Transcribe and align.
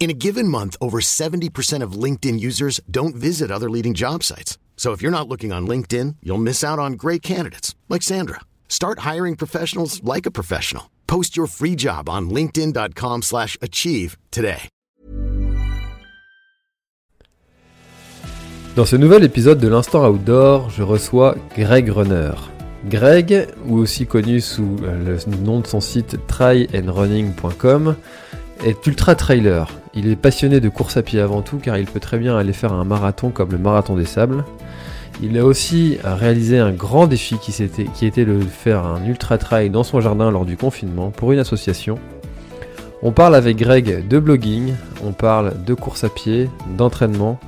In 0.00 0.10
a 0.10 0.14
given 0.14 0.46
month, 0.46 0.76
over 0.80 1.00
70% 1.00 1.82
of 1.82 1.98
LinkedIn 2.04 2.38
users 2.38 2.80
don't 2.88 3.16
visit 3.16 3.50
other 3.50 3.68
leading 3.68 3.94
job 3.94 4.22
sites. 4.22 4.56
So 4.76 4.92
if 4.92 5.02
you're 5.02 5.18
not 5.18 5.28
looking 5.28 5.52
on 5.52 5.66
LinkedIn, 5.66 6.16
you'll 6.22 6.38
miss 6.38 6.62
out 6.62 6.78
on 6.78 6.92
great 6.92 7.20
candidates 7.20 7.74
like 7.88 8.02
Sandra. 8.02 8.40
Start 8.68 9.00
hiring 9.00 9.34
professionals 9.34 10.00
like 10.04 10.24
a 10.24 10.30
professional. 10.30 10.84
Post 11.08 11.36
your 11.36 11.48
free 11.48 11.74
job 11.74 12.08
on 12.08 12.30
linkedin.com/achieve 12.30 14.16
today. 14.30 14.68
Dans 18.76 18.84
ce 18.84 18.94
nouvel 18.94 19.24
épisode 19.24 19.58
de 19.58 19.66
l'Instant 19.66 20.04
Outdoor, 20.04 20.70
je 20.70 20.84
reçois 20.84 21.34
Greg 21.56 21.88
Runner. 21.90 22.30
Greg, 22.84 23.48
ou 23.66 23.78
aussi 23.78 24.06
connu 24.06 24.40
sous 24.40 24.76
euh, 24.84 25.18
le 25.26 25.36
nom 25.38 25.58
de 25.58 25.66
son 25.66 25.80
site 25.80 26.16
tryandrunning.com, 26.28 27.96
est 28.64 28.86
ultra 28.86 29.16
trailer. 29.16 29.68
Il 29.98 30.08
est 30.08 30.14
passionné 30.14 30.60
de 30.60 30.68
course 30.68 30.96
à 30.96 31.02
pied 31.02 31.20
avant 31.20 31.42
tout 31.42 31.56
car 31.56 31.76
il 31.76 31.86
peut 31.86 31.98
très 31.98 32.18
bien 32.18 32.38
aller 32.38 32.52
faire 32.52 32.72
un 32.72 32.84
marathon 32.84 33.30
comme 33.30 33.50
le 33.50 33.58
marathon 33.58 33.96
des 33.96 34.04
sables. 34.04 34.44
Il 35.20 35.36
a 35.36 35.44
aussi 35.44 35.98
réalisé 36.04 36.60
un 36.60 36.70
grand 36.70 37.08
défi 37.08 37.36
qui, 37.38 37.50
était 38.06 38.24
de 38.24 38.38
faire 38.38 38.86
un 38.86 39.04
ultra 39.04 39.38
trail 39.38 39.70
dans 39.70 39.82
son 39.82 40.00
jardin 40.00 40.30
lors 40.30 40.44
du 40.44 40.56
confinement 40.56 41.10
pour 41.10 41.32
une 41.32 41.40
association. 41.40 41.98
On 43.02 43.10
parle 43.10 43.34
avec 43.34 43.56
Greg 43.56 44.06
de 44.06 44.18
blogging, 44.20 44.72
on 45.04 45.10
parle 45.10 45.64
de 45.64 45.74
course 45.74 46.04
à 46.04 46.10
pied, 46.10 46.48
d'entraînement. 46.76 47.40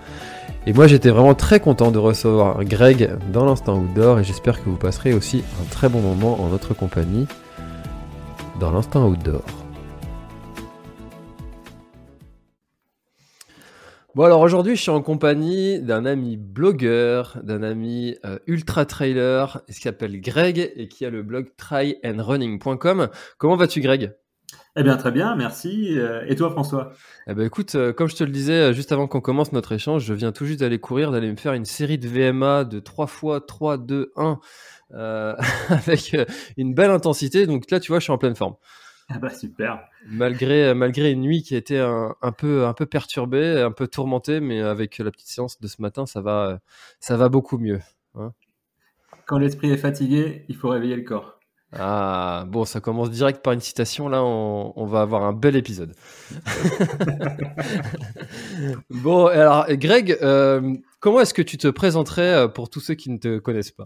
Et 0.67 0.73
moi 0.73 0.89
j'étais 0.89 1.11
vraiment 1.11 1.35
très 1.35 1.61
content 1.61 1.93
de 1.93 1.99
recevoir 1.99 2.65
Greg 2.65 3.11
dans 3.33 3.45
l'instant 3.45 3.77
outdoor 3.79 4.19
et 4.19 4.25
j'espère 4.25 4.59
que 4.59 4.69
vous 4.69 4.77
passerez 4.77 5.13
aussi 5.13 5.45
un 5.63 5.71
très 5.71 5.89
bon 5.89 6.01
moment 6.01 6.43
en 6.43 6.49
notre 6.49 6.75
compagnie 6.75 7.29
dans 8.59 8.73
l'instant 8.73 9.07
outdoor. 9.07 9.60
Bon 14.17 14.25
alors 14.25 14.41
aujourd'hui 14.41 14.75
je 14.75 14.83
suis 14.83 14.91
en 14.91 15.03
compagnie 15.03 15.81
d'un 15.81 16.05
ami 16.05 16.37
blogueur, 16.37 17.39
d'un 17.45 17.63
ami 17.63 18.17
euh, 18.25 18.39
ultra 18.49 18.85
trailer 18.85 19.63
qui 19.69 19.75
s'appelle 19.75 20.21
Greg 20.21 20.73
et 20.75 20.89
qui 20.89 21.05
a 21.05 21.11
le 21.11 21.23
blog 21.23 21.51
tryandrunning.com. 21.57 23.09
Comment 23.39 23.57
vas-tu 23.57 23.81
Greg? 23.81 24.13
Eh 24.77 24.83
bien, 24.83 24.97
très 24.97 25.11
bien, 25.11 25.37
merci. 25.37 25.99
Euh, 25.99 26.25
Et 26.29 26.37
toi, 26.37 26.51
François? 26.51 26.93
Eh 27.29 27.35
ben 27.35 27.45
écoute, 27.45 27.75
euh, 27.75 27.93
comme 27.93 28.09
je 28.09 28.17
te 28.17 28.25
le 28.25 28.31
disais 28.31 28.71
euh, 28.71 28.73
juste 28.73 28.93
avant 28.93 29.07
qu'on 29.07 29.21
commence 29.21 29.53
notre 29.53 29.73
échange, 29.73 30.05
je 30.05 30.15
viens 30.15 30.33
tout 30.33 30.45
juste 30.45 30.61
d'aller 30.61 30.79
courir, 30.79 31.11
d'aller 31.13 31.31
me 31.31 31.37
faire 31.37 31.53
une 31.53 31.65
série 31.65 31.99
de 31.99 32.09
VMA 32.09 32.65
de 32.65 32.81
3 32.81 33.07
fois 33.07 33.41
3, 33.41 33.79
2, 33.79 34.13
1 34.17 34.41
euh, 34.95 35.35
avec 35.69 36.17
une 36.57 36.75
belle 36.75 36.91
intensité. 36.91 37.47
Donc 37.47 37.71
là 37.71 37.79
tu 37.81 37.93
vois 37.93 37.99
je 38.01 38.05
suis 38.05 38.13
en 38.13 38.19
pleine 38.19 38.37
forme. 38.37 38.55
Ah 39.13 39.19
bah 39.19 39.31
super. 39.31 39.81
Malgré, 40.07 40.73
malgré 40.73 41.11
une 41.11 41.21
nuit 41.21 41.43
qui 41.43 41.55
a 41.55 41.59
été 41.59 41.79
un, 41.79 42.15
un 42.23 42.33
peu, 42.33 42.67
un 42.67 42.73
peu 42.73 42.87
perturbée, 42.87 43.61
un 43.61 43.73
peu 43.73 43.89
tourmentée, 43.89 44.41
mais 44.41 44.61
avec 44.61 44.99
la 44.99 45.11
petite 45.11 45.29
séance 45.29 45.61
de 45.61 45.67
ce 45.67 45.83
matin, 45.83 46.07
ça 46.07 46.21
va, 46.21 46.61
ça 47.01 47.17
va 47.17 47.29
beaucoup 47.29 47.59
mieux. 47.59 47.81
Quand 49.27 49.39
l'esprit 49.39 49.71
est 49.71 49.77
fatigué, 49.77 50.45
il 50.49 50.57
faut 50.57 50.69
réveiller 50.69 50.97
le 50.97 51.03
corps. 51.03 51.39
Ah, 51.73 52.47
bon, 52.49 52.65
ça 52.65 52.81
commence 52.81 53.11
direct 53.11 53.43
par 53.43 53.53
une 53.53 53.61
citation. 53.61 54.09
Là, 54.09 54.25
on, 54.25 54.73
on 54.75 54.87
va 54.87 55.03
avoir 55.03 55.23
un 55.23 55.33
bel 55.33 55.55
épisode. 55.55 55.95
bon, 58.91 59.27
alors, 59.27 59.67
Greg, 59.71 60.19
euh, 60.21 60.75
comment 60.99 61.21
est-ce 61.21 61.35
que 61.35 61.43
tu 61.43 61.59
te 61.59 61.69
présenterais 61.69 62.35
euh, 62.35 62.49
pour 62.49 62.71
tous 62.71 62.81
ceux 62.81 62.95
qui 62.95 63.11
ne 63.11 63.19
te 63.19 63.39
connaissent 63.39 63.71
pas? 63.71 63.85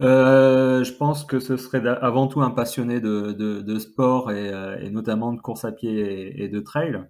Euh, 0.00 0.82
je 0.84 0.92
pense 0.94 1.24
que 1.24 1.38
ce 1.38 1.56
serait 1.56 1.86
avant 1.86 2.26
tout 2.26 2.40
un 2.42 2.50
passionné 2.50 3.00
de, 3.00 3.32
de, 3.32 3.60
de 3.60 3.78
sport 3.78 4.32
et, 4.32 4.48
euh, 4.52 4.76
et 4.80 4.90
notamment 4.90 5.32
de 5.32 5.40
course 5.40 5.64
à 5.64 5.70
pied 5.72 6.42
et, 6.42 6.48
de 6.48 6.60
trail. 6.60 7.00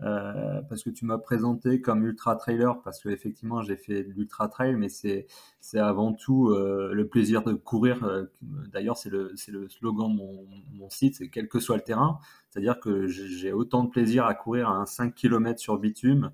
Euh, 0.00 0.62
parce 0.68 0.82
que 0.82 0.88
tu 0.90 1.04
m'as 1.04 1.18
présenté 1.18 1.82
comme 1.82 2.06
ultra 2.06 2.34
trailer 2.34 2.80
parce 2.82 3.00
que 3.02 3.10
effectivement 3.10 3.60
j'ai 3.60 3.76
fait 3.76 4.02
de 4.02 4.10
l'ultra 4.12 4.48
trail 4.48 4.74
mais 4.74 4.88
c'est 4.88 5.26
c'est 5.60 5.78
avant 5.78 6.14
tout 6.14 6.48
euh, 6.48 6.92
le 6.94 7.06
plaisir 7.06 7.42
de 7.42 7.52
courir 7.52 8.02
euh, 8.04 8.24
d'ailleurs 8.72 8.96
c'est 8.96 9.10
le 9.10 9.32
c'est 9.36 9.52
le 9.52 9.68
slogan 9.68 10.10
de 10.10 10.16
mon, 10.16 10.46
mon 10.72 10.88
site 10.88 11.16
c'est 11.16 11.28
quel 11.28 11.48
que 11.48 11.60
soit 11.60 11.76
le 11.76 11.82
terrain 11.82 12.18
c'est-à-dire 12.48 12.80
que 12.80 13.08
j'ai 13.08 13.52
autant 13.52 13.84
de 13.84 13.90
plaisir 13.90 14.24
à 14.24 14.32
courir 14.34 14.70
un 14.70 14.86
5 14.86 15.14
km 15.14 15.60
sur 15.60 15.76
bitume 15.76 16.30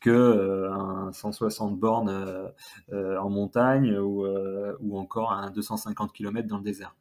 que 0.00 0.10
euh, 0.10 0.72
un 0.72 1.12
160 1.12 1.78
bornes 1.78 2.08
euh, 2.10 2.48
euh, 2.92 3.18
en 3.18 3.30
montagne 3.30 3.98
ou, 3.98 4.26
ou 4.80 4.98
encore 4.98 5.32
un 5.32 5.50
250 5.50 6.12
km 6.12 6.48
dans 6.48 6.58
le 6.58 6.64
désert. 6.64 6.94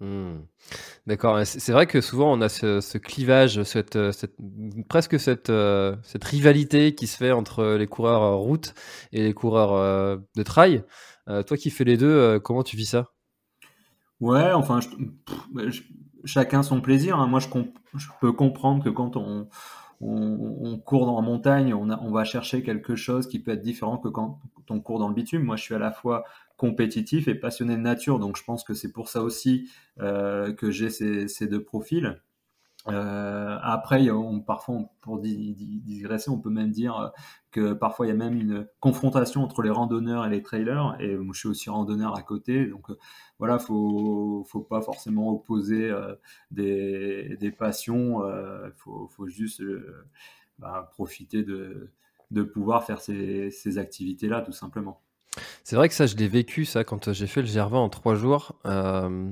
Hmm. 0.00 0.40
D'accord, 1.06 1.40
c'est 1.46 1.72
vrai 1.72 1.86
que 1.86 2.00
souvent 2.02 2.32
on 2.32 2.40
a 2.42 2.48
ce, 2.50 2.80
ce 2.82 2.98
clivage, 2.98 3.62
cette, 3.64 4.12
cette- 4.12 4.36
presque 4.88 5.20
cette, 5.20 5.52
cette 6.02 6.24
rivalité 6.24 6.94
qui 6.94 7.06
se 7.06 7.16
fait 7.18 7.32
entre 7.32 7.64
les 7.76 7.86
coureurs 7.88 8.38
route 8.38 8.74
et 9.12 9.22
les 9.24 9.34
coureurs 9.34 10.20
de 10.36 10.42
trail. 10.44 10.84
Euh, 11.28 11.42
toi 11.44 11.56
qui 11.56 11.70
fais 11.70 11.84
les 11.84 11.96
deux, 11.98 12.40
comment 12.40 12.62
tu 12.64 12.76
vis 12.76 12.86
ça? 12.86 13.12
Ouais, 14.20 14.52
enfin, 14.52 14.80
je- 14.80 14.88
pff, 14.88 15.70
je- 15.70 15.82
chacun 16.24 16.62
son 16.62 16.80
plaisir. 16.80 17.18
hein. 17.20 17.26
Moi, 17.26 17.40
je, 17.40 17.48
comp- 17.48 17.76
je 17.94 18.08
peux 18.20 18.32
comprendre 18.32 18.82
que 18.82 18.88
quand 18.88 19.16
on, 19.16 19.48
on, 20.00 20.78
court 20.78 21.08
en 21.08 21.22
montagne, 21.22 21.74
on, 21.74 21.90
a- 21.90 21.98
on 22.02 22.10
va 22.10 22.24
chercher 22.24 22.62
quelque 22.62 22.96
chose 22.96 23.26
qui 23.28 23.38
peut 23.38 23.52
être 23.52 23.62
différent 23.62 23.98
que 23.98 24.08
quand 24.08 24.40
on 24.70 24.80
court 24.80 24.98
dans 24.98 25.08
le 25.08 25.14
bitume. 25.14 25.42
Moi, 25.42 25.56
je 25.56 25.62
suis 25.62 25.74
à 25.74 25.78
la 25.78 25.92
fois 25.92 26.24
compétitif 26.56 27.28
et 27.28 27.34
passionné 27.34 27.76
de 27.76 27.80
nature, 27.82 28.18
donc 28.18 28.36
je 28.36 28.44
pense 28.44 28.64
que 28.64 28.74
c'est 28.74 28.92
pour 28.92 29.08
ça 29.08 29.22
aussi 29.22 29.70
euh, 30.00 30.52
que 30.54 30.70
j'ai 30.70 30.90
ces, 30.90 31.28
ces 31.28 31.46
deux 31.46 31.62
profils. 31.62 32.20
Euh, 32.88 33.58
après, 33.62 34.02
il 34.02 34.06
parfois, 34.46 34.78
pour 35.02 35.18
di- 35.20 35.54
di- 35.54 35.80
digresser, 35.80 36.30
on 36.30 36.38
peut 36.38 36.50
même 36.50 36.70
dire 36.70 36.96
euh, 36.98 37.08
que 37.50 37.72
parfois 37.72 38.06
il 38.06 38.10
y 38.10 38.12
a 38.12 38.14
même 38.16 38.40
une 38.40 38.68
confrontation 38.80 39.42
entre 39.42 39.62
les 39.62 39.70
randonneurs 39.70 40.24
et 40.26 40.30
les 40.30 40.42
trailers. 40.42 40.96
Et 41.00 41.16
moi, 41.16 41.32
je 41.34 41.40
suis 41.40 41.48
aussi 41.48 41.70
randonneur 41.70 42.16
à 42.16 42.22
côté, 42.22 42.66
donc 42.66 42.90
euh, 42.90 42.98
voilà, 43.38 43.58
faut 43.58 44.44
faut 44.48 44.60
pas 44.60 44.80
forcément 44.82 45.30
opposer 45.32 45.90
euh, 45.90 46.14
des, 46.50 47.36
passions. 47.50 48.22
euh, 48.24 48.70
faut 49.10 49.26
juste 49.28 49.62
bah, 50.58 50.90
profiter 50.92 51.42
de 52.30 52.42
pouvoir 52.42 52.84
faire 52.84 53.00
ces 53.00 53.78
activités-là, 53.78 54.42
tout 54.42 54.52
simplement. 54.52 55.00
C'est 55.64 55.76
vrai 55.76 55.88
que 55.88 55.94
ça, 55.94 56.06
je 56.06 56.16
l'ai 56.16 56.28
vécu, 56.28 56.64
ça, 56.64 56.84
quand 56.84 57.08
euh, 57.08 57.12
j'ai 57.12 57.26
fait 57.26 57.42
le 57.42 57.48
GR20 57.48 57.74
en 57.74 57.88
trois 57.88 58.14
jours 58.14 58.58
euh, 58.66 59.30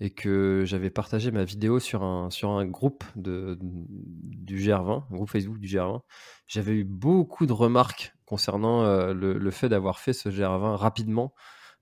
et 0.00 0.10
que 0.10 0.62
j'avais 0.66 0.90
partagé 0.90 1.30
ma 1.30 1.44
vidéo 1.44 1.78
sur 1.80 2.02
un, 2.02 2.30
sur 2.30 2.50
un 2.50 2.66
groupe 2.66 3.04
de, 3.16 3.58
du 3.60 4.58
GR20, 4.58 5.04
un 5.10 5.14
groupe 5.14 5.30
Facebook 5.30 5.58
du 5.58 5.68
GR20. 5.68 6.00
J'avais 6.46 6.72
eu 6.72 6.84
beaucoup 6.84 7.46
de 7.46 7.52
remarques 7.52 8.14
concernant 8.24 8.82
euh, 8.84 9.12
le, 9.12 9.38
le 9.38 9.50
fait 9.50 9.68
d'avoir 9.68 9.98
fait 10.00 10.12
ce 10.12 10.28
GR20 10.28 10.76
rapidement 10.76 11.34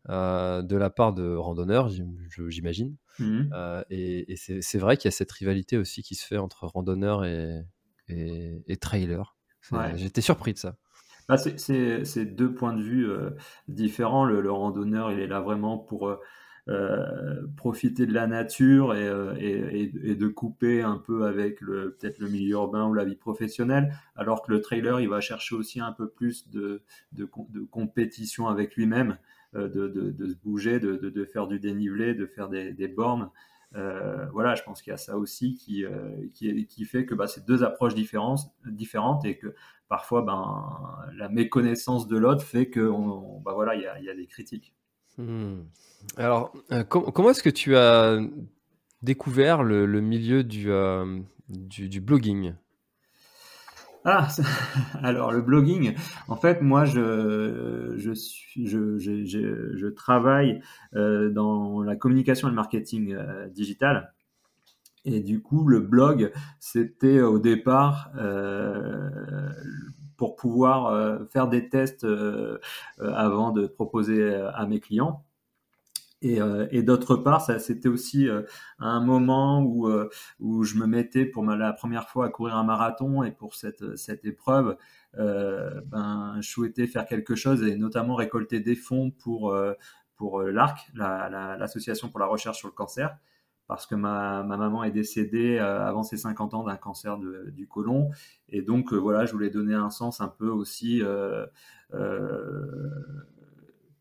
euh, 0.09 0.63
de 0.63 0.77
la 0.77 0.91
part 0.91 1.13
de 1.13 1.35
randonneurs, 1.35 1.91
j'imagine. 2.49 2.97
Euh, 3.53 3.83
et 3.91 4.33
et 4.33 4.37
c'est 4.37 4.79
vrai 4.79 4.97
qu'il 4.97 5.07
y 5.07 5.13
a 5.13 5.17
cette 5.17 5.31
rivalité 5.33 5.77
aussi 5.77 6.03
qui 6.03 6.15
se 6.15 6.27
fait 6.27 6.39
entre 6.39 6.67
randonneurs 6.67 7.25
et, 7.25 7.63
et, 8.09 8.63
et 8.67 8.77
trailers. 8.79 9.37
Ouais. 9.73 9.97
J'étais 9.97 10.23
surpris 10.23 10.55
de 10.55 10.59
ça. 10.59 10.77
Bah, 11.31 11.37
c'est- 11.39 12.25
deux 12.25 12.53
points 12.53 12.75
de 12.75 12.83
vue 12.83 13.09
euh, 13.09 13.31
différents. 13.69 14.25
Le, 14.25 14.51
randonneur, 14.51 15.13
il 15.13 15.21
est 15.21 15.29
là 15.29 15.41
vraiment 15.41 15.79
pour 15.79 16.09
euh, 16.09 16.17
euh, 16.69 17.47
profiter 17.57 18.05
de 18.07 18.13
la 18.13 18.27
nature 18.27 18.95
et, 18.97 19.07
de 20.17 20.29
couper 20.29 20.83
un 20.83 20.99
peu 20.99 21.27
avec 21.27 21.61
peut-être 21.61 22.19
le 22.19 22.29
milieu 22.29 22.53
urbain 22.55 22.87
ou 22.89 22.95
la 22.95 23.05
vie 23.05 23.15
professionnelle, 23.17 23.95
alors 24.17 24.43
que 24.43 24.51
le 24.53 24.61
trailer, 24.61 25.01
il 25.01 25.09
va 25.09 25.21
chercher 25.21 25.55
aussi 25.55 25.81
un 25.81 25.93
peu 25.93 26.09
plus 26.09 26.49
de, 26.51 26.83
de, 27.13 27.25
com- 27.27 27.47
de 27.51 27.61
compétition 27.61 28.49
avec 28.49 28.75
lui-même, 28.77 29.17
de, 29.55 30.15
se 30.29 30.37
bouger, 30.45 30.81
de, 30.81 31.25
faire 31.25 31.47
du 31.49 31.61
dénivelé, 31.61 32.15
de 32.15 32.27
faire 32.27 32.49
des 32.49 32.89
bornes. 32.89 33.31
Euh, 33.77 34.27
voilà, 34.33 34.55
je 34.57 34.63
pense 34.63 34.83
qu'il 34.83 34.91
y 34.91 34.95
a 34.95 34.99
ça 34.99 35.17
aussi 35.17 35.55
qui, 35.55 35.85
euh, 35.85 36.27
qui, 36.35 36.85
fait 36.85 37.07
que 37.07 37.15
bah, 37.15 37.27
c'est 37.27 37.47
deux 37.47 37.63
approches 37.63 37.95
différentes, 37.95 38.41
différentes 38.67 39.25
et 39.25 39.37
que 39.37 39.55
parfois 39.89 40.23
ben, 40.23 40.73
la 41.15 41.29
méconnaissance 41.29 42.09
de 42.09 42.17
l'autre 42.17 42.43
fait 42.43 42.69
que 42.69 42.91
bah, 43.45 43.53
voilà, 43.55 43.77
il 43.77 43.83
y 43.83 43.87
a, 43.87 44.01
y 44.01 44.11
a 44.11 44.15
des 44.15 44.27
critiques. 44.27 44.75
Hmm. 45.19 45.63
Alors, 46.17 46.53
euh, 46.73 46.83
com- 46.83 47.11
comment 47.15 47.31
est-ce 47.31 47.43
que 47.43 47.51
tu 47.51 47.77
as 47.77 48.19
découvert 49.03 49.63
le, 49.63 49.87
milieu 50.01 50.43
du, 50.43 50.69
du 51.49 52.01
blogging? 52.01 52.55
Ah, 54.05 54.29
alors 55.03 55.31
le 55.31 55.43
blogging, 55.43 55.95
en 56.29 56.37
fait, 56.37 56.63
moi, 56.63 56.87
je, 56.87 57.95
je, 57.97 58.13
je, 58.65 58.99
je, 58.99 59.87
travaille 59.89 60.63
euh, 60.95 61.31
dans 61.31 61.83
la 61.83 61.97
communication 61.97 62.49
et 62.49 62.51
le 62.51 62.57
marketing 62.57 63.13
euh, 63.13 63.49
digital. 63.49 64.15
Et 65.05 65.21
du 65.21 65.43
coup, 65.43 65.67
le 65.67 65.81
blog, 65.81 66.33
c'était 66.61 67.21
au 67.21 67.39
départ 67.39 68.11
euh, 68.17 69.51
pour 70.17 70.37
pouvoir 70.37 70.87
euh, 70.87 71.19
faire 71.31 71.49
des 71.49 71.69
tests 71.69 72.05
euh, 72.05 72.59
avant 72.99 73.51
de 73.51 73.67
proposer 73.67 74.35
à 74.35 74.67
mes 74.67 74.81
clients. 74.81 75.25
Et, 76.23 76.41
euh, 76.41 76.67
et 76.71 76.83
d'autre 76.83 77.17
part, 77.17 77.41
ça 77.41 77.59
c'était 77.59 77.89
aussi 77.89 78.29
euh, 78.29 78.43
un 78.79 79.01
moment 79.01 79.63
où, 79.63 79.89
euh, 79.89 80.11
où 80.39 80.65
je 80.65 80.77
me 80.77 80.87
mettais 80.87 81.25
pour 81.25 81.43
ma, 81.43 81.57
la 81.57 81.73
première 81.73 82.09
fois 82.11 82.27
à 82.27 82.29
courir 82.29 82.57
un 82.57 82.65
marathon 82.65 83.23
et 83.23 83.31
pour 83.31 83.55
cette, 83.55 83.97
cette 83.97 84.25
épreuve, 84.25 84.77
ben, 85.17 86.37
je 86.41 86.49
souhaitais 86.49 86.87
faire 86.87 87.07
quelque 87.07 87.35
chose 87.35 87.63
et 87.65 87.75
notamment 87.77 88.15
récolter 88.15 88.61
des 88.61 88.77
fonds 88.77 89.11
pour, 89.11 89.55
pour 90.15 90.43
l'ARC, 90.43 90.79
l'association 90.95 92.07
la, 92.07 92.11
pour 92.11 92.21
la 92.21 92.27
recherche 92.27 92.59
sur 92.59 92.69
le 92.69 92.75
cancer, 92.75 93.17
parce 93.67 93.87
que 93.87 93.97
ma, 93.97 94.45
ma 94.45 94.57
maman 94.57 94.85
est 94.85 94.93
décédée 94.93 95.59
avant 95.59 96.05
ses 96.05 96.17
50 96.17 96.55
ans 96.55 96.63
d'un 96.63 96.77
cancer 96.77 97.19
de, 97.19 97.51
du 97.51 97.67
côlon. 97.67 98.11
Et 98.49 98.63
donc 98.63 98.93
voilà, 98.93 99.27
je 99.27 99.33
voulais 99.33 99.51
donner 99.51 99.75
un 99.75 99.91
sens 99.91 100.21
un 100.21 100.29
peu 100.29 100.49
aussi 100.49 101.03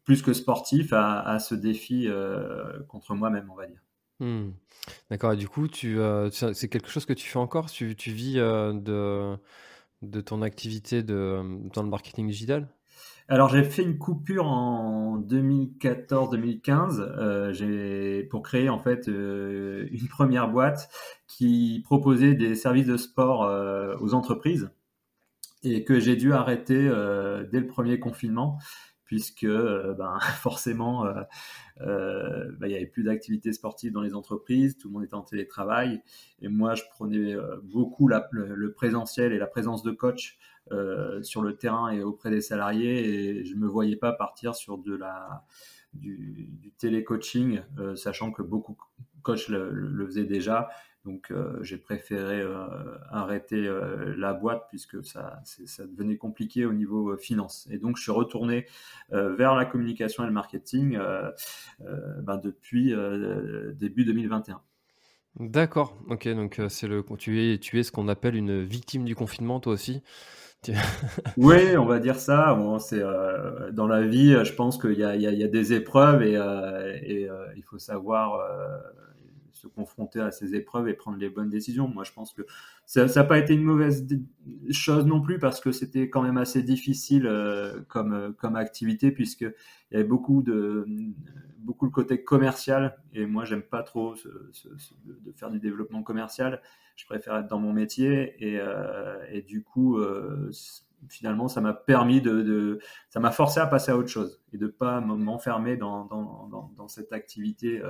plus 0.10 0.24
que 0.24 0.34
sportif 0.34 0.92
à, 0.92 1.38
ce 1.38 1.54
défi 1.54 2.08
euh, 2.08 2.82
contre 2.88 3.14
moi-même, 3.14 3.48
on 3.52 3.56
va 3.56 3.68
dire. 3.68 3.80
Hmm. 4.20 4.54
D'accord, 5.12 5.34
et 5.34 5.38
du 5.38 5.48
coup, 5.48 5.68
tu, 5.68 6.00
euh, 6.00 6.32
c'est 6.32 6.68
quelque 6.68 6.90
chose 6.90 7.06
que 7.06 7.14
tu 7.14 7.30
fais 7.30 7.38
encore? 7.38 7.70
Tu, 7.70 7.96
tu 7.96 8.10
vis 8.10 8.40
euh, 8.40 8.74
de, 8.74 9.38
de 10.02 10.20
ton 10.20 10.42
activité 10.42 11.04
de, 11.04 11.44
dans 11.76 11.84
le 11.84 11.90
marketing 11.90 12.28
digital? 12.28 12.68
Alors 13.28 13.50
j'ai 13.50 13.64
fait 13.64 13.84
une 13.84 14.00
coupure 14.00 14.48
en 14.48 15.20
2014-2015 15.20 17.52
j'ai 17.52 18.24
pour 18.24 18.42
créer 18.42 18.70
en 18.70 18.80
fait 18.80 19.06
une 19.06 20.08
première 20.10 20.50
boîte 20.50 20.90
qui 21.28 21.84
proposait 21.86 22.34
des 22.34 22.56
services 22.56 22.88
de 22.88 22.98
sport 22.98 23.42
aux 24.02 24.16
entreprises 24.16 24.72
et 25.62 25.84
que 25.84 26.00
j'ai 26.00 26.16
dû 26.16 26.34
arrêter 26.34 26.90
dès 27.52 27.60
le 27.60 27.68
premier 27.68 28.00
confinement 28.00 28.58
puisque 29.10 29.44
euh, 29.44 29.96
ben, 29.96 30.20
forcément, 30.40 31.04
euh, 31.08 31.24
euh, 31.82 32.52
ben, 32.60 32.68
il 32.68 32.70
n'y 32.70 32.76
avait 32.76 32.86
plus 32.86 33.02
d'activités 33.02 33.52
sportives 33.54 33.92
dans 33.92 34.04
les 34.04 34.14
entreprises, 34.14 34.78
tout 34.78 34.88
le 34.88 34.94
monde 34.94 35.04
était 35.04 35.16
en 35.16 35.24
télétravail, 35.24 36.04
et 36.44 36.48
moi, 36.48 36.76
je 36.76 36.84
prenais 36.92 37.36
beaucoup 37.64 38.08
le, 38.08 38.72
présentiel 38.74 39.34
et 39.34 39.40
la 39.40 39.48
présence 39.48 39.82
de 39.82 39.90
coach 39.90 40.38
sur 41.24 41.42
le 41.42 41.58
terrain 41.58 41.90
et 41.90 42.04
auprès 42.04 42.30
des 42.30 42.42
salariés, 42.42 43.40
et 43.40 43.46
je 43.46 43.56
ne 43.56 43.62
me 43.62 43.68
voyais 43.68 43.96
pas 43.96 44.14
partir 44.14 44.54
sur 44.54 44.78
de 44.78 44.96
la, 44.96 45.44
du, 45.94 46.52
du 46.52 46.72
télécoaching, 46.74 47.62
sachant 47.96 48.32
que 48.32 48.44
beaucoup 48.44 48.74
de 48.74 49.22
coachs 49.24 49.48
le 49.48 50.06
faisaient 50.06 50.26
déjà, 50.26 50.70
donc 51.06 51.32
euh, 51.32 51.58
j'ai 51.62 51.78
préféré 51.78 52.42
euh, 52.42 52.68
arrêter 53.10 53.68
euh, 53.68 54.14
la 54.18 54.34
boîte 54.34 54.66
puisque 54.70 55.04
ça, 55.06 55.42
ça 55.44 55.86
devenait 55.86 56.18
compliqué 56.18 56.66
au 56.66 56.74
niveau 56.74 57.16
finance. 57.18 57.68
Et 57.72 57.78
donc 57.78 57.98
je 57.98 58.04
suis 58.04 58.12
retourné 58.12 58.66
vers 59.12 59.56
la 59.56 59.66
communication 59.66 60.24
et 60.24 60.28
le 60.28 60.34
marketing 60.34 61.00
ben, 61.80 62.38
depuis 62.38 62.94
début 63.76 64.06
2021. 64.06 64.62
D'accord, 65.40 65.96
ok, 66.10 66.28
donc 66.30 66.62
c'est 66.70 66.88
le 66.88 67.04
tu 67.18 67.42
es, 67.42 67.60
tu 67.60 67.80
es 67.80 67.84
ce 67.84 67.92
qu'on 67.92 68.08
appelle 68.08 68.36
une 68.36 68.64
victime 68.64 69.06
du 69.06 69.16
confinement 69.16 69.60
toi 69.60 69.74
aussi. 69.74 70.02
oui, 71.38 71.78
on 71.78 71.86
va 71.86 72.00
dire 72.00 72.18
ça. 72.18 72.54
Bon, 72.54 72.80
c'est 72.80 73.02
dans 73.72 73.88
la 73.88 74.02
vie, 74.02 74.38
je 74.44 74.54
pense 74.54 74.78
qu'il 74.78 74.92
y, 74.94 75.04
y, 75.04 75.38
y 75.38 75.44
a, 75.44 75.48
des 75.48 75.74
épreuves 75.74 76.24
et, 76.24 76.34
et 76.34 77.30
il 77.56 77.64
faut 77.64 77.80
savoir 77.80 78.42
se 79.60 79.68
confronter 79.68 80.22
à 80.22 80.32
ces 80.32 80.56
épreuves 80.56 80.88
et 80.88 80.94
prendre 80.94 81.18
les 81.18 81.30
bonnes 81.30 81.50
décisions. 81.50 81.88
Moi, 81.88 82.04
je 82.04 82.14
pense 82.14 82.34
que 82.34 82.44
ça 82.86 83.06
n'a 83.06 83.24
pas 83.24 83.38
été 83.38 83.54
une 83.54 83.64
mauvaise 83.64 84.08
chose 84.72 85.06
non 85.06 85.22
plus 85.22 85.38
parce 85.38 85.60
que 85.60 85.72
c'était 85.72 86.10
quand 86.10 86.22
même 86.22 86.38
assez 86.38 86.64
difficile 86.64 87.28
euh, 87.28 87.82
comme, 87.88 88.14
euh, 88.14 88.32
comme 88.32 88.56
activité 88.56 89.12
puisqu'il 89.12 89.54
y 89.92 89.96
avait 89.96 90.04
beaucoup 90.06 90.42
de, 90.42 90.86
beaucoup 91.60 91.86
le 91.86 91.92
côté 91.92 92.24
commercial 92.24 92.98
et 93.14 93.26
moi, 93.26 93.44
j'aime 93.46 93.62
pas 93.62 93.84
trop 93.84 94.16
de 94.16 95.32
faire 95.36 95.52
du 95.52 95.60
développement 95.60 96.04
commercial. 96.04 96.62
Je 96.96 97.06
préfère 97.06 97.36
être 97.38 97.48
dans 97.48 97.60
mon 97.60 97.74
métier 97.74 98.36
et, 98.40 98.60
euh, 98.60 99.18
et 99.32 99.42
du 99.42 99.64
coup, 99.64 100.00
finalement, 101.10 101.48
ça 101.48 101.62
m'a 101.62 101.74
permis 101.74 102.22
de, 102.22 102.42
de 102.42 102.80
ça 103.10 103.20
m'a 103.20 103.32
forcé 103.32 103.60
à 103.60 103.68
passer 103.68 103.92
à 103.92 103.98
autre 103.98 104.10
chose 104.10 104.42
et 104.54 104.58
de 104.58 104.68
pas 104.68 105.00
m'enfermer 105.00 105.78
dans, 105.78 106.06
dans, 106.06 106.72
dans, 106.76 106.88
cette 106.88 107.14
activité 107.14 107.82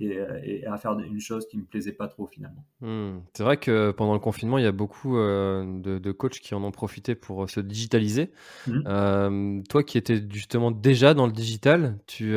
euh, 0.00 0.40
et, 0.42 0.66
à 0.66 0.76
faire 0.76 0.98
une 0.98 1.20
chose 1.20 1.46
qui 1.46 1.56
me 1.56 1.64
plaisait 1.64 1.92
pas 1.92 2.08
trop 2.08 2.26
finalement. 2.26 2.64
Hmm. 2.80 3.20
C'est 3.32 3.44
vrai 3.44 3.58
que 3.58 3.92
pendant 3.92 4.12
le 4.12 4.18
confinement, 4.18 4.58
il 4.58 4.64
y 4.64 4.66
a 4.66 4.72
beaucoup 4.72 5.16
euh, 5.16 5.64
de, 5.80 6.12
coachs 6.12 6.40
qui 6.40 6.54
en 6.54 6.64
ont 6.64 6.72
profité 6.72 7.14
pour 7.14 7.44
euh, 7.44 7.46
se 7.46 7.60
digitaliser. 7.60 8.32
Mmh. 8.66 9.62
toi 9.68 9.84
qui 9.84 9.96
étais 9.98 10.20
justement 10.30 10.72
déjà 10.72 11.14
dans 11.14 11.26
le 11.26 11.32
digital, 11.32 11.98
tu, 12.06 12.34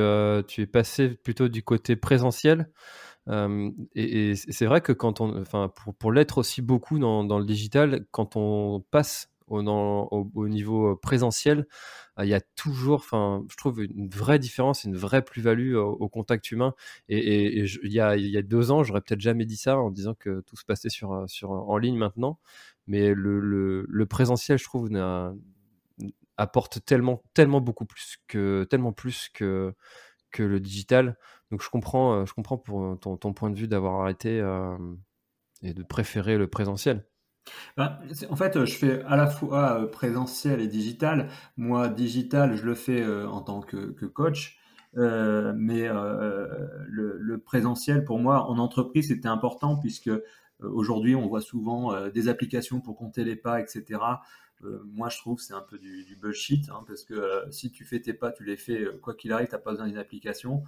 tu 0.48 0.62
es 0.62 0.68
passé 0.68 1.10
plutôt 1.10 1.48
du 1.48 1.64
côté 1.64 1.96
présentiel. 1.96 2.70
et, 3.96 4.36
c'est 4.36 4.66
vrai 4.66 4.82
que 4.82 4.92
quand 4.92 5.20
on, 5.20 5.42
enfin, 5.42 5.70
pour, 5.70 5.96
pour 5.96 6.12
l'être 6.12 6.38
aussi 6.38 6.62
beaucoup 6.62 7.00
dans, 7.00 7.24
dans, 7.24 7.40
le 7.40 7.46
digital, 7.46 8.06
quand 8.12 8.36
on 8.36 8.84
passe 8.92 9.32
au, 9.48 10.30
au, 10.34 10.48
niveau 10.48 10.96
présentiel, 10.96 11.66
il 12.20 12.28
y 12.28 12.34
a 12.34 12.42
toujours, 12.56 13.00
enfin, 13.00 13.44
je 13.50 13.56
trouve 13.58 13.82
une 13.84 14.10
vraie 14.10 14.40
différence, 14.40 14.84
une 14.84 14.96
vraie 14.96 15.24
plus-value 15.24 15.76
au, 15.76 16.10
contact 16.10 16.52
humain. 16.52 16.74
Et, 17.10 17.60
il, 17.60 17.92
y 17.92 18.00
a, 18.00 18.42
deux 18.42 18.72
ans, 18.72 18.84
j'aurais 18.84 19.02
peut-être 19.02 19.22
jamais 19.22 19.46
dit 19.46 19.58
ça 19.58 19.78
en 19.78 19.92
disant 19.92 20.16
que 20.16 20.42
tout 20.42 20.58
se 20.58 20.66
passait 20.66 20.90
sur, 20.90 21.12
en 21.12 21.78
ligne 21.78 21.98
maintenant. 21.98 22.40
Mais 22.88 23.14
le, 23.14 24.06
présentiel, 24.10 24.58
je 24.58 24.64
trouve, 24.64 24.90
apporte 26.38 26.86
tellement, 26.86 27.24
tellement 27.34 27.62
beaucoup 27.62 27.86
plus 27.86 28.18
que, 28.28 28.66
tellement 28.70 28.94
plus 28.94 29.30
que, 29.34 29.74
le 30.40 30.60
digital. 30.60 31.18
Donc 31.50 31.64
je 31.64 31.70
comprends, 31.70 32.26
je 32.26 32.34
comprends 32.34 32.58
pour 32.58 33.00
ton 33.00 33.34
point 33.34 33.50
de 33.50 33.58
vue 33.58 33.68
d'avoir 33.68 34.02
arrêté 34.02 34.38
et 35.64 35.74
de 35.74 35.84
préférer 35.84 36.38
le 36.38 36.48
présentiel. 36.48 37.06
Ben, 37.78 38.00
en 38.30 38.36
fait, 38.36 38.66
je 38.66 38.74
fais 38.74 39.04
à 39.04 39.16
la 39.16 39.28
fois 39.28 39.82
euh, 39.82 39.88
présentiel 39.88 40.60
et 40.62 40.68
digital. 40.68 41.30
Moi, 41.58 41.90
digital, 41.90 42.56
je 42.56 42.66
le 42.66 42.76
fais 42.76 43.02
euh, 43.02 43.28
en 43.30 43.42
tant 43.42 43.62
que, 43.62 44.06
coach. 44.06 44.58
Euh, 44.98 45.54
mais 45.56 45.88
le, 45.88 47.38
présentiel, 47.38 48.04
pour 48.04 48.20
moi, 48.20 48.50
en 48.50 48.58
entreprise, 48.58 49.10
c'était 49.10 49.28
important 49.28 49.78
puisque 49.78 50.12
aujourd'hui, 50.60 51.16
on 51.16 51.28
voit 51.28 51.42
souvent 51.42 52.10
des 52.10 52.30
applications 52.30 52.82
pour 52.82 52.96
compter 52.96 53.24
les 53.24 53.36
pas, 53.36 53.62
etc. 53.62 54.00
moi, 54.86 55.10
je 55.10 55.18
trouve 55.18 55.40
c'est 55.40 55.54
un 55.54 55.62
peu 55.62 55.78
du, 55.78 56.18
bullshit 56.20 56.68
hein, 56.70 56.84
parce 56.88 57.04
que 57.04 57.44
si 57.52 57.70
tu 57.70 57.86
fais 57.86 58.02
tes 58.02 58.14
pas, 58.14 58.32
tu 58.32 58.44
les 58.44 58.58
fais 58.58 58.88
quoi 59.04 59.14
qu'il 59.14 59.32
arrive, 59.34 59.50
tu 59.50 59.54
n'as 59.54 59.60
pas 59.60 59.72
besoin 59.72 59.88
d'une 59.88 60.00
application. 60.00 60.64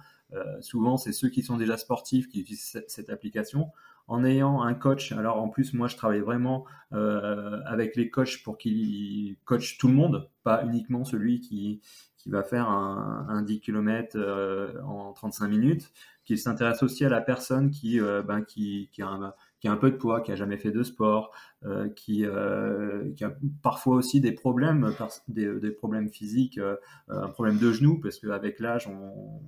souvent, 0.60 0.96
c'est 0.96 1.12
ceux 1.12 1.28
qui 1.28 1.42
sont 1.42 1.56
déjà 1.56 1.76
sportifs 1.76 2.28
qui 2.28 2.42
utilisent 2.42 2.84
cette 2.86 3.10
application 3.10 3.72
en 4.10 4.24
ayant 4.24 4.60
un 4.62 4.74
coach. 4.74 5.12
Alors 5.12 5.40
en 5.40 5.48
plus, 5.48 5.72
moi, 5.72 5.86
je 5.86 5.96
travaille 5.96 6.20
vraiment 6.20 6.66
euh, 6.92 7.60
avec 7.64 7.94
les 7.94 8.10
coachs 8.10 8.42
pour 8.42 8.58
qu'ils 8.58 9.36
coachent 9.44 9.78
tout 9.78 9.86
le 9.86 9.94
monde, 9.94 10.28
pas 10.42 10.64
uniquement 10.64 11.04
celui 11.04 11.40
qui, 11.40 11.80
qui 12.16 12.28
va 12.28 12.42
faire 12.42 12.68
un, 12.68 13.42
10 13.42 13.60
km 13.60 14.16
euh, 14.16 14.82
en 14.82 15.12
35 15.12 15.46
minutes, 15.46 15.92
qui 16.24 16.36
s'intéresse 16.36 16.82
aussi 16.82 17.04
à 17.04 17.08
la 17.08 17.20
personne 17.20 17.70
qui, 17.70 18.00
euh, 18.00 18.22
ben, 18.22 18.42
qui, 18.42 18.90
qui 18.92 19.00
a 19.00 19.06
un 19.06 19.32
qui 19.60 19.68
a 19.68 19.72
un 19.72 19.76
peu 19.76 19.90
de 19.90 19.96
poids, 19.96 20.22
qui 20.22 20.32
a 20.32 20.36
jamais 20.36 20.56
fait 20.56 20.70
de 20.70 20.82
sport, 20.82 21.32
euh, 21.64 21.88
qui, 21.90 22.24
euh, 22.24 23.12
qui, 23.14 23.24
a 23.24 23.36
parfois 23.62 23.96
aussi 23.96 24.20
des 24.20 24.32
problèmes, 24.32 24.94
des, 25.28 25.70
problèmes 25.70 26.08
physiques, 26.08 26.58
euh, 26.58 26.76
un 27.08 27.28
problème 27.28 27.58
de 27.58 27.70
genou, 27.70 28.00
parce 28.00 28.18
qu'avec 28.18 28.58
l'âge, 28.58 28.88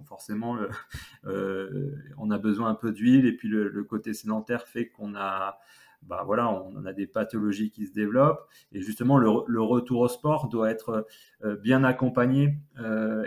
forcément, 0.05 0.59
on 1.25 2.31
a 2.31 2.39
besoin 2.39 2.69
un 2.69 2.75
peu 2.75 2.93
d'huile, 2.93 3.25
et 3.27 3.33
puis 3.33 3.49
le, 3.49 3.85
côté 3.85 4.13
sédentaire 4.13 4.67
fait 4.67 4.89
qu'on 4.89 5.15
a, 5.15 5.59
bah 6.03 6.25
voilà, 6.27 6.51
on 6.51 6.85
a 6.85 6.93
des 6.93 7.07
pathologies 7.07 7.71
qui 7.71 7.87
se 7.87 7.95
développent, 7.95 8.47
et 8.73 8.83
justement, 8.83 9.17
le, 9.17 9.63
retour 9.63 10.01
au 10.01 10.09
sport 10.09 10.49
doit 10.51 10.71
être 10.71 11.07
bien 11.63 11.85
accompagné, 11.85 12.59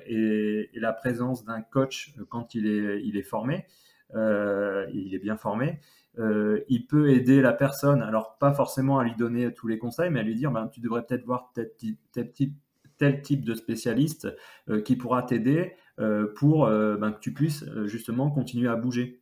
et, 0.06 0.70
la 0.76 0.94
présence 0.94 1.46
d'un 1.46 1.62
coach 1.62 2.14
quand 2.30 2.54
il 2.54 2.68
est 2.68 3.24
formé, 3.24 3.66
il 4.14 5.10
est 5.14 5.20
bien 5.20 5.38
formé, 5.38 5.80
euh, 6.20 6.62
il 6.70 6.88
peut 6.88 7.10
aider 7.10 7.42
la 7.42 7.54
personne, 7.54 8.02
alors 8.02 8.38
pas 8.38 8.54
forcément 8.54 9.00
à 9.00 9.04
lui 9.04 9.16
donner 9.16 9.54
tous 9.54 9.68
les 9.68 9.78
conseils, 9.78 10.10
mais 10.10 10.22
à 10.22 10.24
lui 10.24 10.36
dire 10.36 10.52
ben, 10.52 10.68
tu 10.68 10.80
devrais 10.80 11.06
peut-être 11.06 11.26
voir 11.26 11.52
tel, 11.54 11.72
tel, 12.12 13.22
type 13.22 13.46
de 13.46 13.54
spécialiste 13.54 14.28
euh, 14.70 14.82
qui 14.82 14.96
pourra 14.96 15.24
t'aider 15.24 15.74
euh, 16.00 16.34
pour 16.36 16.68
ben, 16.68 17.12
que 17.12 17.20
tu 17.20 17.34
puisses 17.34 17.66
justement 17.86 18.32
continuer 18.32 18.70
à 18.70 18.76
bouger. 18.76 19.22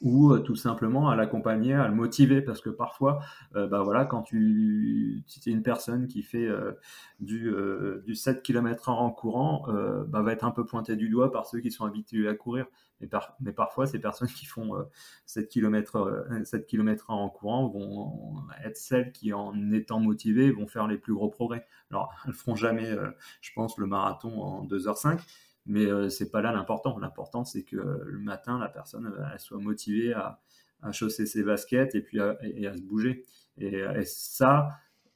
Ou 0.00 0.38
tout 0.38 0.56
simplement 0.56 1.10
à 1.10 1.16
l'accompagner, 1.16 1.74
à 1.74 1.86
le 1.88 1.94
motiver, 1.94 2.40
parce 2.40 2.60
que 2.60 2.70
parfois, 2.70 3.20
bah 3.54 3.82
voilà, 3.82 4.04
quand 4.04 4.22
tu, 4.22 5.24
es 5.46 5.50
une 5.50 5.62
personne 5.62 6.06
qui 6.06 6.22
fait 6.22 6.48
du, 7.20 7.52
du 8.04 8.14
7 8.14 8.42
km 8.42 8.88
h 8.88 8.90
en 8.90 9.10
courant, 9.10 9.66
bah, 10.08 10.22
va 10.22 10.32
être 10.32 10.44
un 10.44 10.50
peu 10.50 10.64
pointé 10.64 10.96
du 10.96 11.08
doigt 11.08 11.30
par 11.30 11.46
ceux 11.46 11.60
qui 11.60 11.70
sont 11.70 11.84
habitués 11.84 12.28
à 12.28 12.34
courir. 12.34 12.66
Mais, 13.00 13.08
mais 13.40 13.52
parfois, 13.52 13.86
ces 13.86 13.98
personnes 13.98 14.28
qui 14.28 14.46
font 14.46 14.72
7 15.26 15.48
km, 15.48 16.24
7 16.44 16.66
km 16.66 17.10
en 17.10 17.28
courant 17.28 17.68
vont 17.68 18.36
être 18.64 18.76
celles 18.76 19.12
qui, 19.12 19.32
en 19.32 19.72
étant 19.72 20.00
motivées, 20.00 20.50
vont 20.50 20.66
faire 20.66 20.86
les 20.86 20.98
plus 20.98 21.14
gros 21.14 21.28
progrès. 21.28 21.66
Alors, 21.90 22.14
elles 22.26 22.32
feront 22.32 22.56
jamais, 22.56 22.94
je 23.40 23.50
pense, 23.54 23.76
le 23.78 23.86
marathon 23.86 24.40
en 24.42 24.64
2h05, 24.64 25.20
mais 25.70 25.86
euh, 25.86 26.08
c'est 26.08 26.30
pas 26.30 26.42
là 26.42 26.52
l'important. 26.52 26.98
L'important, 26.98 27.44
c'est 27.44 27.62
que 27.62 27.76
le 27.76 28.18
matin, 28.18 28.58
la 28.58 28.68
personne 28.68 29.06
euh, 29.06 29.38
soit 29.38 29.58
motivée 29.58 30.12
à, 30.12 30.40
à 30.82 30.92
chausser 30.92 31.26
ses 31.26 31.42
baskets 31.42 31.94
et 31.94 32.00
puis 32.00 32.20
à, 32.20 32.36
et 32.42 32.66
à 32.66 32.76
se 32.76 32.82
bouger. 32.82 33.24
Et, 33.58 33.84
ça, 34.04 34.68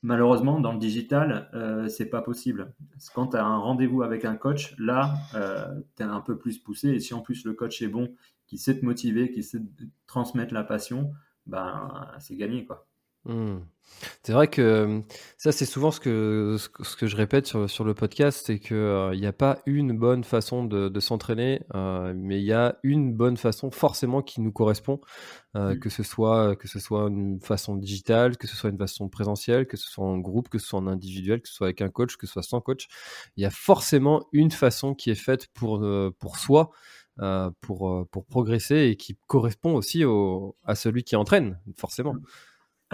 malheureusement, 0.02 0.60
dans 0.60 0.72
le 0.72 0.78
digital, 0.78 1.50
euh, 1.54 1.88
c'est 1.88 2.06
pas 2.06 2.22
possible. 2.22 2.72
Quand 3.14 3.28
tu 3.28 3.36
as 3.36 3.44
un 3.44 3.58
rendez-vous 3.58 4.02
avec 4.02 4.24
un 4.24 4.36
coach, 4.36 4.74
là, 4.78 5.14
euh, 5.34 5.80
tu 5.96 6.02
es 6.02 6.06
un 6.06 6.20
peu 6.20 6.38
plus 6.38 6.58
poussé. 6.58 6.90
Et 6.90 7.00
si 7.00 7.14
en 7.14 7.20
plus 7.20 7.44
le 7.44 7.54
coach 7.54 7.82
est 7.82 7.88
bon, 7.88 8.14
qui 8.46 8.58
sait 8.58 8.78
te 8.78 8.84
motiver, 8.84 9.30
qui 9.30 9.42
sait 9.42 9.62
transmettre 10.06 10.54
la 10.54 10.62
passion, 10.64 11.12
ben, 11.46 11.90
c'est 12.20 12.36
gagné. 12.36 12.64
quoi. 12.64 12.86
Mmh. 13.24 13.58
C'est 14.22 14.32
vrai 14.32 14.48
que 14.48 14.60
euh, 14.60 15.00
ça, 15.38 15.52
c'est 15.52 15.66
souvent 15.66 15.90
ce 15.90 16.00
que, 16.00 16.56
ce 16.58 16.96
que, 16.96 17.06
je 17.06 17.16
répète 17.16 17.46
sur, 17.46 17.68
sur 17.70 17.84
le 17.84 17.94
podcast, 17.94 18.44
c'est 18.46 18.58
qu'il 18.58 18.76
euh, 18.76 19.14
n'y 19.14 19.26
a 19.26 19.32
pas 19.32 19.60
une 19.66 19.96
bonne 19.96 20.24
façon 20.24 20.64
de, 20.64 20.88
de 20.88 21.00
s'entraîner, 21.00 21.62
euh, 21.74 22.12
mais 22.16 22.40
il 22.40 22.44
y 22.44 22.52
a 22.52 22.76
une 22.82 23.14
bonne 23.14 23.36
façon 23.36 23.70
forcément 23.70 24.22
qui 24.22 24.40
nous 24.40 24.52
correspond, 24.52 25.00
mmh. 25.54 25.78
que, 25.78 25.90
ce 25.90 26.02
soit, 26.02 26.56
que 26.56 26.68
ce 26.68 26.80
soit 26.80 27.08
une 27.08 27.40
façon 27.40 27.76
digitale, 27.76 28.36
que 28.36 28.46
ce 28.46 28.56
soit 28.56 28.70
une 28.70 28.78
façon 28.78 29.08
présentielle, 29.08 29.66
que 29.66 29.76
ce 29.76 29.88
soit 29.88 30.04
en 30.04 30.18
groupe, 30.18 30.48
que 30.48 30.58
ce 30.58 30.66
soit 30.66 30.80
en 30.80 30.86
individuel, 30.86 31.40
que 31.40 31.48
ce 31.48 31.54
soit 31.54 31.68
avec 31.68 31.82
un 31.82 31.90
coach, 31.90 32.16
que 32.16 32.26
ce 32.26 32.34
soit 32.34 32.42
sans 32.42 32.60
coach. 32.60 32.88
Il 33.36 33.42
y 33.42 33.46
a 33.46 33.50
forcément 33.50 34.26
une 34.32 34.50
façon 34.50 34.94
qui 34.94 35.10
est 35.10 35.14
faite 35.14 35.48
pour, 35.54 35.84
pour 36.18 36.38
soi. 36.38 36.70
pour, 37.60 38.08
pour 38.10 38.26
progresser 38.26 38.88
et 38.88 38.96
qui 38.96 39.16
correspond 39.28 39.74
aussi 39.76 40.04
au, 40.04 40.56
à 40.64 40.74
celui 40.74 41.04
qui 41.04 41.16
entraîne, 41.16 41.60
forcément. 41.76 42.14
Mmh. 42.14 42.22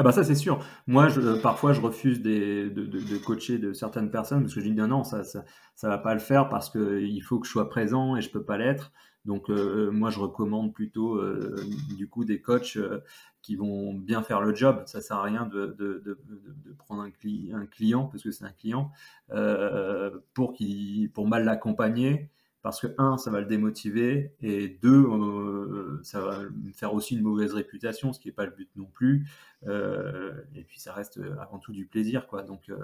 Ah 0.01 0.03
bah 0.03 0.13
ça 0.13 0.25
c'est 0.25 0.35
sûr. 0.35 0.65
Moi, 0.87 1.09
je, 1.09 1.43
parfois, 1.43 1.75
je 1.75 1.81
refuse 1.83 2.23
de, 2.23 3.19
coacher 3.19 3.59
de 3.59 3.75
certaines 3.75 4.11
personnes 4.11 4.45
parce 4.45 4.55
que 4.55 4.63
je 4.63 4.71
dis 4.71 4.73
non, 4.73 5.05
ça, 5.05 5.25
ça, 5.25 5.45
ça 5.75 5.89
va 5.91 5.99
pas 5.99 6.15
le 6.15 6.21
faire 6.21 6.49
parce 6.49 6.71
que 6.71 7.03
il 7.03 7.21
faut 7.21 7.39
que 7.39 7.47
je 7.47 7.53
sois 7.53 7.69
présent 7.69 8.17
et 8.17 8.23
je 8.23 8.31
peux 8.31 8.43
pas 8.43 8.57
l'être. 8.57 8.93
Donc 9.27 9.51
euh, 9.51 9.91
moi, 9.91 10.09
je 10.09 10.19
recommande 10.19 10.73
plutôt 10.73 11.17
euh, 11.17 11.55
du 11.99 12.09
coup 12.09 12.25
des 12.25 12.41
coachs 12.41 12.79
euh, 12.79 13.01
qui 13.43 13.57
vont 13.57 13.93
bien 13.93 14.23
faire 14.23 14.41
le 14.41 14.55
job. 14.55 14.85
Ça 14.87 15.03
sert 15.03 15.19
à 15.19 15.23
rien 15.23 15.45
de, 15.45 16.19
prendre 16.79 17.03
un, 17.03 17.67
client 17.67 18.07
parce 18.07 18.23
que 18.23 18.31
c'est 18.31 18.47
un 18.47 18.53
client 18.53 18.93
pour 20.33 21.29
mal 21.29 21.45
l'accompagner 21.45 22.31
parce 22.63 22.81
que 22.81 22.89
un, 22.99 23.17
ça 23.17 23.31
va 23.31 23.41
le 23.41 23.47
démotiver, 23.47 24.35
et 24.43 24.69
deux, 24.83 25.05
euh, 25.05 26.01
ça 26.03 26.21
va 26.21 26.41
me 26.41 26.73
faire 26.73 26.93
aussi 26.95 27.17
une 27.17 27.23
mauvaise 27.23 27.55
réputation, 27.55 28.13
ce 28.13 28.21
qui 28.21 28.29
n'est 28.29 28.35
pas 28.35 28.45
le 28.45 28.51
but 28.51 28.69
non 28.77 28.85
plus. 28.87 29.27
Euh, 29.67 30.33
et 30.55 30.65
puis 30.65 30.79
ça 30.79 30.93
reste 30.93 31.21
avant 31.41 31.59
tout 31.59 31.73
du 31.73 31.87
plaisir, 31.87 32.27
quoi. 32.27 32.43
Donc 32.43 32.69
euh, 32.69 32.77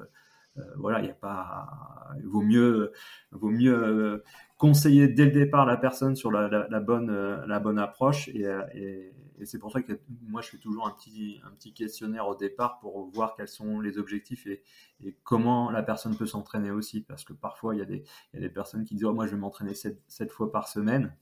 euh, 0.59 0.63
voilà, 0.77 1.03
il 1.03 1.11
a 1.11 1.15
pas, 1.15 2.09
il 2.19 2.27
vaut 2.27 2.41
mieux, 2.43 2.93
vaut 3.33 3.51
mieux 3.51 4.23
conseiller 4.57 5.09
dès 5.09 5.27
le 5.27 5.33
départ 5.33 5.67
la 5.67 5.77
personne 5.77 6.17
sur 6.17 6.31
la, 6.31 6.81
bonne, 6.81 7.45
la 7.47 7.61
bonne 7.61 7.79
approche, 7.79 8.29
et, 8.29 9.13
et 9.39 9.47
c'est 9.47 9.59
pour 9.59 9.73
ça 9.73 9.83
que 9.83 9.93
moi 10.23 10.43
je 10.43 10.49
fais 10.49 10.59
toujours 10.59 10.87
un 10.87 10.93
petit, 10.93 11.41
un 11.45 11.51
petit 11.51 11.73
questionnaire 11.73 12.29
au 12.29 12.35
départ 12.35 12.79
pour 12.79 13.11
voir 13.11 13.35
quels 13.35 13.49
sont 13.49 13.81
les 13.81 13.99
objectifs 13.99 14.47
et, 14.47 14.63
et 15.05 15.17
comment 15.23 15.71
la 15.71 15.83
personne 15.83 16.17
peut 16.17 16.27
s'entraîner 16.27 16.71
aussi. 16.71 17.03
Parce 17.03 17.25
que 17.25 17.33
parfois 17.33 17.75
il 17.75 17.79
y 17.79 17.83
a 17.83 17.85
des, 17.85 18.05
il 18.33 18.41
y 18.41 18.45
a 18.45 18.49
des 18.49 18.53
personnes 18.53 18.85
qui 18.85 18.95
disent 18.95 19.05
oh, 19.05 19.13
Moi 19.13 19.27
je 19.27 19.33
vais 19.33 19.37
m'entraîner 19.39 19.75
7, 19.75 20.03
7, 20.07 20.31
fois 20.31 20.51
par 20.53 20.69
semaine. 20.69 21.15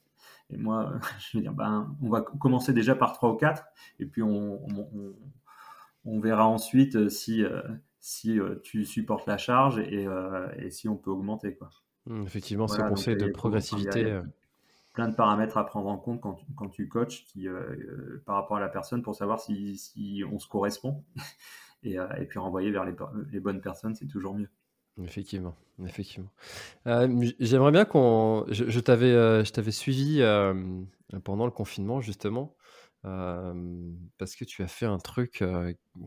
Et 0.51 0.57
moi 0.57 0.99
je 1.19 1.39
vais 1.39 1.43
dire 1.43 1.53
ben, 1.53 1.97
On 2.03 2.09
va 2.09 2.23
commencer 2.23 2.73
déjà 2.73 2.95
par 2.95 3.13
3 3.13 3.33
ou 3.33 3.37
4 3.37 3.65
et 3.99 4.07
puis 4.07 4.23
on, 4.23 4.65
on, 4.67 5.15
on 6.05 6.21
verra 6.21 6.47
ensuite 6.47 7.09
si, 7.09 7.45
euh, 7.45 7.63
si 8.01 8.39
euh, 8.39 8.57
tu 8.63 8.85
supportes 8.85 9.27
la 9.27 9.39
charge 9.39 9.79
et, 9.79 10.07
euh, 10.07 10.49
et 10.59 10.71
si 10.71 10.89
on 10.89 10.97
peut 10.97 11.11
augmenter. 11.11 11.55
Quoi. 11.55 11.71
Mmh, 12.07 12.23
effectivement, 12.25 12.67
voilà, 12.67 12.85
ce 12.85 12.89
conseil 12.91 13.17
de 13.17 13.27
progressivité 13.29 14.21
plein 14.95 15.09
de 15.09 15.15
paramètres 15.15 15.59
à 15.59 15.67
prendre 15.67 15.89
en 15.89 15.99
compte 15.99 16.21
quand, 16.21 16.39
quand 16.57 16.69
tu 16.69 16.89
coaches 16.89 17.25
qui, 17.27 17.49
euh, 17.49 17.61
euh, 17.61 18.23
par 18.25 18.37
rapport 18.37 18.57
à 18.57 18.61
la 18.61 18.69
personne 18.69 19.03
pour 19.03 19.15
savoir 19.15 19.41
si, 19.41 19.77
si 19.77 20.23
on 20.31 20.39
se 20.39 20.49
correspond. 20.49 21.05
et, 21.83 21.99
euh, 21.99 22.07
et, 22.19 22.25
puis 22.25 22.39
renvoyer 22.39 22.71
vers 22.71 22.85
les, 22.85 22.95
les 23.31 23.41
bonnes 23.41 23.61
personnes, 23.61 23.95
c'est 23.95 24.07
toujours 24.07 24.35
mieux. 24.35 24.49
Effectivement, 25.03 25.57
effectivement. 25.85 26.31
Euh, 26.87 27.29
J'aimerais 27.41 27.73
bien 27.73 27.85
qu'on. 27.85 28.47
Je, 28.49 28.71
je 28.71 28.81
t'avais, 28.81 29.45
je 29.45 29.53
t'avais 29.53 29.73
suivi 29.73 30.23
pendant 31.25 31.45
le 31.47 31.51
confinement 31.51 32.01
justement 32.01 32.55
parce 33.03 34.37
que 34.37 34.45
tu 34.45 34.63
as 34.63 34.69
fait 34.69 34.87
un 34.87 34.99
truc 34.99 35.43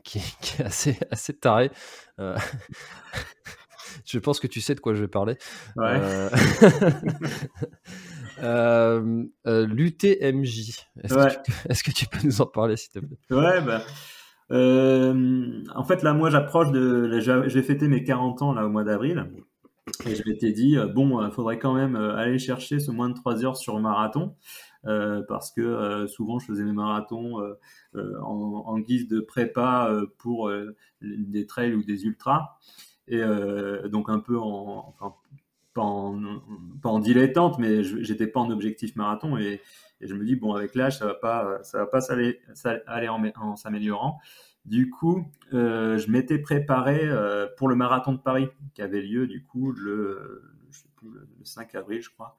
qui, 0.05 0.21
qui, 0.41 0.61
est 0.61 0.65
assez, 0.65 0.97
assez 1.11 1.37
taré. 1.37 1.69
je 4.05 4.19
pense 4.19 4.39
que 4.39 4.47
tu 4.47 4.61
sais 4.61 4.73
de 4.73 4.79
quoi 4.79 4.93
je 4.93 5.01
vais 5.01 5.09
parler. 5.09 5.37
Ouais. 5.75 5.99
Euh, 8.41 9.23
euh, 9.45 9.65
L'UTMJ. 9.67 10.85
Est-ce 11.03 11.13
ouais. 11.13 11.29
que, 11.45 11.51
est 11.71 11.83
que, 11.83 11.91
tu 11.91 12.07
peux 12.07 12.19
nous 12.23 12.41
en 12.41 12.45
parler, 12.45 12.77
s'il 12.77 12.91
te 12.91 12.99
plaît? 12.99 13.17
Ouais, 13.31 13.61
bah, 13.61 13.81
euh, 14.51 15.63
en 15.75 15.83
fait, 15.83 16.03
là, 16.03 16.13
moi, 16.13 16.29
j'approche 16.29 16.71
de. 16.71 17.19
J'ai 17.19 17.63
fêté 17.63 17.87
mes 17.87 18.03
40 18.03 18.41
ans 18.41 18.53
là 18.53 18.65
au 18.65 18.69
mois 18.69 18.83
d'avril. 18.83 19.25
Et 20.05 20.15
je 20.15 20.23
m'étais 20.27 20.51
dit, 20.51 20.77
bon, 20.93 21.25
il 21.25 21.31
faudrait 21.31 21.59
quand 21.59 21.73
même 21.73 21.95
aller 21.95 22.39
chercher 22.39 22.79
ce 22.79 22.91
moins 22.91 23.09
de 23.09 23.13
3 23.13 23.45
heures 23.45 23.57
sur 23.57 23.79
marathon. 23.79 24.35
Euh, 24.85 25.21
parce 25.27 25.51
que 25.51 25.61
euh, 25.61 26.07
souvent 26.07 26.39
je 26.39 26.45
faisais 26.45 26.63
mes 26.63 26.71
marathons 26.71 27.41
euh, 27.41 28.19
en, 28.21 28.63
en, 28.65 28.79
guise 28.79 29.07
de 29.07 29.19
prépa 29.19 29.91
pour 30.17 30.49
des 31.01 31.45
trails 31.45 31.73
ou 31.73 31.83
des 31.83 32.05
ultras. 32.05 32.57
Et 33.07 33.21
donc 33.89 34.09
un 34.09 34.19
peu 34.19 34.37
en, 34.37 34.93
enfin, 34.99 35.15
pas 35.77 35.83
en, 35.83 36.19
pas 36.81 36.99
dilettante, 36.99 37.59
mais 37.59 37.83
j'étais 37.83 38.25
pas 38.25 38.39
en 38.39 38.49
objectif 38.49 38.95
marathon 38.95 39.37
et, 39.37 39.61
je 39.99 40.13
me 40.13 40.23
dis 40.23 40.35
bon 40.35 40.53
avec 40.53 40.75
l'âge 40.75 40.99
ça 40.99 41.07
va 41.07 41.15
pas 41.15 41.57
ça 41.63 41.79
va 41.79 41.87
pas 41.87 42.11
aller, 42.11 42.39
aller 42.85 43.09
en, 43.09 43.55
s'améliorant. 43.55 44.19
Du 44.65 44.91
coup, 44.91 45.25
euh, 45.53 45.97
je 45.97 46.11
m'étais 46.11 46.37
préparé 46.37 46.99
euh, 47.01 47.47
pour 47.57 47.67
le 47.67 47.75
marathon 47.75 48.11
de 48.11 48.19
Paris 48.19 48.47
qui 48.75 48.83
avait 48.83 49.01
lieu 49.01 49.25
du 49.25 49.43
coup 49.43 49.71
le, 49.71 50.43
je 50.69 50.79
sais 50.79 50.89
plus, 50.97 51.09
le 51.09 51.27
5 51.43 51.73
avril, 51.73 52.01
je 52.01 52.11
crois. 52.11 52.37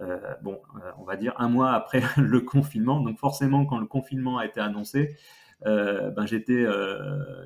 Euh, 0.00 0.18
bon, 0.42 0.60
on 0.98 1.04
va 1.04 1.16
dire 1.16 1.34
un 1.38 1.48
mois 1.48 1.72
après 1.72 2.02
le 2.16 2.40
confinement. 2.40 3.00
Donc 3.00 3.18
forcément, 3.18 3.66
quand 3.66 3.78
le 3.78 3.86
confinement 3.86 4.38
a 4.38 4.46
été 4.46 4.60
annoncé, 4.60 5.16
ben 5.64 6.26
j'étais 6.26 6.66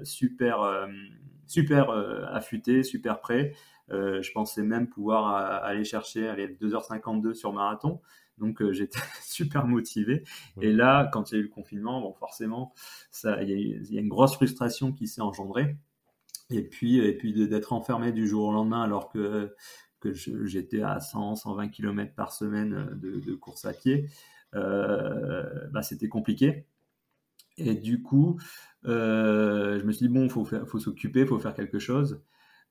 super 0.05 0.89
super 1.47 1.91
affûté, 2.33 2.83
super 2.83 3.21
prêt. 3.21 3.53
Euh, 3.91 4.23
je 4.23 4.33
pensais 4.33 4.63
même 4.63 4.89
pouvoir 4.89 5.35
euh, 5.35 5.69
aller 5.69 5.85
chercher 5.85 6.29
aller 6.29 6.49
2h52 6.49 7.35
sur 7.35 7.53
marathon. 7.53 8.01
Donc 8.39 8.63
euh, 8.63 8.73
j'étais 8.73 9.01
super 9.23 9.67
motivé. 9.67 10.25
Et 10.61 10.73
là, 10.73 11.09
quand 11.13 11.31
il 11.31 11.35
y 11.35 11.37
a 11.39 11.41
eu 11.41 11.45
le 11.45 11.49
confinement, 11.49 12.01
bon, 12.01 12.13
forcément, 12.15 12.73
il 13.25 13.51
y, 13.51 13.93
y, 13.95 13.99
a 13.99 14.01
une 14.01 14.09
grosse 14.09 14.35
frustration 14.35 14.93
qui 14.93 15.07
s'est 15.07 15.23
engendrée. 15.23 15.77
Et 16.51 16.63
puis, 16.63 16.99
et 16.99 17.17
puis 17.17 17.33
d'être 17.49 17.73
enfermé 17.73 18.13
du 18.13 18.27
jour 18.27 18.49
au 18.49 18.53
lendemain 18.53 18.83
alors 18.83 19.09
que, 19.09 19.55
que 20.01 20.13
j'étais 20.13 20.83
à 20.83 20.99
100, 20.99 21.37
120 21.37 21.69
km 21.69 22.15
par 22.15 22.33
semaine 22.33 22.91
de, 22.95 23.21
de 23.21 23.35
course 23.35 23.65
à 23.67 23.73
pied, 23.73 24.09
euh, 24.55 25.69
bah, 25.71 25.83
c'était 25.83 26.09
compliqué. 26.09 26.67
Et 27.57 27.75
du 27.75 28.03
coup, 28.03 28.41
euh, 28.87 29.79
je 29.79 29.85
me 29.85 29.93
suis 29.93 30.09
dit, 30.09 30.13
bon, 30.13 30.25
il 30.25 30.31
faut, 30.31 30.45
faut 30.45 30.79
s'occuper, 30.79 31.21
il 31.21 31.27
faut 31.27 31.39
faire 31.39 31.55
quelque 31.55 31.79
chose. 31.79 32.23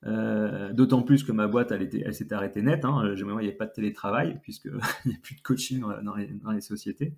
Euh, 0.06 0.72
D'autant 0.74 1.01
plus 1.01 1.24
que 1.24 1.32
ma 1.32 1.48
boîte, 1.48 1.72
elle, 1.72 2.13
s'était 2.13 2.36
arrêtée 2.36 2.62
net. 2.62 2.86
Hein. 2.86 3.13
Il 3.15 3.25
n'y 3.25 3.32
avait 3.32 3.51
pas 3.51 3.65
de 3.65 3.74
télétravail, 3.74 4.39
puisqu'il 4.41 4.72
n'y 5.06 5.13
a 5.13 5.18
plus 5.22 5.36
de 5.36 5.41
coaching 5.41 5.84
dans 6.01 6.51
les, 6.51 6.62
sociétés. 6.62 7.15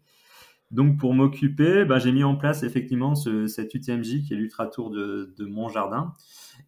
Donc, 0.72 0.98
pour 0.98 1.14
m'occuper, 1.14 1.84
ben, 1.84 2.00
j'ai 2.00 2.14
mis 2.14 2.24
en 2.24 2.36
place 2.36 2.64
effectivement 2.64 3.14
ce, 3.14 3.46
cette 3.48 3.74
UTMJ 3.74 4.24
qui 4.24 4.34
est 4.34 4.38
l'Ultra 4.38 4.68
Tour 4.68 4.90
de, 4.90 5.34
mon 5.40 5.68
jardin. 5.68 6.14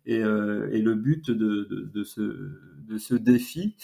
Et, 0.05 0.21
euh, 0.21 0.69
et, 0.71 0.81
le 0.81 0.95
but 0.95 1.31
de, 1.31 2.03
ce, 2.03 3.15
défi, 3.15 3.75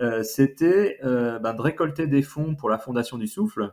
euh, 0.00 0.22
c'était 0.22 0.98
euh, 1.04 1.38
ben, 1.38 1.54
de 1.54 1.62
récolter 1.62 2.06
des 2.06 2.22
fonds 2.22 2.54
pour 2.54 2.70
la 2.70 2.78
Fondation 2.78 3.18
du 3.18 3.26
Souffle, 3.26 3.72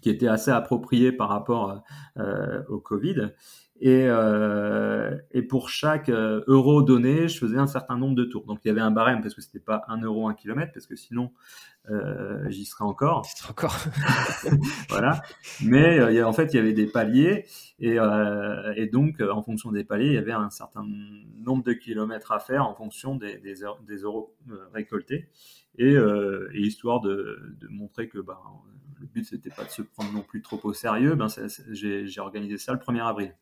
qui 0.00 0.10
était 0.10 0.28
assez 0.28 0.50
approprié 0.50 1.12
par 1.12 1.28
rapport 1.28 1.82
euh, 2.18 2.62
au 2.68 2.78
Covid. 2.78 3.32
Et, 3.80 4.06
euh, 4.08 5.16
et 5.32 5.42
pour 5.42 5.68
chaque 5.68 6.08
euh, 6.08 6.42
euro 6.46 6.82
donné, 6.82 7.28
je 7.28 7.38
faisais 7.38 7.58
un 7.58 7.66
certain 7.66 7.98
nombre 7.98 8.14
de 8.14 8.24
tours. 8.24 8.46
Donc 8.46 8.60
il 8.64 8.68
y 8.68 8.70
avait 8.70 8.80
un 8.80 8.90
barème 8.90 9.20
parce 9.20 9.34
que 9.34 9.42
c'était 9.42 9.60
pas 9.60 9.84
un 9.88 10.00
euro 10.00 10.28
un 10.28 10.34
kilomètre, 10.34 10.72
parce 10.72 10.86
que 10.86 10.96
sinon 10.96 11.30
euh, 11.90 12.50
j'y 12.50 12.64
serais 12.64 12.84
encore. 12.84 13.26
encore. 13.48 13.76
voilà. 14.88 15.22
Mais 15.62 15.98
euh, 15.98 16.26
en 16.26 16.32
fait, 16.32 16.52
il 16.52 16.56
y 16.56 16.58
avait 16.58 16.72
des 16.72 16.86
paliers 16.86 17.46
et, 17.78 17.98
euh, 17.98 18.72
et, 18.76 18.86
donc 18.86 19.20
en 19.20 19.42
fonction 19.42 19.70
des 19.70 19.84
paliers, 19.84 20.06
il 20.06 20.14
y 20.14 20.18
avait 20.18 20.32
un 20.32 20.50
certain 20.50 20.84
nombre 21.38 21.62
de 21.62 21.72
kilomètres 21.72 22.32
à 22.32 22.40
faire 22.40 22.66
en 22.66 22.74
fonction 22.74 23.14
des, 23.14 23.38
des, 23.38 23.56
des 23.86 23.96
euros 23.98 24.34
récoltés. 24.72 25.28
Et, 25.78 25.92
et 25.92 26.60
histoire 26.60 27.02
de, 27.02 27.54
de, 27.60 27.68
montrer 27.68 28.08
que 28.08 28.18
bah, 28.18 28.40
le 28.98 29.06
but 29.06 29.24
c'était 29.24 29.50
pas 29.50 29.64
de 29.64 29.68
se 29.68 29.82
prendre 29.82 30.10
non 30.10 30.22
plus 30.22 30.40
trop 30.40 30.58
au 30.64 30.72
sérieux, 30.72 31.14
ben, 31.16 31.26
j'ai 31.70 32.20
organisé 32.20 32.56
ça 32.56 32.72
le 32.72 32.78
1er 32.78 33.06
avril. 33.06 33.34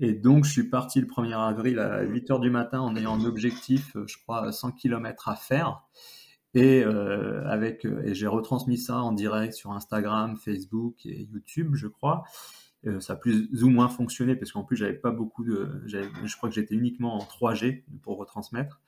Et 0.00 0.12
donc, 0.12 0.44
je 0.44 0.52
suis 0.52 0.68
parti 0.68 1.00
le 1.00 1.06
1er 1.06 1.36
avril 1.36 1.78
à 1.80 2.02
8 2.02 2.30
heures 2.30 2.40
du 2.40 2.50
matin 2.50 2.80
en 2.80 2.94
ayant 2.94 3.20
un 3.20 3.24
objectif, 3.24 3.96
euh, 3.96 4.06
je 4.06 4.16
crois, 4.18 4.52
100 4.52 4.72
km 4.72 5.28
à 5.28 5.34
faire. 5.34 5.82
Et, 6.54 6.84
euh, 6.84 7.44
avec, 7.46 7.84
euh, 7.84 8.02
et 8.04 8.14
j'ai 8.14 8.28
retransmis 8.28 8.78
ça 8.78 9.02
en 9.02 9.12
direct 9.12 9.54
sur 9.54 9.72
Instagram, 9.72 10.36
Facebook 10.36 11.04
et 11.04 11.22
YouTube, 11.24 11.74
je 11.74 11.88
crois. 11.88 12.24
Ça 13.00 13.14
a 13.14 13.16
plus 13.16 13.64
ou 13.64 13.70
moins 13.70 13.88
fonctionné 13.88 14.36
parce 14.36 14.52
qu'en 14.52 14.62
plus, 14.62 14.76
j'avais 14.76 14.94
pas 14.94 15.10
beaucoup 15.10 15.44
de. 15.44 15.82
Je 15.86 16.36
crois 16.36 16.48
que 16.48 16.54
j'étais 16.54 16.76
uniquement 16.76 17.16
en 17.16 17.24
3G 17.24 17.82
pour 18.02 18.16
retransmettre. 18.16 18.80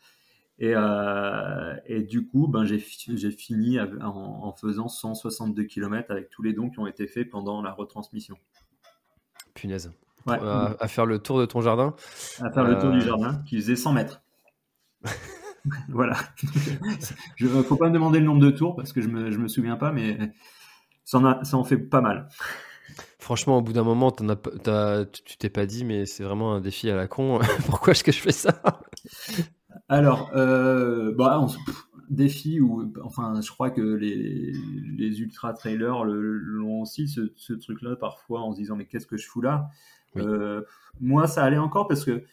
Et, 0.61 0.75
et 1.87 2.03
du 2.03 2.25
coup, 2.25 2.47
ben, 2.47 2.65
j'ai 2.65 2.79
fini 2.79 3.81
en, 3.81 3.91
en, 4.01 4.53
faisant 4.53 4.87
162 4.87 5.65
km 5.65 6.13
avec 6.13 6.31
tous 6.31 6.43
les 6.43 6.53
dons 6.53 6.71
qui 6.71 6.79
ont 6.79 6.87
été 6.87 7.09
faits 7.09 7.29
pendant 7.29 7.61
la 7.63 7.73
retransmission. 7.73 8.37
Punaise 9.55 9.91
à, 10.27 10.89
faire 10.89 11.07
le 11.07 11.19
tour 11.19 11.39
de 11.41 11.47
ton 11.47 11.61
jardin. 11.61 11.95
À 12.41 12.51
faire 12.51 12.65
le 12.65 12.79
tour 12.79 12.91
du 12.91 12.99
euh, 12.99 13.01
jardin, 13.01 13.43
qui 13.47 13.57
faisait 13.57 13.77
100 13.77 13.93
mètres. 13.93 14.23
voilà. 15.89 16.17
Il 17.39 17.47
ne 17.47 17.63
faut 17.63 17.77
pas 17.77 17.89
me 17.89 17.95
demander 17.95 18.21
le 18.21 18.27
nombre 18.27 18.41
de 18.41 18.51
tours 18.51 18.77
parce 18.77 18.93
que 18.93 19.01
je 19.01 19.09
ne 19.09 19.13
me, 19.13 19.31
je 19.31 19.39
me 19.39 19.49
souviens 19.49 19.77
pas, 19.77 19.93
mais 19.93 20.33
ça 21.05 21.19
en, 21.19 21.25
a, 21.25 21.45
ça 21.45 21.57
en 21.57 21.65
fait 21.65 21.79
pas 21.79 22.01
mal. 22.01 22.29
Franchement, 23.19 23.59
au 23.59 23.63
bout 23.63 23.73
d'un 23.73 23.85
moment, 23.85 24.15
as, 24.67 25.05
tu 25.07 25.37
t'es 25.37 25.51
pas 25.51 25.67
dit, 25.67 25.85
mais 25.85 26.07
c'est 26.07 26.25
vraiment 26.25 26.55
un 26.55 26.61
défi 26.61 26.91
à 26.91 26.97
la 26.97 27.07
con. 27.07 27.39
Pourquoi 27.67 27.93
est-ce 27.93 28.05
que 28.05 28.13
je 28.13 28.21
fais 28.21 28.33
ça? 28.33 28.63
Alors, 29.89 30.31
euh, 30.35 31.15
bah, 31.17 31.47
défi 32.11 32.61
ou 32.61 32.93
enfin, 33.05 33.41
je 33.41 33.51
crois 33.51 33.71
que 33.71 33.81
les, 33.81 34.53
les 34.97 35.21
ultra 35.21 35.53
trailers 35.53 36.05
l'ont 36.05 36.83
aussi 36.83 37.09
ce, 37.09 37.33
ce 37.37 37.53
truc-là 37.53 37.97
parfois 37.97 38.41
en 38.41 38.53
se 38.53 38.59
disant 38.59 38.77
mais 38.77 38.87
qu'est-ce 38.87 39.07
que 39.07 39.17
je 39.17 39.27
fous 39.27 39.41
là? 39.41 39.71
Euh, 40.17 40.63
moi, 41.01 41.27
ça 41.27 41.45
allait 41.45 41.59
encore 41.59 41.89
parce 41.89 42.05
que 42.05 42.25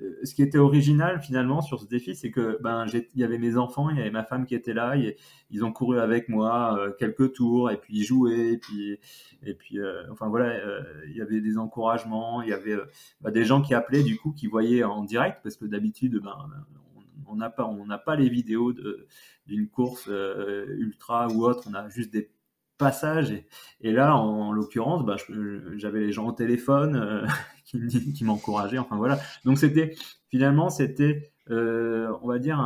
euh, 0.00 0.18
ce 0.24 0.34
qui 0.34 0.42
était 0.42 0.58
original 0.58 1.20
finalement 1.20 1.60
sur 1.60 1.80
ce 1.80 1.86
défi, 1.86 2.14
c'est 2.14 2.30
que 2.30 2.58
ben 2.62 2.86
il 2.86 3.20
y 3.20 3.24
avait 3.24 3.38
mes 3.38 3.56
enfants, 3.56 3.90
il 3.90 3.98
y 3.98 4.00
avait 4.00 4.10
ma 4.10 4.24
femme 4.24 4.46
qui 4.46 4.54
était 4.54 4.72
là, 4.72 4.96
et, 4.96 5.16
ils 5.50 5.64
ont 5.64 5.72
couru 5.72 5.98
avec 6.00 6.28
moi 6.28 6.78
euh, 6.78 6.92
quelques 6.98 7.34
tours 7.34 7.70
et 7.70 7.76
puis 7.76 7.98
ils 7.98 8.04
jouaient, 8.04 8.52
et 8.54 8.58
puis 8.58 8.98
et 9.42 9.54
puis 9.54 9.78
enfin 10.10 10.28
voilà, 10.28 10.58
il 11.06 11.16
y 11.16 11.20
avait 11.20 11.40
des 11.40 11.58
encouragements, 11.58 12.42
il 12.42 12.48
y 12.48 12.52
avait 12.54 12.76
bah, 13.20 13.30
des 13.30 13.44
gens 13.44 13.60
qui 13.62 13.74
appelaient 13.74 14.02
du 14.02 14.18
coup 14.18 14.32
qui 14.32 14.46
voyaient 14.46 14.84
en 14.84 15.04
direct 15.04 15.40
parce 15.42 15.56
que 15.56 15.66
d'habitude 15.66 16.20
ben 16.22 16.36
on 17.26 17.36
n'a 17.36 17.50
pas 17.50 17.66
on 17.66 17.86
n'a 17.86 17.98
pas 17.98 18.16
les 18.16 18.28
vidéos 18.28 18.72
d'une 19.46 19.68
course 19.68 20.08
ultra 20.08 21.28
ou 21.28 21.44
autre, 21.44 21.68
on 21.70 21.74
a 21.74 21.88
juste 21.90 22.12
des 22.12 22.30
passage. 22.82 23.32
Et, 23.80 23.92
là, 23.92 24.16
en, 24.16 24.52
l'occurrence, 24.52 25.04
bah, 25.04 25.16
j'avais 25.76 26.00
les 26.00 26.12
gens 26.12 26.26
au 26.26 26.32
téléphone 26.32 26.96
euh, 26.96 27.26
qui, 27.64 28.24
m'encourageaient. 28.24 28.78
Enfin 28.78 28.96
voilà. 28.96 29.18
Donc 29.44 29.58
c'était 29.58 29.94
finalement 30.28 30.68
c'était, 30.68 31.32
euh, 31.50 32.12
on 32.22 32.28
va 32.28 32.38
dire 32.38 32.58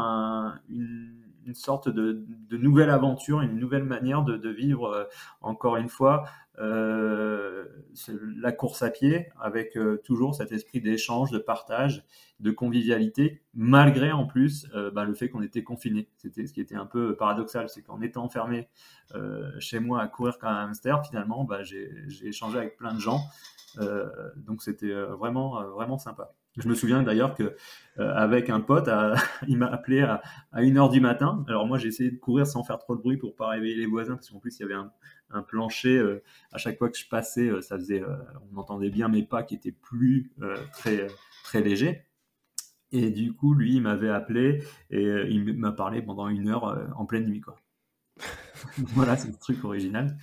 une, 0.69 1.13
sorte 1.55 1.89
de, 1.89 2.25
nouvelle 2.51 2.91
aventure, 2.91 3.41
une 3.41 3.59
nouvelle 3.59 3.85
manière 3.85 4.23
de, 4.23 4.49
vivre. 4.49 4.87
Euh, 4.87 5.05
encore 5.41 5.77
une 5.77 5.89
fois, 5.89 6.25
la 6.59 8.53
course 8.53 8.83
à 8.83 8.91
pied 8.91 9.29
avec 9.41 9.79
toujours 10.05 10.35
cet 10.35 10.53
esprit 10.53 10.81
d'échange, 10.81 11.31
de 11.31 11.39
partage, 11.39 12.05
de 12.41 12.51
convivialité, 12.51 13.43
malgré 13.55 14.13
en 14.13 14.27
plus 14.27 14.67
bah, 14.95 15.05
le 15.05 15.15
fait 15.15 15.29
qu'on 15.29 15.43
était 15.43 15.63
confiné. 15.63 16.09
C'était 16.17 16.47
ce 16.47 16.53
qui 16.53 16.61
était 16.61 16.77
un 16.77 16.87
peu 16.87 17.17
paradoxal, 17.17 17.69
c'est 17.69 17.83
qu'en 17.83 18.01
étant 18.01 18.25
enfermé 18.25 18.69
euh, 19.15 19.51
chez 19.61 19.79
moi 19.79 20.03
à 20.03 20.09
courir 20.09 20.39
comme 20.39 20.51
un 20.51 20.65
hamster, 20.67 21.05
finalement, 21.07 21.45
bah, 21.45 21.63
j'ai 21.63 21.91
échangé 22.23 22.59
avec 22.59 22.77
plein 22.77 22.95
de 22.95 23.01
gens. 23.01 23.21
Euh, 23.79 24.09
donc 24.37 24.63
c'était 24.63 24.91
euh, 24.91 25.15
vraiment, 25.17 25.63
vraiment 25.71 25.99
sympa. 25.99 26.33
Je 26.57 26.69
me 26.69 26.75
souviens 26.75 27.03
d'ailleurs 27.03 27.35
que 27.35 27.55
avec 27.99 28.49
un 28.49 28.61
pote, 28.61 28.89
il 29.47 29.59
m'a 29.59 29.67
appelé 29.67 30.01
à, 30.01 30.23
à 30.53 30.63
1h 30.63 30.91
du 30.91 31.01
matin. 31.01 31.45
Alors 31.49 31.67
moi 31.67 31.77
j'ai 31.77 31.89
essayé 31.89 32.11
de 32.11 32.17
courir 32.17 32.47
sans 32.47 32.65
faire 32.65 32.79
trop 32.79 32.97
de 32.97 33.03
bruit 33.03 33.19
pour 33.19 33.37
pas 33.37 33.49
réveiller 33.49 33.77
les 33.77 33.87
voisins 33.87 34.15
parce 34.15 34.31
qu'en 34.31 34.39
plus 34.39 34.59
il 34.59 34.63
y 34.63 34.65
avait 34.65 34.75
un, 34.75 34.91
plancher. 35.47 36.03
à 36.53 36.59
chaque 36.59 36.79
fois 36.79 36.89
que 36.89 36.99
je 36.99 37.09
passais, 37.09 37.51
ça 37.63 37.77
faisait, 37.77 38.03
on 38.53 38.59
entendait 38.59 38.91
bien 38.91 39.09
mes 39.09 39.23
pas 39.23 39.43
qui 39.43 39.55
étaient 39.55 39.73
plus 39.73 40.33
très 40.73 41.07
très 41.45 41.61
légers. 41.61 42.03
Et 42.93 43.11
du 43.11 43.33
coup 43.35 43.55
lui 43.55 43.75
il 43.75 43.83
m'avait 43.83 44.11
appelé 44.11 44.63
et 44.91 45.03
il 45.29 45.59
m'a 45.59 45.73
parlé 45.73 46.03
pendant 46.03 46.29
une 46.29 46.49
heure 46.49 46.65
en 46.97 47.05
pleine 47.07 47.27
nuit 47.27 47.41
quoi. 47.41 47.57
voilà, 48.95 49.17
c'est 49.17 49.29
le 49.29 49.37
truc 49.37 49.65
original. 49.65 50.17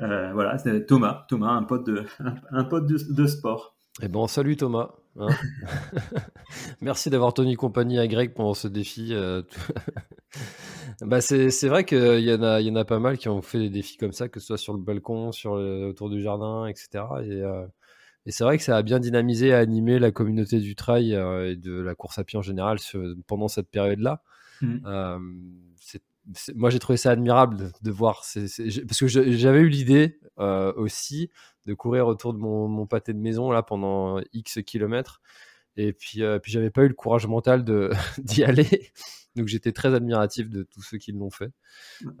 Euh, 0.00 0.32
voilà, 0.32 0.58
c'est 0.58 0.86
Thomas, 0.86 1.26
Thomas, 1.28 1.50
un 1.50 1.62
pote 1.62 1.86
de, 1.86 2.04
un, 2.50 2.64
pote 2.64 2.86
de, 2.86 3.26
sport. 3.26 3.76
Eh 4.00 4.08
bon, 4.08 4.26
salut 4.26 4.56
Thomas. 4.56 4.90
Hein. 5.18 5.28
Merci 6.80 7.10
d'avoir 7.10 7.34
tenu 7.34 7.56
compagnie 7.56 7.98
à 7.98 8.06
Greg 8.06 8.32
pendant 8.34 8.54
ce 8.54 8.68
défi. 8.68 9.10
Euh, 9.12 9.42
bah 11.04 11.20
c'est 11.20 11.68
vrai 11.68 11.84
qu'il 11.84 12.20
y, 12.20 12.32
en 12.32 12.42
a, 12.42 12.60
y 12.60 12.70
en 12.70 12.76
a 12.76 12.84
pas 12.84 12.98
mal 12.98 13.18
qui 13.18 13.28
ont 13.28 13.42
fait 13.42 13.58
des 13.58 13.70
défis 13.70 13.96
comme 13.96 14.12
ça, 14.12 14.28
que 14.28 14.40
ce 14.40 14.46
soit 14.46 14.58
sur 14.58 14.72
le 14.72 14.80
balcon, 14.80 15.32
sur 15.32 15.52
autour 15.52 16.10
du 16.10 16.20
jardin, 16.20 16.66
etc. 16.66 17.04
Et, 17.22 17.42
euh, 17.42 17.66
et 18.26 18.32
c'est 18.32 18.44
vrai 18.44 18.58
que 18.58 18.64
ça 18.64 18.76
a 18.76 18.82
bien 18.82 19.00
dynamisé 19.00 19.48
et 19.48 19.54
animé 19.54 19.98
la 19.98 20.10
communauté 20.10 20.60
du 20.60 20.74
trail 20.76 21.12
et 21.12 21.56
de 21.56 21.80
la 21.80 21.94
course 21.94 22.18
à 22.18 22.24
pied 22.24 22.38
en 22.38 22.42
général 22.42 22.78
pendant 23.26 23.48
cette 23.48 23.68
période-là. 23.70 24.22
Mmh. 24.60 25.18
c'est 25.80 26.02
moi 26.54 26.70
j'ai 26.70 26.78
trouvé 26.78 26.96
ça 26.96 27.10
admirable 27.10 27.72
de, 27.82 27.90
voir 27.90 28.22
parce 28.24 29.00
que 29.00 29.08
j'avais 29.08 29.60
eu 29.60 29.68
l'idée 29.68 30.18
euh, 30.38 30.72
aussi 30.76 31.30
de 31.66 31.74
courir 31.74 32.06
autour 32.06 32.32
de 32.32 32.38
mon, 32.38 32.86
pâté 32.86 33.12
de 33.12 33.18
maison 33.18 33.50
là 33.50 33.62
pendant 33.62 34.20
X 34.32 34.60
kilomètres 34.64 35.20
et 35.76 35.92
puis 35.92 36.22
euh, 36.22 36.38
puis 36.38 36.52
j'avais 36.52 36.70
pas 36.70 36.82
eu 36.82 36.88
le 36.88 36.94
courage 36.94 37.26
mental 37.26 37.64
d'y 38.18 38.44
aller 38.44 38.92
donc 39.34 39.46
j'étais 39.48 39.72
très 39.72 39.94
admiratif 39.94 40.50
de 40.50 40.62
tous 40.62 40.82
ceux 40.82 40.98
qui 40.98 41.12
l'ont 41.12 41.30
fait. 41.30 41.52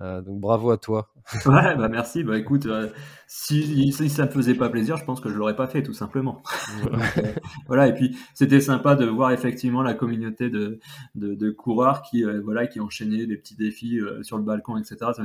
Euh, 0.00 0.22
donc 0.22 0.40
bravo 0.40 0.70
à 0.70 0.78
toi. 0.78 1.12
Ouais, 1.44 1.76
bah 1.76 1.88
merci. 1.90 2.24
Bah 2.24 2.38
écoute, 2.38 2.66
euh, 2.66 2.88
si, 3.26 3.92
si, 3.92 4.08
ça 4.08 4.24
me 4.24 4.30
faisait 4.30 4.54
pas 4.54 4.70
plaisir, 4.70 4.96
je 4.96 5.04
pense 5.04 5.20
que 5.20 5.28
je 5.28 5.34
l'aurais 5.34 5.56
pas 5.56 5.66
fait 5.66 5.82
tout 5.82 5.94
simplement. 5.94 6.42
Euh, 6.82 7.32
voilà. 7.66 7.88
Et 7.88 7.94
puis 7.94 8.16
c'était 8.34 8.60
sympa 8.60 8.94
de 8.94 9.04
voir 9.04 9.30
effectivement 9.30 9.82
la 9.82 9.94
communauté 9.94 10.50
de 10.50 10.78
de, 11.14 11.34
de 11.34 11.50
coureurs 11.50 12.02
qui 12.02 12.24
voilà 12.42 12.66
qui 12.66 12.80
enchaînaient 12.80 13.26
des 13.26 13.36
petits 13.36 13.54
défis 13.54 14.00
sur 14.22 14.38
le 14.38 14.42
balcon, 14.42 14.76
etc. 14.76 14.96
Ça, 15.14 15.22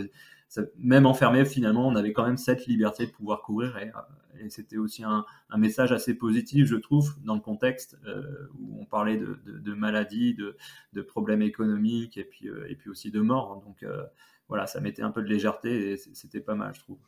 même 0.78 1.06
enfermé, 1.06 1.46
finalement, 1.46 1.88
on 1.88 1.96
avait 1.96 2.14
quand 2.14 2.26
même 2.26 2.38
cette 2.38 2.66
liberté 2.68 3.06
de 3.06 3.12
pouvoir 3.12 3.42
courir 3.42 3.78
et, 3.78 3.92
et 4.40 4.50
c'était 4.50 4.78
aussi 4.78 5.04
un, 5.04 5.26
message 5.58 5.92
assez 5.92 6.14
positif, 6.14 6.68
je 6.68 6.76
trouve, 6.76 7.16
dans 7.24 7.36
le 7.36 7.42
contexte 7.42 7.98
euh, 8.06 8.48
où 8.60 8.80
on 8.80 8.86
parlait 8.86 9.18
de, 9.18 9.74
maladies, 9.74 10.36
de, 10.36 11.02
problèmes 11.02 11.42
économiques 11.42 12.18
et 12.18 12.24
puis, 12.24 12.50
euh, 12.50 12.70
et 12.70 12.76
puis 12.76 12.90
aussi 12.90 13.12
de 13.12 13.22
mort. 13.22 13.62
Donc 13.66 13.84
euh, 13.84 14.04
voilà, 14.48 14.68
ça 14.68 14.80
mettait 14.80 15.04
un 15.04 15.12
peu 15.12 15.22
de 15.22 15.28
légèreté 15.28 15.92
et 15.92 15.98
c'était 15.98 16.42
pas 16.42 16.56
mal, 16.56 16.74
je 16.76 16.82
trouve. 16.82 17.00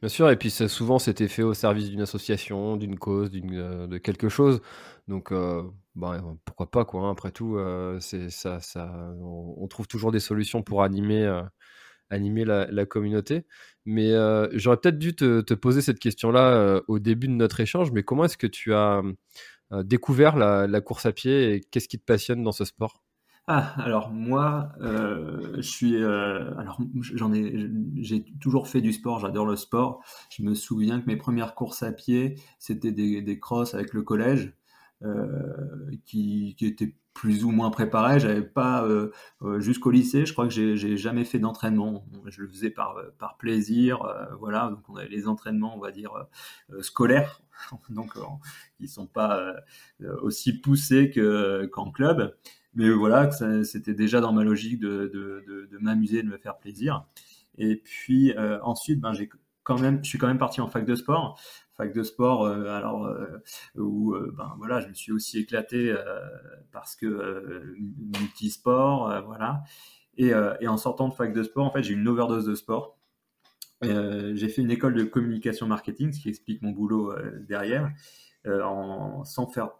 Bien 0.00 0.08
sûr, 0.08 0.28
et 0.28 0.36
puis 0.36 0.50
souvent 0.50 0.98
c'était 0.98 1.28
fait 1.28 1.44
au 1.44 1.54
service 1.54 1.88
d'une 1.88 2.00
association, 2.00 2.76
d'une 2.76 2.98
cause, 2.98 3.30
de 3.30 3.98
quelque 3.98 4.28
chose. 4.28 4.60
Donc 5.06 5.32
bah, 5.94 6.20
pourquoi 6.44 6.68
pas 6.68 6.84
quoi. 6.84 7.02
Hein. 7.02 7.12
Après 7.12 7.30
tout, 7.30 7.58
on, 7.58 7.98
trouve 9.68 9.86
toujours 9.86 10.10
des 10.10 10.18
solutions 10.18 10.62
pour 10.62 10.82
animer 10.82 11.42
animer 12.10 12.44
la, 12.44 12.86
communauté. 12.86 13.44
Mais 13.84 14.12
euh, 14.12 14.48
j'aurais 14.52 14.76
peut-être 14.76 14.98
dû 14.98 15.14
te, 15.14 15.54
poser 15.54 15.80
cette 15.80 15.98
question-là 15.98 16.52
euh, 16.52 16.80
au 16.88 16.98
début 16.98 17.28
de 17.28 17.32
notre 17.32 17.60
échange, 17.60 17.92
mais 17.92 18.02
comment 18.02 18.24
est-ce 18.24 18.36
que 18.36 18.46
tu 18.46 18.74
as 18.74 19.02
euh, 19.72 19.82
découvert 19.82 20.36
la, 20.36 20.80
course 20.80 21.06
à 21.06 21.12
pied 21.12 21.54
et 21.54 21.60
qu'est-ce 21.60 21.88
qui 21.88 21.98
te 21.98 22.04
passionne 22.04 22.42
dans 22.42 22.52
ce 22.52 22.64
sport? 22.64 23.02
Ah, 23.50 23.72
alors 23.78 24.10
moi, 24.10 24.72
je 24.78 25.62
suis, 25.62 25.96
alors 25.96 26.78
j'en 27.00 27.32
ai, 27.32 27.70
j'ai 27.96 28.22
toujours 28.42 28.68
fait 28.68 28.82
du 28.82 28.92
sport, 28.92 29.20
j'adore 29.20 29.46
le 29.46 29.56
sport. 29.56 30.04
Je 30.30 30.42
me 30.42 30.54
souviens 30.54 31.00
que 31.00 31.06
mes 31.06 31.16
premières 31.16 31.54
courses 31.54 31.82
à 31.82 31.90
pied, 31.92 32.34
c'était 32.58 32.92
des, 32.92 33.22
des 33.22 33.40
crosses 33.40 33.72
avec 33.72 33.94
le 33.94 34.02
collège, 34.02 34.52
qui, 36.04 36.54
qui 36.56 36.66
étaient 36.66 36.94
plus 37.14 37.44
ou 37.44 37.50
moins 37.50 37.70
préparé. 37.70 38.20
J'avais 38.20 38.42
pas 38.42 38.86
jusqu'au 39.58 39.90
lycée. 39.90 40.26
Je 40.26 40.32
crois 40.32 40.46
que 40.46 40.52
j'ai 40.52 40.96
jamais 40.96 41.24
fait 41.24 41.38
d'entraînement. 41.38 42.06
Je 42.26 42.42
le 42.42 42.48
faisais 42.48 42.70
par 42.70 42.96
par 43.18 43.36
plaisir. 43.36 44.00
voilà. 44.38 44.70
Donc 44.70 44.88
on 44.88 44.96
avait 44.96 45.08
les 45.08 45.28
entraînements, 45.28 45.76
on 45.76 45.80
va 45.80 45.90
dire 45.90 46.12
scolaires, 46.80 47.42
donc 47.90 48.12
ils 48.80 48.88
sont 48.88 49.06
pas 49.06 49.54
aussi 50.22 50.52
poussés 50.60 51.10
que 51.10 51.66
qu'en 51.66 51.90
club. 51.90 52.36
Mais 52.74 52.90
voilà, 52.90 53.30
c'était 53.64 53.94
déjà 53.94 54.20
dans 54.20 54.32
ma 54.32 54.44
logique 54.44 54.78
de, 54.78 55.10
de, 55.12 55.44
de, 55.46 55.68
de 55.70 55.78
m'amuser, 55.78 56.22
de 56.22 56.28
me 56.28 56.38
faire 56.38 56.58
plaisir. 56.58 57.06
Et 57.56 57.76
puis 57.76 58.34
ensuite, 58.62 59.00
ben 59.00 59.12
j'ai 59.12 59.28
quand 59.64 59.78
même, 59.78 60.02
je 60.02 60.08
suis 60.08 60.18
quand 60.18 60.28
même 60.28 60.38
parti 60.38 60.60
en 60.60 60.68
fac 60.68 60.84
de 60.84 60.94
sport 60.94 61.38
fac 61.78 61.94
de 61.94 62.02
sport, 62.02 62.44
euh, 62.44 62.66
alors 62.66 63.06
euh, 63.06 63.38
où 63.76 64.12
euh, 64.14 64.34
ben 64.36 64.52
voilà, 64.58 64.80
je 64.80 64.88
me 64.88 64.94
suis 64.94 65.12
aussi 65.12 65.38
éclaté 65.38 65.94
parce 66.72 66.96
que 66.96 67.74
multisport, 67.76 69.22
voilà. 69.24 69.62
Et, 70.16 70.34
en 70.34 70.76
sortant 70.76 71.08
de 71.08 71.14
fac 71.14 71.32
de 71.32 71.42
sport, 71.42 71.64
en 71.64 71.70
fait, 71.70 71.82
j'ai 71.82 71.94
une 71.94 72.06
overdose 72.08 72.44
de 72.44 72.54
sport. 72.54 72.98
j'ai 73.82 74.48
fait 74.48 74.62
une 74.62 74.72
école 74.72 74.94
de 74.94 75.04
communication 75.04 75.66
marketing, 75.66 76.12
ce 76.12 76.20
qui 76.20 76.28
explique 76.28 76.60
mon 76.62 76.72
boulot 76.72 77.14
derrière, 77.48 77.90
sans 78.44 79.46
faire 79.46 79.70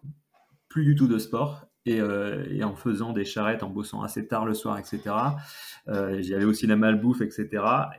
plus 0.68 0.84
du 0.84 0.94
tout 0.94 1.08
de 1.08 1.18
sport. 1.18 1.66
Euh, 1.88 2.44
et, 2.50 2.64
en 2.64 2.74
faisant 2.74 3.12
des 3.12 3.24
charrettes, 3.24 3.62
en 3.62 3.70
bossant 3.70 4.02
assez 4.02 4.26
tard 4.26 4.44
le 4.44 4.54
soir, 4.54 4.78
etc. 4.78 5.00
Euh, 5.88 6.20
J'y 6.20 6.34
avais 6.34 6.44
aussi 6.44 6.66
la 6.66 6.76
malbouffe, 6.76 7.20
etc. 7.20 7.48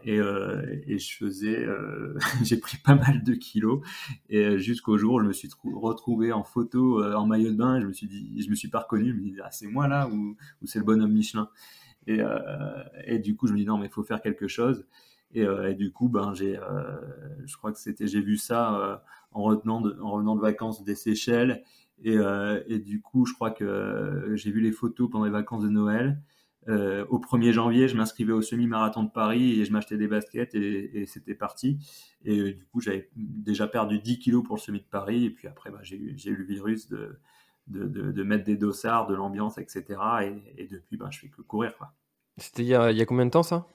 Et, 0.03 0.19
euh, 0.19 0.81
et 0.85 0.99
je 0.99 1.17
faisais, 1.17 1.59
euh, 1.59 2.17
j'ai 2.43 2.57
pris 2.57 2.77
pas 2.77 2.95
mal 2.95 3.23
de 3.23 3.33
kilos. 3.33 3.81
Et 4.29 4.59
jusqu'au 4.59 4.97
jour 4.97 5.15
où 5.15 5.21
je 5.21 5.25
me 5.25 5.33
suis 5.33 5.49
retrouvé 5.63 6.31
en 6.31 6.43
photo 6.43 7.03
en 7.03 7.25
maillot 7.25 7.51
de 7.51 7.57
bain, 7.57 7.79
je 7.81 7.87
me 7.87 7.93
suis 7.93 8.41
je 8.41 8.49
me 8.49 8.55
suis 8.55 8.69
pas 8.69 8.79
reconnu. 8.79 9.11
Je 9.11 9.15
me 9.15 9.21
dis, 9.21 9.35
ah, 9.43 9.51
c'est 9.51 9.67
moi 9.67 9.87
là 9.87 10.07
ou, 10.07 10.35
c'est 10.65 10.79
le 10.79 10.85
bonhomme 10.85 11.13
Michelin. 11.13 11.49
Et, 12.07 13.19
du 13.19 13.35
coup, 13.35 13.47
je 13.47 13.53
me 13.53 13.57
dis 13.57 13.65
non, 13.65 13.77
mais 13.77 13.87
il 13.87 13.91
faut 13.91 14.03
faire 14.03 14.21
quelque 14.21 14.47
chose. 14.47 14.85
Et, 15.33 15.45
du 15.75 15.91
coup, 15.91 16.09
ben, 16.09 16.33
j'ai, 16.33 16.59
je 17.45 17.57
crois 17.57 17.71
que 17.71 17.79
c'était, 17.79 18.07
j'ai 18.07 18.21
vu 18.21 18.37
ça 18.37 19.03
en 19.31 19.43
retenant 19.43 19.83
en 20.01 20.11
revenant 20.11 20.35
de 20.35 20.41
vacances 20.41 20.83
des 20.83 20.95
Seychelles 20.95 21.63
et, 22.03 22.17
euh, 22.17 22.61
et, 22.67 22.79
du 22.79 23.01
coup, 23.01 23.25
je 23.25 23.33
crois 23.33 23.51
que 23.51 23.63
euh, 23.63 24.35
j'ai 24.35 24.51
vu 24.51 24.61
les 24.61 24.71
photos 24.71 25.09
pendant 25.09 25.25
les 25.25 25.31
vacances 25.31 25.63
de 25.63 25.69
Noël. 25.69 26.21
Euh, 26.67 27.05
au 27.09 27.19
1er 27.19 27.51
janvier, 27.51 27.87
je 27.87 27.95
m'inscrivais 27.95 28.33
au 28.33 28.41
semi-marathon 28.41 29.03
de 29.03 29.09
Paris 29.09 29.59
et 29.59 29.65
je 29.65 29.71
m'achetais 29.71 29.97
des 29.97 30.07
baskets 30.07 30.53
et, 30.55 31.01
et 31.01 31.05
c'était 31.05 31.33
parti. 31.33 31.79
Et 32.23 32.39
euh, 32.39 32.53
du 32.53 32.65
coup, 32.65 32.81
j'avais 32.81 33.09
déjà 33.15 33.67
perdu 33.67 33.99
10 33.99 34.19
kilos 34.19 34.43
pour 34.43 34.55
le 34.55 34.61
semi 34.61 34.79
de 34.79 34.85
Paris. 34.85 35.25
Et 35.25 35.29
puis 35.29 35.47
après, 35.47 35.71
bah, 35.71 35.79
j'ai 35.81 35.97
eu, 35.97 36.15
eu, 36.15 36.35
le 36.35 36.43
virus 36.43 36.87
de, 36.87 37.19
de, 37.67 37.85
de, 37.85 38.11
de, 38.11 38.23
mettre 38.23 38.43
des 38.43 38.57
dossards, 38.57 39.07
de 39.07 39.15
l'ambiance, 39.15 39.57
etc. 39.57 39.83
Et, 40.23 40.63
et, 40.63 40.67
depuis, 40.67 40.97
bah, 40.97 41.07
je 41.11 41.19
fais 41.19 41.29
que 41.29 41.41
courir. 41.41 41.73
C'était 42.37 42.63
il, 42.63 42.67
il, 42.67 42.97
y 42.97 43.01
a 43.01 43.05
combien 43.05 43.25
de 43.25 43.31
temps 43.31 43.43
ça? 43.43 43.65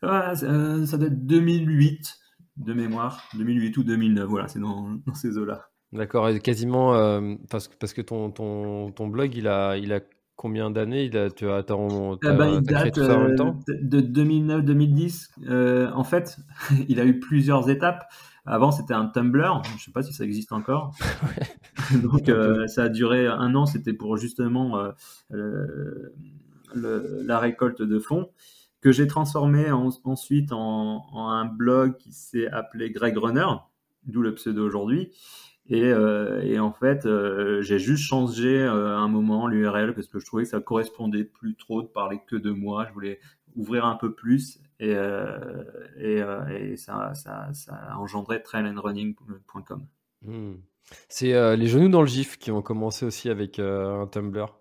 Ah, 0.00 0.34
ça, 0.34 0.86
ça 0.86 0.98
doit 0.98 1.08
être 1.08 1.26
2008 1.26 2.18
de 2.56 2.72
mémoire, 2.72 3.28
2008 3.34 3.76
ou 3.76 3.84
2009. 3.84 4.28
Voilà, 4.28 4.48
c'est 4.48 4.58
dans, 4.58 4.90
dans 5.06 5.14
ces 5.14 5.38
eaux-là. 5.38 5.71
D'accord, 5.92 6.28
et 6.28 6.40
quasiment 6.40 6.94
euh, 6.94 7.34
parce, 7.50 7.68
parce 7.68 7.92
que 7.92 8.00
ton, 8.00 8.30
ton, 8.30 8.90
ton 8.92 9.08
blog, 9.08 9.34
il 9.34 9.46
a, 9.46 9.76
il 9.76 9.92
a 9.92 10.00
combien 10.36 10.70
d'années? 10.70 11.04
Il 11.04 11.16
a, 11.16 11.30
Tu 11.30 11.48
as, 11.48 11.58
as, 11.58 11.62
il 11.62 12.62
date, 12.62 12.94
tout 12.94 13.04
ça 13.04 13.16
en 13.16 13.24
même 13.24 13.36
temps? 13.36 13.58
de 13.68 14.00
2009-2010. 14.00 15.28
Euh, 15.48 15.90
en 15.92 16.04
fait, 16.04 16.36
il 16.88 16.98
a 16.98 17.04
eu 17.04 17.20
plusieurs 17.20 17.70
étapes. 17.70 18.04
Avant, 18.44 18.72
c'était 18.72 18.94
un 18.94 19.06
Tumblr. 19.06 19.62
Je 19.64 19.74
ne 19.74 19.78
sais 19.78 19.92
pas 19.92 20.02
si 20.02 20.12
ça 20.12 20.24
existe 20.24 20.52
encore. 20.52 20.96
Donc, 22.02 22.28
euh, 22.28 22.66
ça 22.66 22.84
a 22.84 22.88
duré 22.88 23.26
un 23.26 23.54
an. 23.54 23.66
C'était 23.66 23.92
pour 23.92 24.16
justement 24.16 24.78
euh, 25.30 26.12
le, 26.74 27.22
la 27.24 27.38
récolte 27.38 27.82
de 27.82 27.98
fonds 27.98 28.30
que 28.80 28.90
j'ai 28.90 29.06
transformé 29.06 29.70
en, 29.70 29.90
ensuite 30.02 30.50
en, 30.52 31.06
en, 31.12 31.28
un 31.28 31.44
blog 31.44 31.96
qui 31.98 32.12
s'est 32.12 32.48
appelé 32.48 32.90
Greg 32.90 33.16
Runner, 33.16 33.46
d'où 34.06 34.22
le 34.22 34.34
pseudo 34.34 34.66
aujourd'hui. 34.66 35.12
Et, 35.68 35.84
euh, 35.84 36.42
et, 36.42 36.58
en 36.58 36.72
fait, 36.72 37.06
euh, 37.06 37.62
j'ai 37.62 37.78
juste 37.78 38.04
changé 38.04 38.60
euh, 38.60 38.96
un 38.96 39.08
moment 39.08 39.46
l'URL 39.46 39.94
parce 39.94 40.08
que 40.08 40.18
je 40.18 40.26
trouvais 40.26 40.42
que 40.42 40.48
ça 40.48 40.60
correspondait 40.60 41.24
plus 41.24 41.54
trop 41.54 41.82
de 41.82 41.86
parler 41.86 42.20
que 42.26 42.36
de 42.36 42.50
moi. 42.50 42.86
Je 42.88 42.92
voulais 42.92 43.20
ouvrir 43.54 43.84
un 43.84 43.96
peu 43.96 44.12
plus 44.12 44.60
et, 44.80 44.94
et, 45.98 46.22
et 46.50 46.76
ça, 46.76 47.14
ça, 47.14 47.48
ça, 47.52 47.74
a 47.74 47.98
engendré 47.98 48.42
trailandrunning.com. 48.42 49.86
Hmm. 50.22 50.54
C'est 51.08 51.56
les 51.56 51.66
genoux 51.68 51.88
dans 51.88 52.00
le 52.00 52.08
GIF 52.08 52.38
qui 52.38 52.50
ont 52.50 52.62
commencé 52.62 53.04
aussi 53.04 53.28
avec 53.28 53.58
un 53.58 54.08
Tumblr. 54.10 54.58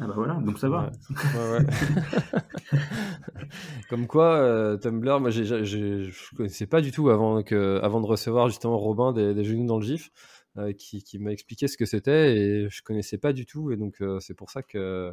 Ah 0.00 0.06
bah 0.06 0.12
voilà, 0.14 0.34
donc 0.34 0.58
ça 0.60 0.68
va. 0.68 0.92
Ouais, 1.10 1.58
ouais. 1.58 2.80
Comme 3.90 4.06
quoi, 4.06 4.78
Tumblr, 4.80 5.20
moi 5.20 5.30
je 5.30 5.42
ne 5.42 6.36
connaissais 6.36 6.68
pas 6.68 6.80
du 6.80 6.92
tout 6.92 7.10
avant, 7.10 7.42
que, 7.42 7.80
avant 7.82 8.00
de 8.00 8.06
recevoir 8.06 8.48
justement 8.48 8.78
Robin 8.78 9.12
des, 9.12 9.34
des 9.34 9.44
genoux 9.44 9.66
dans 9.66 9.78
le 9.78 9.84
GIF. 9.84 10.10
Euh, 10.56 10.72
qui, 10.72 11.18
m'a 11.18 11.30
expliqué 11.30 11.68
ce 11.68 11.76
que 11.76 11.84
c'était 11.84 12.36
et 12.36 12.68
je 12.70 12.82
connaissais 12.82 13.18
pas 13.18 13.32
du 13.32 13.46
tout. 13.46 13.70
Et 13.70 13.76
donc, 13.76 14.00
euh, 14.00 14.18
c'est 14.18 14.34
pour 14.34 14.50
ça 14.50 14.62
que 14.62 15.12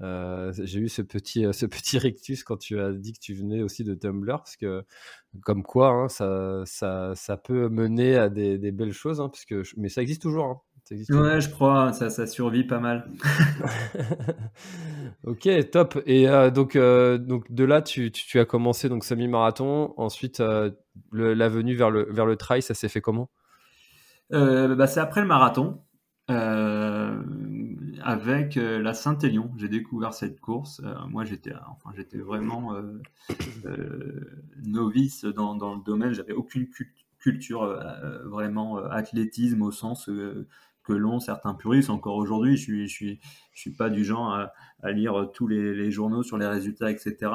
euh, 0.00 0.52
j'ai 0.62 0.80
eu 0.80 0.88
ce 0.88 1.02
petit, 1.02 1.44
ce 1.52 1.66
petit 1.66 1.98
rictus 1.98 2.44
quand 2.44 2.56
tu 2.56 2.80
as 2.80 2.92
dit 2.92 3.12
que 3.12 3.18
tu 3.18 3.34
venais 3.34 3.62
aussi 3.62 3.84
de 3.84 3.94
Tumblr, 3.94 4.38
parce 4.38 4.56
que 4.56 4.82
comme 5.42 5.62
quoi, 5.64 5.88
hein, 5.90 6.08
ça, 6.08 6.62
ça, 6.64 7.12
ça, 7.14 7.36
peut 7.36 7.68
mener 7.68 8.16
à 8.16 8.30
des, 8.30 8.58
des 8.58 8.72
belles 8.72 8.92
choses, 8.92 9.20
hein, 9.20 9.28
parce 9.28 9.44
que, 9.44 9.62
mais 9.76 9.90
ça 9.90 10.00
existe 10.00 10.22
toujours. 10.22 10.46
Hein. 10.46 10.60
Ça 10.84 10.94
existe 10.94 11.12
ouais, 11.12 11.40
je 11.42 11.50
crois, 11.50 11.92
ça, 11.92 12.08
ça 12.08 12.26
survit 12.26 12.64
pas 12.64 12.78
mal. 12.78 13.06
ok, 15.26 15.70
top. 15.70 16.02
Et 16.06 16.26
donc, 16.54 16.76
donc 16.76 17.52
de 17.52 17.64
là, 17.64 17.82
tu, 17.82 18.10
tu, 18.10 18.40
as 18.40 18.46
commencé 18.46 18.88
donc 18.88 19.04
semi-marathon. 19.04 19.92
Ensuite, 19.98 20.40
la 21.12 21.48
venue 21.48 21.74
vers 21.74 21.90
le, 21.90 22.10
vers 22.10 22.24
le 22.24 22.36
trail, 22.36 22.62
ça 22.62 22.72
s'est 22.72 22.88
fait 22.88 23.02
comment? 23.02 23.30
Euh, 24.32 24.74
bah, 24.74 24.86
C'est 24.86 25.00
après 25.00 25.20
le 25.20 25.26
marathon. 25.26 25.82
Euh, 26.30 27.22
avec 28.02 28.56
euh, 28.56 28.80
la 28.80 28.94
Saint-Élion, 28.94 29.50
j'ai 29.56 29.68
découvert 29.68 30.14
cette 30.14 30.40
course. 30.40 30.80
Moi, 31.08 31.24
j'étais, 31.24 31.52
enfin, 31.68 31.90
vraiment 32.14 32.72
novice 34.62 35.24
dans, 35.24 35.54
dans, 35.54 35.74
le 35.74 35.82
domaine. 35.82 36.12
J'avais 36.12 36.32
aucune 36.32 36.68
culture 37.18 37.64
vraiment 38.24 38.78
athlétisme 38.78 39.62
au 39.62 39.72
sens 39.72 40.06
que 40.06 40.92
l'ont 40.92 41.20
certains 41.20 41.54
puristes. 41.54 41.90
Encore 41.90 42.16
aujourd'hui, 42.16 42.56
je 42.56 42.62
suis, 42.62 42.88
je 42.88 42.92
suis, 42.92 43.20
je 43.52 43.60
suis 43.60 43.72
pas 43.72 43.90
du 43.90 44.04
genre 44.04 44.32
à, 44.82 44.92
lire 44.92 45.30
tous 45.34 45.46
les, 45.46 45.90
journaux 45.90 46.22
sur 46.22 46.38
les 46.38 46.46
résultats, 46.46 46.90
etc. 46.90 47.32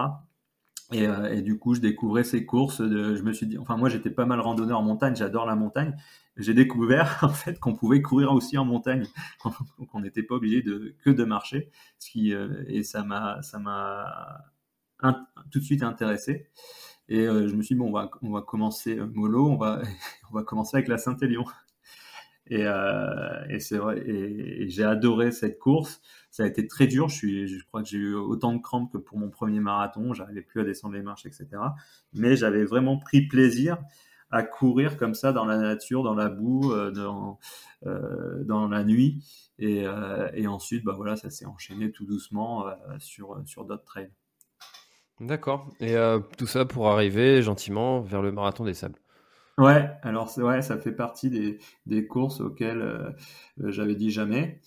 Et, 0.92 1.06
et, 1.32 1.42
du 1.42 1.58
coup, 1.58 1.74
je 1.74 1.82
découvrais 1.82 2.24
ces 2.24 2.46
courses. 2.46 2.80
De, 2.80 3.16
je 3.16 3.24
me 3.24 3.34
suis 3.34 3.48
dit, 3.48 3.58
enfin, 3.58 3.76
moi, 3.76 3.90
j'étais 3.90 4.12
pas 4.12 4.26
mal 4.26 4.40
randonneur 4.40 4.80
en 4.80 4.84
montagne. 4.84 5.16
J'adore 5.16 5.46
la 5.46 5.56
montagne 5.56 5.96
j'ai 6.38 6.54
découvert 6.54 7.20
en 7.24 7.30
fait 7.30 7.60
qu'on 7.60 7.76
pouvait 7.76 8.02
courir 8.02 8.32
aussi 8.32 8.58
en 8.58 8.66
montagne, 8.66 9.06
qu'on 9.92 10.00
n'était 10.00 10.24
pas 10.24 10.36
obligé 10.36 10.62
de 10.62 10.96
que 11.04 11.10
de 11.10 11.24
marcher, 11.24 11.72
ce 12.00 12.10
qui 12.12 12.34
euh, 12.34 12.64
et 12.68 12.84
ça 12.84 13.04
m'a 13.04 13.42
ça 13.42 13.60
m'a 13.60 14.52
tout 15.52 15.60
de 15.60 15.64
suite 15.64 15.84
intéressé. 15.84 16.50
Et 17.08 17.28
euh, 17.28 17.48
je 17.48 17.56
me 17.56 17.62
suis 17.62 17.76
dit 17.76 17.80
bon 17.80 17.90
on 17.90 17.92
va 17.92 18.10
on 18.22 18.32
va 18.32 18.42
commencer 18.42 18.98
euh, 18.98 19.08
mollo, 19.14 19.48
on 19.48 19.58
va 19.58 19.82
on 20.32 20.36
va 20.36 20.44
commencer 20.44 20.78
avec 20.78 20.88
la 20.88 20.98
Saint-Élion. 20.98 21.46
Et, 22.48 22.66
et 23.50 23.60
c'est 23.60 23.78
vrai 23.78 24.04
et, 24.08 24.70
j'ai 24.70 24.84
adoré 24.84 25.32
cette 25.32 25.58
course. 25.58 26.02
Ça 26.30 26.44
a 26.44 26.46
été 26.46 26.68
très 26.68 26.88
dur. 26.88 27.10
Je 27.10 27.16
suis 27.16 27.48
je 27.48 27.66
crois 27.66 27.82
que 27.82 27.90
j'ai 27.90 27.98
eu 27.98 28.14
autant 28.16 28.54
de 28.54 28.62
crampes 28.62 28.92
que 28.92 28.98
pour 28.98 29.18
mon 29.18 29.30
premier 29.30 29.60
marathon. 29.60 30.14
J'arrivais 30.14 30.42
plus 30.44 30.62
à 30.62 30.64
descendre 30.64 30.94
les 30.94 31.02
marches 31.02 31.26
etc. 31.26 31.48
Mais 32.14 32.36
j'avais 32.36 32.66
vraiment 32.66 32.98
pris 32.98 33.28
plaisir 33.28 33.78
à 34.32 34.44
courir 34.44 34.98
comme 34.98 35.14
ça 35.14 35.32
dans 35.32 35.46
la 35.46 35.58
nature, 35.58 36.04
dans 36.04 36.14
la 36.14 36.30
boue, 36.30 36.74
euh, 36.74 36.92
dans, 36.92 37.40
euh, 37.86 38.44
dans 38.44 38.68
la 38.68 38.84
nuit. 38.84 39.24
Et, 39.60 39.88
euh, 39.88 40.30
et, 40.34 40.48
ensuite, 40.48 40.84
bah 40.84 40.94
voilà, 40.96 41.16
ça 41.16 41.30
s'est 41.30 41.46
enchaîné 41.46 41.92
tout 41.92 42.06
doucement 42.06 42.66
sur, 43.00 43.42
sur 43.46 43.66
d'autres 43.66 43.86
trails. 43.86 44.12
D'accord. 45.22 45.70
Et 45.80 45.96
tout 46.38 46.48
ça 46.48 46.66
pour 46.66 46.90
arriver 46.90 47.42
gentiment 47.42 48.02
vers 48.02 48.22
le 48.22 48.34
marathon 48.34 48.66
des 48.66 48.74
sables. 48.74 49.00
Ouais, 49.58 49.90
alors 50.02 50.30
c'est 50.30 50.42
ouais, 50.42 50.62
ça 50.62 50.78
fait 50.78 50.92
partie 50.92 51.30
des, 51.30 51.60
des 51.86 52.08
courses 52.08 52.42
auxquelles 52.42 53.16
j'avais 53.58 53.96
dit 53.96 54.12
jamais. 54.12 54.60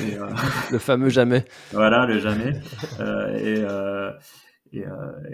Et, 0.00 0.16
le 0.72 0.78
fameux 0.78 1.08
jamais. 1.08 1.44
Voilà, 1.72 2.04
le 2.06 2.18
jamais. 2.18 2.60
et, 3.38 3.64
et, 4.72 4.84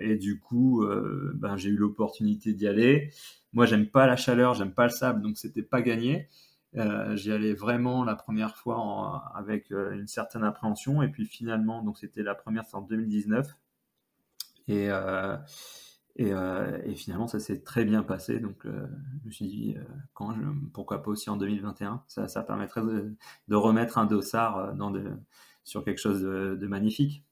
et, 0.00 0.16
du 0.16 0.38
coup, 0.38 0.84
ben, 1.34 1.56
j'ai 1.56 1.70
eu 1.70 1.76
l'opportunité 1.76 2.52
d'y 2.52 2.66
aller. 2.66 3.10
Moi, 3.52 3.66
j'aime 3.66 3.86
pas 3.86 4.06
la 4.06 4.16
chaleur, 4.16 4.54
j'aime 4.54 4.72
pas 4.72 4.84
le 4.84 4.90
sable, 4.90 5.22
donc 5.22 5.38
c'était 5.38 5.62
pas 5.62 5.82
gagné. 5.82 6.28
Euh, 6.76 7.16
J'y 7.16 7.32
allais 7.32 7.52
vraiment 7.52 8.04
la 8.04 8.14
première 8.14 8.56
fois 8.56 8.78
en, 8.78 9.20
avec 9.34 9.72
euh, 9.72 9.92
une 9.92 10.06
certaine 10.06 10.44
appréhension, 10.44 11.02
et 11.02 11.08
puis 11.08 11.26
finalement, 11.26 11.82
donc 11.82 11.98
c'était 11.98 12.22
la 12.22 12.34
première, 12.34 12.64
c'est 12.64 12.76
en 12.76 12.82
2019, 12.82 13.46
et, 14.68 14.86
euh, 14.88 15.36
et, 16.20 16.32
euh, 16.32 16.78
et, 16.84 16.94
finalement, 16.94 17.26
ça 17.26 17.40
s'est 17.40 17.62
très 17.62 17.86
bien 17.86 18.02
passé. 18.02 18.40
Donc, 18.40 18.66
euh, 18.66 18.86
je 19.22 19.26
me 19.26 19.32
suis 19.32 19.46
dit, 19.46 19.76
quand 20.12 20.34
je, 20.34 20.42
pourquoi 20.74 21.02
pas 21.02 21.10
aussi 21.10 21.30
en 21.30 21.38
2021 21.38 22.02
ça, 22.08 22.28
ça 22.28 22.42
permettrait 22.42 22.82
de, 22.82 23.14
de, 23.48 23.56
remettre 23.56 23.96
un 23.96 24.04
dossard 24.04 24.74
dans 24.74 24.90
de, 24.90 25.12
sur 25.64 25.82
quelque 25.82 25.96
chose 25.96 26.20
de, 26.20 26.66
magnifique. 26.66 27.24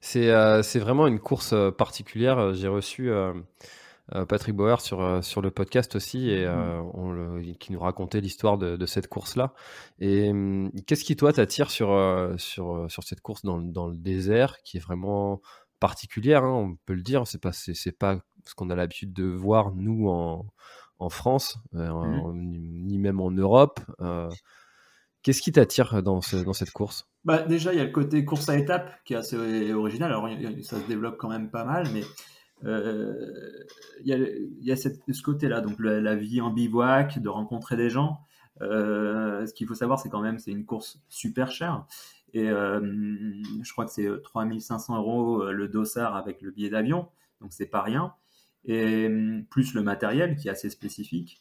C'est 0.00 0.78
vraiment 0.78 1.06
une 1.06 1.18
course 1.18 1.54
particulière. 1.78 2.52
J'ai 2.52 2.68
reçu 2.68 3.10
Patrick 4.28 4.54
Bauer 4.54 4.82
sur, 4.82 5.24
sur 5.24 5.40
le 5.40 5.50
podcast 5.50 5.96
aussi, 5.96 6.28
et 6.28 6.46
mmh. 6.46 7.56
qui 7.58 7.72
nous 7.72 7.80
racontait 7.80 8.20
l'histoire 8.20 8.58
de, 8.58 8.84
cette 8.84 9.08
course-là. 9.08 9.54
Et 9.98 10.30
qu'est-ce 10.86 11.04
qui, 11.04 11.16
toi, 11.16 11.32
t'attire 11.32 11.70
sur, 11.70 11.88
sur, 12.36 12.84
sur 12.90 13.02
cette 13.02 13.22
course 13.22 13.42
dans, 13.44 13.58
dans, 13.58 13.88
le 13.88 13.96
désert, 13.96 14.62
qui 14.62 14.76
est 14.76 14.80
vraiment 14.80 15.40
particulière, 15.86 16.44
hein, 16.44 16.52
on 16.52 16.76
peut 16.86 16.94
le 16.94 17.02
dire. 17.02 17.26
C'est 17.26 17.40
pas, 17.40 17.52
c'est, 17.52 17.98
pas 17.98 18.20
ce 18.44 18.54
qu'on 18.54 18.70
a 18.70 18.74
l'habitude 18.74 19.12
de 19.12 19.24
voir, 19.24 19.74
nous, 19.74 20.08
en, 20.08 20.46
en 20.98 21.10
France, 21.10 21.58
mmh. 21.72 22.32
ni 22.34 22.98
même 22.98 23.20
en 23.20 23.30
Europe. 23.30 23.80
Qu'est-ce 25.22 25.42
qui 25.42 25.52
t'attire 25.52 26.02
dans, 26.02 26.20
dans 26.44 26.52
cette 26.54 26.70
course? 26.70 27.08
Bah, 27.24 27.42
Déjà, 27.42 27.72
il 27.72 27.78
y 27.78 27.80
a 27.80 27.84
le 27.84 27.90
côté 27.90 28.24
course 28.24 28.48
à 28.48 28.56
étapes 28.56 28.90
qui 29.04 29.12
est 29.12 29.16
assez 29.16 29.72
original. 29.72 30.10
Alors, 30.10 30.28
ça 30.62 30.80
se 30.80 30.86
développe 30.86 31.16
quand 31.18 31.28
même 31.28 31.50
pas 31.50 31.64
mal, 31.64 31.86
mais 31.92 32.02
euh, 32.64 33.14
il 34.04 34.38
y 34.60 34.72
a, 34.72 34.76
ce 34.76 35.22
côté-là, 35.22 35.60
donc 35.60 35.76
la, 35.78 36.14
vie 36.14 36.40
en 36.40 36.50
bivouac, 36.50 37.18
de 37.18 37.28
rencontrer 37.28 37.76
des 37.76 37.90
gens. 37.90 38.20
Euh, 38.62 39.46
ce 39.46 39.52
qu'il 39.52 39.66
faut 39.66 39.74
savoir, 39.74 39.98
c'est 39.98 40.08
quand 40.08 40.20
même 40.20 40.38
c'est 40.38 40.52
une 40.52 40.64
course 40.64 41.00
super 41.08 41.50
chère. 41.50 41.86
Et 42.34 42.50
euh, 42.50 42.80
je 43.62 43.72
crois 43.72 43.86
que 43.86 43.92
c'est 43.92 44.08
3500 44.22 44.98
euros 44.98 45.50
le 45.50 45.68
dossard 45.68 46.16
avec 46.16 46.42
le 46.42 46.50
billet 46.50 46.68
d'avion, 46.68 47.08
donc 47.40 47.52
c'est 47.52 47.66
pas 47.66 47.80
rien. 47.80 48.12
Et 48.66 49.08
plus 49.50 49.74
le 49.74 49.82
matériel 49.82 50.36
qui 50.36 50.48
est 50.48 50.50
assez 50.50 50.68
spécifique. 50.68 51.40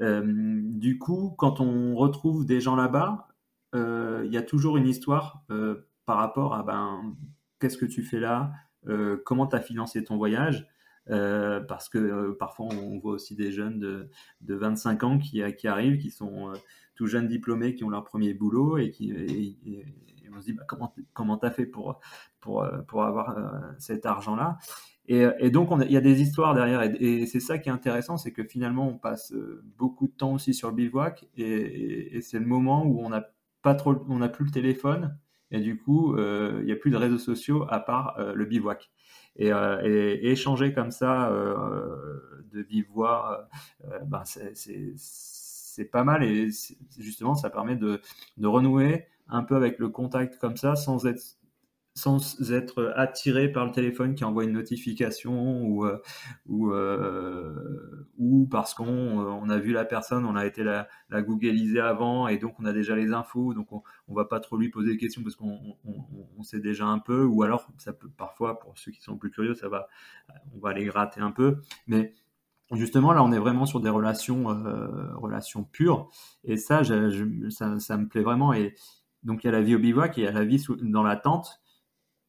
Euh, 0.00 0.22
du 0.26 0.98
coup, 0.98 1.34
quand 1.38 1.60
on 1.60 1.94
retrouve 1.94 2.46
des 2.46 2.60
gens 2.60 2.76
là-bas, 2.76 3.28
euh, 3.74 4.22
il 4.24 4.32
y 4.32 4.36
a 4.36 4.42
toujours 4.42 4.76
une 4.76 4.88
histoire 4.88 5.44
euh, 5.50 5.88
par 6.06 6.16
rapport 6.18 6.54
à 6.54 6.62
ben, 6.62 7.14
qu'est-ce 7.60 7.78
que 7.78 7.86
tu 7.86 8.02
fais 8.02 8.20
là, 8.20 8.52
comment 9.24 9.46
tu 9.46 9.56
as 9.56 9.60
financé 9.60 10.04
ton 10.04 10.16
voyage? 10.16 10.68
parce 11.06 11.90
que 11.90 12.32
parfois 12.32 12.66
on 12.72 12.98
voit 12.98 13.12
aussi 13.12 13.34
des 13.34 13.52
jeunes 13.52 13.78
de, 13.78 14.08
de 14.40 14.54
25 14.54 15.04
ans 15.04 15.18
qui, 15.18 15.42
arrivent, 15.66 15.98
qui 15.98 16.10
sont 16.10 16.52
tout 16.94 17.06
jeunes 17.06 17.28
diplômés, 17.28 17.74
qui 17.74 17.84
ont 17.84 17.90
leur 17.90 18.04
premier 18.04 18.32
boulot 18.32 18.78
et 18.78 18.90
qui 18.90 19.12
on 20.36 20.40
se 20.40 20.46
dit 20.46 20.52
bah, 20.52 20.64
comment 20.66 20.94
comment 21.12 21.36
t'as 21.36 21.50
fait 21.50 21.66
pour 21.66 22.00
pour 22.40 22.66
pour 22.86 23.04
avoir 23.04 23.36
cet 23.78 24.06
argent 24.06 24.36
là 24.36 24.58
et, 25.06 25.50
donc, 25.50 25.68
il 25.84 25.92
y 25.92 25.96
a 25.98 26.00
des 26.00 26.22
histoires 26.22 26.54
derrière. 26.54 26.82
Et, 26.82 27.26
c'est 27.26 27.40
ça 27.40 27.58
qui 27.58 27.68
est 27.68 27.72
intéressant, 27.72 28.16
c'est 28.16 28.32
que 28.32 28.42
finalement, 28.42 28.88
on 28.88 28.96
passe 28.96 29.32
euh, 29.32 29.62
beaucoup 29.76 30.06
de 30.06 30.12
temps 30.12 30.32
aussi 30.32 30.54
sur 30.54 30.70
le 30.70 30.74
bivouac. 30.74 31.26
Et, 31.36 32.20
c'est 32.22 32.38
le 32.38 32.46
moment 32.46 32.84
où 32.86 33.00
on 33.04 33.10
n'a 33.10 33.28
pas 33.62 33.74
trop, 33.74 33.94
on 34.08 34.18
n'a 34.18 34.28
plus 34.28 34.46
le 34.46 34.50
téléphone. 34.50 35.18
Et 35.50 35.60
du 35.60 35.78
coup, 35.78 36.16
euh, 36.16 36.58
il 36.60 36.66
n'y 36.66 36.72
a 36.72 36.76
plus 36.76 36.90
de 36.90 36.96
réseaux 36.96 37.18
sociaux 37.18 37.66
à 37.68 37.80
part 37.80 38.18
euh, 38.18 38.32
le 38.34 38.44
bivouac. 38.46 38.90
Et, 39.36 39.50
échanger 40.30 40.72
comme 40.72 40.90
ça 40.90 41.28
de 42.52 42.66
voix, 42.88 43.48
ben 44.06 44.22
c'est 44.24 45.90
pas 45.90 46.04
mal. 46.04 46.22
Et 46.22 46.48
justement, 46.98 47.34
ça 47.34 47.50
permet 47.50 47.76
de, 47.76 48.00
de 48.38 48.46
renouer 48.46 49.06
un 49.28 49.42
peu 49.42 49.56
avec 49.56 49.78
le 49.78 49.88
contact 49.88 50.38
comme 50.38 50.56
ça, 50.56 50.76
sans 50.76 51.06
être 51.06 51.38
sans 51.96 52.50
être 52.50 52.92
attiré 52.96 53.50
par 53.50 53.64
le 53.64 53.70
téléphone 53.70 54.16
qui 54.16 54.24
envoie 54.24 54.44
une 54.44 54.52
notification 54.52 55.62
ou 55.62 55.86
euh, 55.86 56.02
ou, 56.46 56.72
euh, 56.72 58.08
ou 58.18 58.46
parce 58.46 58.74
qu'on 58.74 58.86
euh, 58.86 59.26
on 59.26 59.48
a 59.48 59.58
vu 59.58 59.72
la 59.72 59.84
personne, 59.84 60.24
on 60.24 60.34
a 60.34 60.44
été 60.44 60.64
la, 60.64 60.88
la 61.08 61.22
googliser 61.22 61.78
avant 61.78 62.26
et 62.26 62.38
donc 62.38 62.58
on 62.58 62.64
a 62.64 62.72
déjà 62.72 62.96
les 62.96 63.12
infos, 63.12 63.54
donc 63.54 63.72
on, 63.72 63.82
on 64.08 64.14
va 64.14 64.24
pas 64.24 64.40
trop 64.40 64.56
lui 64.56 64.70
poser 64.70 64.92
des 64.92 64.96
questions 64.96 65.22
parce 65.22 65.36
qu'on 65.36 65.76
on, 65.84 66.42
sait 66.42 66.60
déjà 66.60 66.84
un 66.84 66.98
peu, 66.98 67.24
ou 67.24 67.42
alors 67.42 67.68
ça 67.78 67.92
peut 67.92 68.10
parfois 68.16 68.58
pour 68.58 68.76
ceux 68.76 68.90
qui 68.90 69.00
sont 69.00 69.16
plus 69.16 69.30
curieux, 69.30 69.54
ça 69.54 69.68
va, 69.68 69.88
on 70.54 70.58
va 70.58 70.72
les 70.74 70.84
gratter 70.84 71.20
un 71.20 71.30
peu, 71.30 71.58
mais 71.86 72.12
Justement, 72.72 73.12
là, 73.12 73.22
on 73.22 73.30
est 73.30 73.38
vraiment 73.38 73.66
sur 73.66 73.78
des 73.80 73.90
relations, 73.90 74.46
relations 75.16 75.64
pures, 75.64 76.08
et 76.44 76.56
ça, 76.56 76.82
je, 76.82 77.50
ça, 77.50 77.78
ça, 77.78 77.98
me 77.98 78.08
plaît 78.08 78.22
vraiment. 78.22 78.54
Et 78.54 78.74
donc, 79.24 79.44
il 79.44 79.46
y 79.46 79.50
a 79.50 79.52
la 79.52 79.62
vie 79.62 79.74
au 79.74 79.78
bivouac 79.78 80.18
et 80.18 80.22
il 80.22 80.24
y 80.24 80.28
a 80.28 80.32
la 80.32 80.44
vie 80.44 80.64
dans 80.82 81.02
la 81.02 81.16
tente 81.16 81.60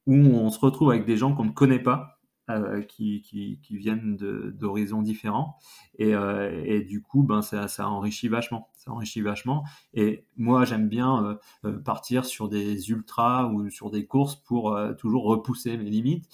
où 0.08 0.14
on 0.14 0.50
se 0.50 0.60
retrouve 0.60 0.92
avec 0.92 1.06
des 1.06 1.18
gens 1.18 1.34
qu'on 1.34 1.46
ne 1.46 1.52
connaît 1.52 1.80
pas, 1.80 2.16
euh, 2.52 2.84
qui, 2.84 3.60
viennent 3.72 4.18
d'horizons 4.18 5.02
différents. 5.02 5.58
Et, 5.98 6.14
euh, 6.14 6.62
et, 6.64 6.82
du 6.82 7.02
coup, 7.02 7.24
ben, 7.24 7.42
ça, 7.42 7.90
enrichit 7.90 8.28
vachement. 8.28 8.70
Ça 8.76 8.92
enrichit 8.92 9.22
vachement. 9.22 9.64
Et 9.96 10.28
moi, 10.38 10.64
j'aime 10.64 10.88
bien 10.88 11.40
euh, 11.66 11.80
partir 11.80 12.24
sur 12.24 12.48
des 12.48 12.92
ultras 12.92 13.46
ou 13.46 13.72
sur 13.72 13.90
des 13.90 14.06
courses 14.06 14.36
pour 14.36 14.78
toujours 15.00 15.24
repousser 15.24 15.76
mes 15.76 15.90
limites. 15.90 16.26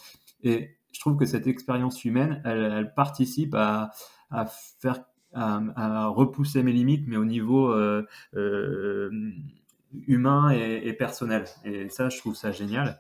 Et 0.44 0.76
je 0.92 1.00
trouve 1.00 1.16
que 1.16 1.26
cette 1.26 1.48
expérience 1.48 2.04
humaine, 2.04 2.42
elle, 2.44 2.94
participe 2.94 3.56
à, 3.56 3.92
faire 4.82 5.06
à, 5.34 6.08
repousser 6.08 6.62
mes 6.62 6.74
limites, 6.74 7.06
mais 7.08 7.16
au 7.16 7.26
niveau 7.26 7.74
humain 10.08 10.52
et, 10.52 10.94
personnel. 10.94 11.46
Et 11.66 11.90
ça, 11.90 12.10
je 12.10 12.18
trouve 12.18 12.36
ça 12.36 12.52
génial. 12.52 13.00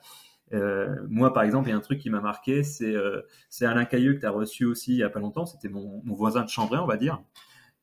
Euh, 0.53 0.95
moi, 1.09 1.33
par 1.33 1.43
exemple, 1.43 1.69
il 1.69 1.71
y 1.71 1.73
a 1.73 1.77
un 1.77 1.81
truc 1.81 1.99
qui 1.99 2.09
m'a 2.09 2.21
marqué, 2.21 2.63
c'est 2.63 2.93
euh, 2.93 3.21
Alain 3.61 3.85
Cailleux 3.85 4.15
que 4.15 4.19
tu 4.19 4.25
as 4.25 4.31
reçu 4.31 4.65
aussi 4.65 4.93
il 4.93 4.97
n'y 4.97 5.03
a 5.03 5.09
pas 5.09 5.19
longtemps. 5.19 5.45
C'était 5.45 5.69
mon, 5.69 6.01
voisin 6.05 6.43
de 6.43 6.49
chambre, 6.49 6.77
on 6.81 6.87
va 6.87 6.97
dire. 6.97 7.21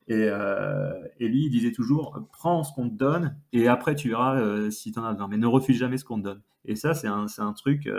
Et, 0.07 0.27
euh, 0.27 0.91
et, 1.19 1.27
lui, 1.27 1.45
il 1.45 1.49
disait 1.49 1.71
toujours 1.71 2.19
prends 2.31 2.63
ce 2.63 2.73
qu'on 2.73 2.89
te 2.89 2.95
donne 2.95 3.37
et 3.53 3.67
après 3.67 3.93
tu 3.93 4.09
verras 4.09 4.71
si 4.71 4.91
tu 4.91 4.99
en 4.99 5.03
as 5.03 5.13
besoin. 5.13 5.27
Mais 5.27 5.37
ne 5.37 5.47
refuse 5.47 5.77
jamais 5.77 5.97
ce 5.97 6.05
qu'on 6.05 6.17
te 6.17 6.23
donne. 6.23 6.41
Et 6.65 6.75
ça, 6.75 6.93
c'est 6.93 7.07
un, 7.07 7.27
un, 7.37 7.53
truc 7.53 7.89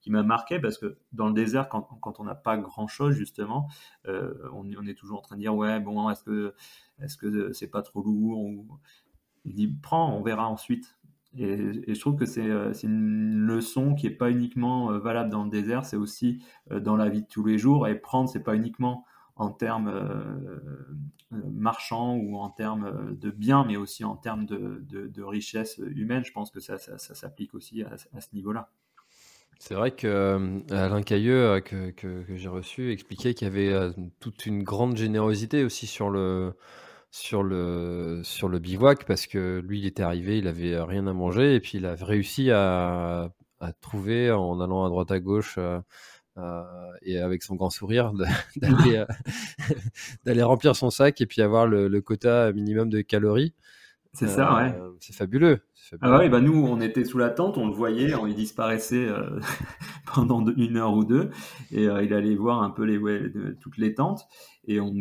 qui 0.00 0.10
m'a 0.10 0.22
marqué 0.22 0.58
parce 0.58 0.78
que 0.78 0.98
dans 1.12 1.28
le 1.28 1.32
désert, 1.32 1.68
quand, 1.68 1.82
quand 1.82 2.20
on 2.20 2.24
n'a 2.24 2.34
pas 2.34 2.56
grand 2.56 2.86
chose, 2.86 3.14
justement, 3.14 3.68
on, 4.06 4.86
est 4.86 4.94
toujours 4.94 5.18
en 5.18 5.22
train 5.22 5.36
de 5.36 5.40
dire 5.40 5.54
ouais, 5.54 5.80
bon, 5.80 6.10
est-ce 6.10 6.24
que 6.24 6.54
est-ce 7.00 7.16
que 7.16 7.52
c'est 7.52 7.70
pas 7.70 7.82
trop 7.82 8.02
lourd 8.02 8.38
ou... 8.38 8.78
Il 9.44 9.54
dit 9.54 9.68
prends, 9.68 10.14
on 10.16 10.22
verra 10.22 10.48
ensuite. 10.48 10.96
Et, 11.38 11.94
je 11.94 12.00
trouve 12.00 12.16
que 12.16 12.24
euh, 12.38 12.72
c'est 12.72 12.86
une 12.86 13.34
leçon 13.34 13.94
qui 13.94 14.06
n'est 14.06 14.14
pas 14.14 14.30
uniquement 14.30 14.90
euh, 14.90 14.98
valable 14.98 15.30
dans 15.30 15.44
le 15.44 15.50
désert, 15.50 15.84
c'est 15.84 15.96
aussi 15.96 16.42
euh, 16.70 16.80
dans 16.80 16.96
la 16.96 17.08
vie 17.08 17.22
de 17.22 17.26
tous 17.26 17.44
les 17.44 17.58
jours. 17.58 17.88
Et 17.88 17.94
prendre, 17.96 18.28
c'est 18.28 18.42
pas 18.42 18.54
uniquement 18.54 19.04
en 19.36 19.50
termes 19.50 19.92
marchands 21.32 22.14
ou 22.14 22.36
en 22.36 22.50
termes 22.50 23.16
de 23.16 23.30
biens, 23.32 23.64
mais 23.66 23.76
aussi 23.76 24.04
en 24.04 24.14
termes 24.14 24.46
de, 24.46 24.80
de, 24.88 25.22
richesse 25.24 25.78
humaine. 25.78 26.24
Je 26.24 26.30
pense 26.30 26.52
que 26.52 26.60
ça, 26.60 26.78
s'applique 26.78 27.52
aussi 27.52 27.82
à, 27.82 28.20
ce 28.20 28.28
niveau-là. 28.32 28.70
C'est 29.58 29.74
vrai 29.74 29.90
que 29.90 30.62
Alain 30.70 31.02
Cailleux, 31.02 31.60
que 31.62 32.24
j'ai 32.28 32.48
reçu, 32.48 32.92
expliquait 32.92 33.34
qu'il 33.34 33.48
y 33.48 33.50
avait 33.50 33.92
toute 34.20 34.46
une 34.46 34.62
grande 34.62 34.96
générosité 34.96 35.64
aussi 35.64 35.88
sur 35.88 36.10
le, 36.10 36.54
sur 37.14 37.44
le, 37.44 38.22
sur 38.24 38.48
le 38.48 38.58
bivouac 38.58 39.04
parce 39.04 39.28
que 39.28 39.62
lui, 39.64 39.78
il 39.78 39.86
était 39.86 40.02
arrivé, 40.02 40.38
il 40.38 40.48
avait 40.48 40.80
rien 40.80 41.06
à 41.06 41.12
manger 41.12 41.54
et 41.54 41.60
puis 41.60 41.78
il 41.78 41.86
a 41.86 41.94
réussi 41.94 42.50
à, 42.50 43.30
à 43.60 43.72
trouver 43.80 44.32
en 44.32 44.60
allant 44.60 44.84
à 44.84 44.88
droite 44.88 45.12
à 45.12 45.20
gauche 45.20 45.54
euh, 45.58 45.78
euh, 46.38 46.64
et 47.02 47.18
avec 47.18 47.44
son 47.44 47.54
grand 47.54 47.70
sourire 47.70 48.12
d'aller, 48.56 49.04
euh, 50.26 50.44
remplir 50.44 50.74
son 50.74 50.90
sac 50.90 51.20
et 51.20 51.26
puis 51.26 51.40
avoir 51.40 51.68
le, 51.68 51.86
le 51.86 52.00
quota 52.00 52.52
minimum 52.52 52.90
de 52.90 53.00
calories. 53.00 53.54
C'est 54.14 54.28
ça, 54.28 54.56
ouais. 54.56 54.74
C'est 55.00 55.14
fabuleux. 55.14 55.60
Ah 56.00 56.18
ouais, 56.18 56.28
bah 56.28 56.40
nous, 56.40 56.54
on 56.54 56.80
était 56.80 57.04
sous 57.04 57.18
la 57.18 57.30
tente, 57.30 57.58
on 57.58 57.66
le 57.66 57.74
voyait, 57.74 58.14
on, 58.14 58.26
il 58.26 58.34
disparaissait 58.34 59.06
euh, 59.06 59.38
pendant 60.14 60.44
une 60.56 60.76
heure 60.78 60.94
ou 60.94 61.04
deux, 61.04 61.30
et 61.70 61.86
euh, 61.88 62.02
il 62.02 62.14
allait 62.14 62.36
voir 62.36 62.62
un 62.62 62.70
peu 62.70 62.84
les, 62.84 62.96
ouais, 62.96 63.30
toutes 63.60 63.76
les 63.76 63.94
tentes. 63.94 64.26
Et 64.66 64.80
on, 64.80 64.94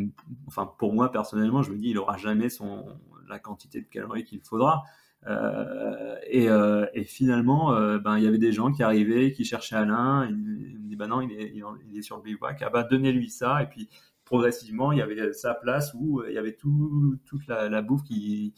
enfin, 0.48 0.70
pour 0.78 0.94
moi 0.94 1.12
personnellement, 1.12 1.62
je 1.62 1.72
me 1.72 1.78
dis, 1.78 1.92
il 1.92 1.98
aura 1.98 2.18
jamais 2.18 2.50
son 2.50 2.86
la 3.30 3.40
quantité 3.40 3.82
de 3.82 3.88
calories 3.88 4.26
qu'il 4.26 4.42
faudra. 4.42 4.84
Euh, 5.28 6.16
et, 6.28 6.50
euh, 6.50 6.86
et, 6.94 7.04
finalement, 7.04 7.74
euh, 7.74 7.98
ben 7.98 8.18
il 8.18 8.24
y 8.24 8.28
avait 8.28 8.38
des 8.38 8.52
gens 8.52 8.72
qui 8.72 8.84
arrivaient, 8.84 9.32
qui 9.32 9.46
cherchaient 9.46 9.76
Alain. 9.76 10.28
Il, 10.30 10.72
il 10.72 10.80
me 10.80 10.88
dit, 10.88 10.96
bah 10.96 11.08
non, 11.08 11.22
il 11.22 11.32
est, 11.32 11.54
il 11.56 11.98
est 11.98 12.02
sur 12.02 12.18
le 12.18 12.24
bivouac. 12.24 12.62
Ah 12.62 12.70
bah 12.70 12.84
donnez-lui 12.84 13.30
ça. 13.30 13.64
Et 13.64 13.68
puis 13.68 13.90
progressivement, 14.26 14.92
il 14.92 15.00
y 15.00 15.02
avait 15.02 15.34
sa 15.34 15.54
place 15.54 15.94
où 15.94 16.24
il 16.28 16.34
y 16.34 16.38
avait 16.38 16.56
tout, 16.56 17.18
toute 17.26 17.48
la, 17.48 17.70
la 17.70 17.82
bouffe 17.82 18.04
qui 18.04 18.54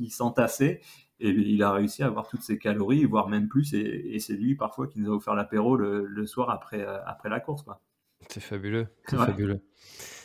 qui 0.00 0.10
s'entassait. 0.10 0.80
Et 1.22 1.28
il 1.28 1.62
a 1.62 1.72
réussi 1.72 2.02
à 2.02 2.06
avoir 2.06 2.28
toutes 2.28 2.42
ses 2.42 2.58
calories, 2.58 3.04
voire 3.04 3.28
même 3.28 3.48
plus. 3.48 3.74
Et, 3.74 4.18
c'est 4.18 4.32
lui 4.32 4.54
parfois 4.54 4.86
qui 4.86 5.00
nous 5.00 5.12
a 5.12 5.14
offert 5.14 5.34
l'apéro 5.34 5.76
le, 5.76 6.26
soir 6.26 6.48
après, 6.50 6.80
euh, 6.80 6.96
après 7.04 7.28
la 7.28 7.40
course. 7.40 7.64
C'est 8.28 8.40
fabuleux. 8.40 8.86
C'est 9.06 9.16
fabuleux. 9.16 9.60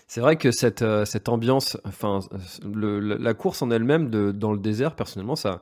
C'est 0.07 0.21
vrai 0.21 0.37
que 0.37 0.51
cette, 0.51 0.83
euh, 0.83 1.03
cette 1.03 1.27
ambiance, 1.29 1.77
enfin, 1.83 2.19
le, 2.63 2.99
la 2.99 3.33
course 3.33 3.61
en 3.61 3.71
elle-même 3.71 4.09
dans 4.09 4.53
le 4.53 4.59
désert, 4.59 4.95
personnellement, 4.95 5.35
ça, 5.35 5.61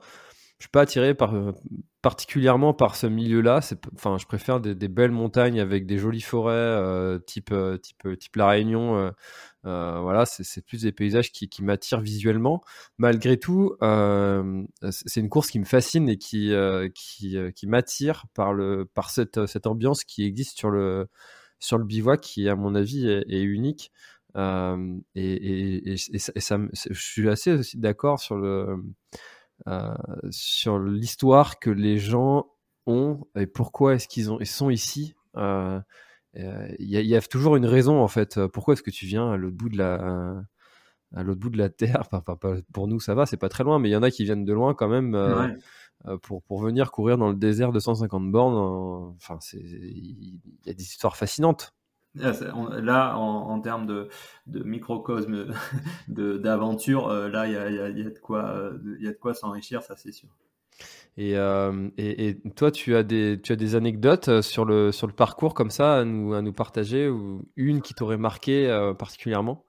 suis 0.60 0.70
pas 0.70 0.82
attiré 0.82 1.14
par, 1.14 1.34
particulièrement 2.02 2.74
par 2.74 2.96
ce 2.96 3.08
milieu-là. 3.08 3.60
Enfin, 3.96 4.18
je 4.18 4.26
préfère 4.26 4.60
des, 4.60 4.88
belles 4.88 5.12
montagnes 5.12 5.60
avec 5.60 5.86
des 5.86 5.98
jolies 5.98 6.22
forêts, 6.22 7.20
type, 7.26 7.54
type, 7.82 8.20
type 8.20 8.36
La 8.36 8.50
Réunion. 8.50 9.14
Voilà, 9.64 10.26
c'est 10.26 10.66
plus 10.66 10.84
des 10.84 10.92
paysages 10.92 11.32
qui, 11.32 11.50
m'attirent 11.64 12.02
visuellement. 12.02 12.64
Malgré 12.98 13.38
tout, 13.38 13.76
c'est 13.82 15.20
une 15.20 15.30
course 15.30 15.50
qui 15.50 15.60
me 15.60 15.66
fascine 15.66 16.10
et 16.10 16.18
qui, 16.18 16.54
qui, 16.96 17.38
qui 17.56 17.68
m'attire 17.68 18.26
par, 18.34 18.54
le, 18.54 18.86
par 18.86 19.10
cette, 19.10 19.46
cette 19.46 19.68
ambiance 19.68 20.04
qui 20.04 20.24
existe 20.26 20.58
sur 20.58 20.70
le, 20.70 21.08
sur 21.60 21.78
le 21.78 21.86
bivouac, 21.86 22.22
qui, 22.22 22.50
à 22.50 22.56
mon 22.56 22.76
avis, 22.76 23.08
est 23.08 23.42
unique. 23.42 23.92
Euh, 24.36 24.98
et, 25.16 25.96
ça, 25.98 26.58
je 26.90 27.02
suis 27.02 27.30
assez 27.30 27.52
aussi 27.54 27.78
d'accord 27.78 28.20
sur 28.20 28.36
le 28.36 28.78
euh, 29.68 29.94
sur 30.32 30.80
l'histoire 30.80 31.60
que 31.60 31.70
les 31.70 32.00
gens 32.00 32.48
ont 32.88 33.22
et 33.38 33.46
pourquoi 33.46 33.96
est-ce 33.96 34.08
qu'ils 34.08 34.32
ont 34.32 34.40
ils 34.40 34.48
sont 34.48 34.70
ici. 34.70 35.14
Euh, 36.38 36.68
il 36.80 36.90
y, 36.90 37.16
a 37.16 37.22
toujours 37.22 37.56
une 37.56 37.66
raison 37.66 38.02
en 38.02 38.08
fait. 38.08 38.46
Pourquoi 38.48 38.74
est-ce 38.74 38.84
que 38.84 38.90
tu 38.90 39.06
viens 39.06 39.32
à 39.32 39.38
l'autre 39.38 39.56
bout 39.56 39.70
de 39.70 39.78
la 39.78 40.44
à 41.16 41.22
l'autre 41.22 41.40
bout 41.40 41.50
de 41.50 41.58
la 41.58 41.70
terre? 41.70 42.04
Enfin, 42.12 42.24
Pour 42.74 42.88
nous, 42.88 43.00
ça 43.00 43.14
va, 43.14 43.26
c'est 43.26 43.38
pas 43.38 43.50
très 43.50 43.64
loin, 43.64 43.80
mais 43.80 43.90
il 43.90 43.92
y 43.92 43.96
en 43.96 44.04
a 44.04 44.12
qui 44.12 44.24
viennent 44.24 44.46
de 44.46 44.54
loin 44.54 44.74
quand 44.74 44.90
même. 44.90 45.16
pour, 46.24 46.44
pour 46.44 46.62
venir 46.62 46.92
courir 46.92 47.18
dans 47.18 47.30
le 47.30 47.36
désert 47.36 47.72
de 47.72 47.80
150 47.80 48.32
bornes, 48.32 49.16
enfin, 49.16 49.38
il 49.54 50.40
y 50.66 50.70
a 50.70 50.74
des 50.74 50.84
histoires 50.84 51.16
fascinantes. 51.18 51.74
Là, 52.16 53.18
en, 53.18 53.60
termes 53.60 53.88
de, 53.88 54.08
de 54.46 54.64
microcosme 54.64 55.48
d'aventure, 56.08 57.08
euh, 57.08 57.28
là, 57.28 57.48
il 57.48 57.54
y 57.54 57.58
a, 57.58 57.70
y, 57.72 57.80
a, 57.80 57.90
y 57.90 58.02
a, 58.02 58.10
de 58.10 58.20
quoi, 58.20 58.72
il 59.00 59.04
y 59.04 59.08
a 59.08 59.12
de 59.12 59.18
quoi 59.18 59.34
s'enrichir, 59.34 59.82
ça 59.82 59.96
c'est 59.96 60.12
sûr. 60.12 60.30
Et, 61.18 61.38
euh, 61.38 61.90
et, 61.98 62.30
et, 62.30 62.42
toi, 62.56 62.72
tu 62.72 62.96
as 62.96 63.04
des, 63.04 63.40
tu 63.42 63.52
as 63.52 63.56
des 63.56 63.76
anecdotes 63.76 64.30
euh, 64.30 64.42
sur 64.42 64.66
le, 64.66 64.92
sur 64.92 65.06
le 65.06 65.14
parcours 65.14 65.54
comme 65.54 65.70
ça 65.70 66.00
à 66.00 66.06
nous, 66.06 66.34
à 66.34 66.42
nous 66.42 66.54
partager 66.54 67.08
ou 67.08 67.48
une 67.56 67.82
qui 67.82 67.94
t'aurait 67.94 68.18
marqué 68.18 68.68
particulièrement? 68.98 69.66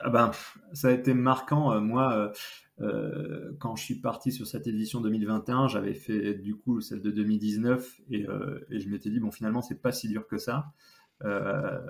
Ah 0.00 0.10
ben, 0.10 0.30
Ça 0.72 0.88
a 0.88 0.90
été 0.92 1.14
marquant. 1.14 1.80
moi, 1.80 2.32
euh, 2.80 3.52
quand 3.58 3.76
je 3.76 3.84
suis 3.84 3.96
parti 3.96 4.32
sur 4.32 4.46
cette 4.46 4.66
édition 4.66 5.00
2021, 5.00 5.68
j'avais 5.68 5.94
fait 5.94 6.34
du 6.34 6.56
coup 6.56 6.80
celle 6.80 7.00
de 7.00 7.10
2019 7.10 8.00
et, 8.10 8.26
et 8.70 8.80
je 8.80 8.88
m'étais 8.88 9.10
dit, 9.10 9.20
bon, 9.20 9.30
finalement, 9.30 9.62
c'est 9.62 9.80
pas 9.80 9.92
si 9.92 10.08
dur 10.08 10.26
que 10.26 10.38
ça. 10.38 10.66
Euh, 11.22 11.80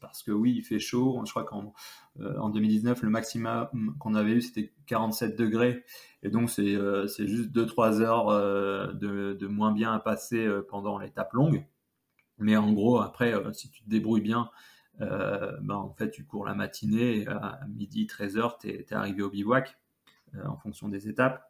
parce 0.00 0.22
que 0.22 0.30
oui, 0.30 0.54
il 0.56 0.62
fait 0.62 0.78
chaud. 0.78 1.22
Je 1.24 1.30
crois 1.30 1.44
qu'en 1.44 1.72
euh, 2.20 2.38
en 2.38 2.50
2019, 2.50 3.02
le 3.02 3.10
maximum 3.10 3.96
qu'on 3.98 4.14
avait 4.14 4.32
eu, 4.32 4.42
c'était 4.42 4.72
47 4.86 5.36
degrés. 5.36 5.84
Et 6.22 6.30
donc, 6.30 6.50
c'est 6.50 6.74
euh, 6.74 7.06
juste 7.06 7.50
2-3 7.50 8.00
heures 8.00 8.94
de, 8.94 9.34
de, 9.34 9.46
moins 9.46 9.72
bien 9.72 9.92
à 9.92 9.98
passer 9.98 10.48
pendant 10.68 10.98
l'étape 10.98 11.32
longue. 11.32 11.64
Mais 12.38 12.56
en 12.56 12.72
gros, 12.72 13.00
après, 13.00 13.34
si 13.52 13.70
tu 13.70 13.82
te 13.82 13.88
débrouilles 13.88 14.20
bien, 14.20 14.50
ben, 15.00 15.74
en 15.74 15.94
fait, 15.94 16.10
tu 16.10 16.24
cours 16.24 16.44
la 16.44 16.54
matinée, 16.54 17.22
et 17.22 17.28
à 17.28 17.60
midi, 17.68 18.06
13h, 18.06 18.58
tu 18.60 18.68
es, 18.68 18.92
arrivé 18.92 19.22
au 19.22 19.30
bivouac 19.30 19.76
en 20.44 20.56
fonction 20.56 20.88
des 20.88 21.08
étapes. 21.08 21.47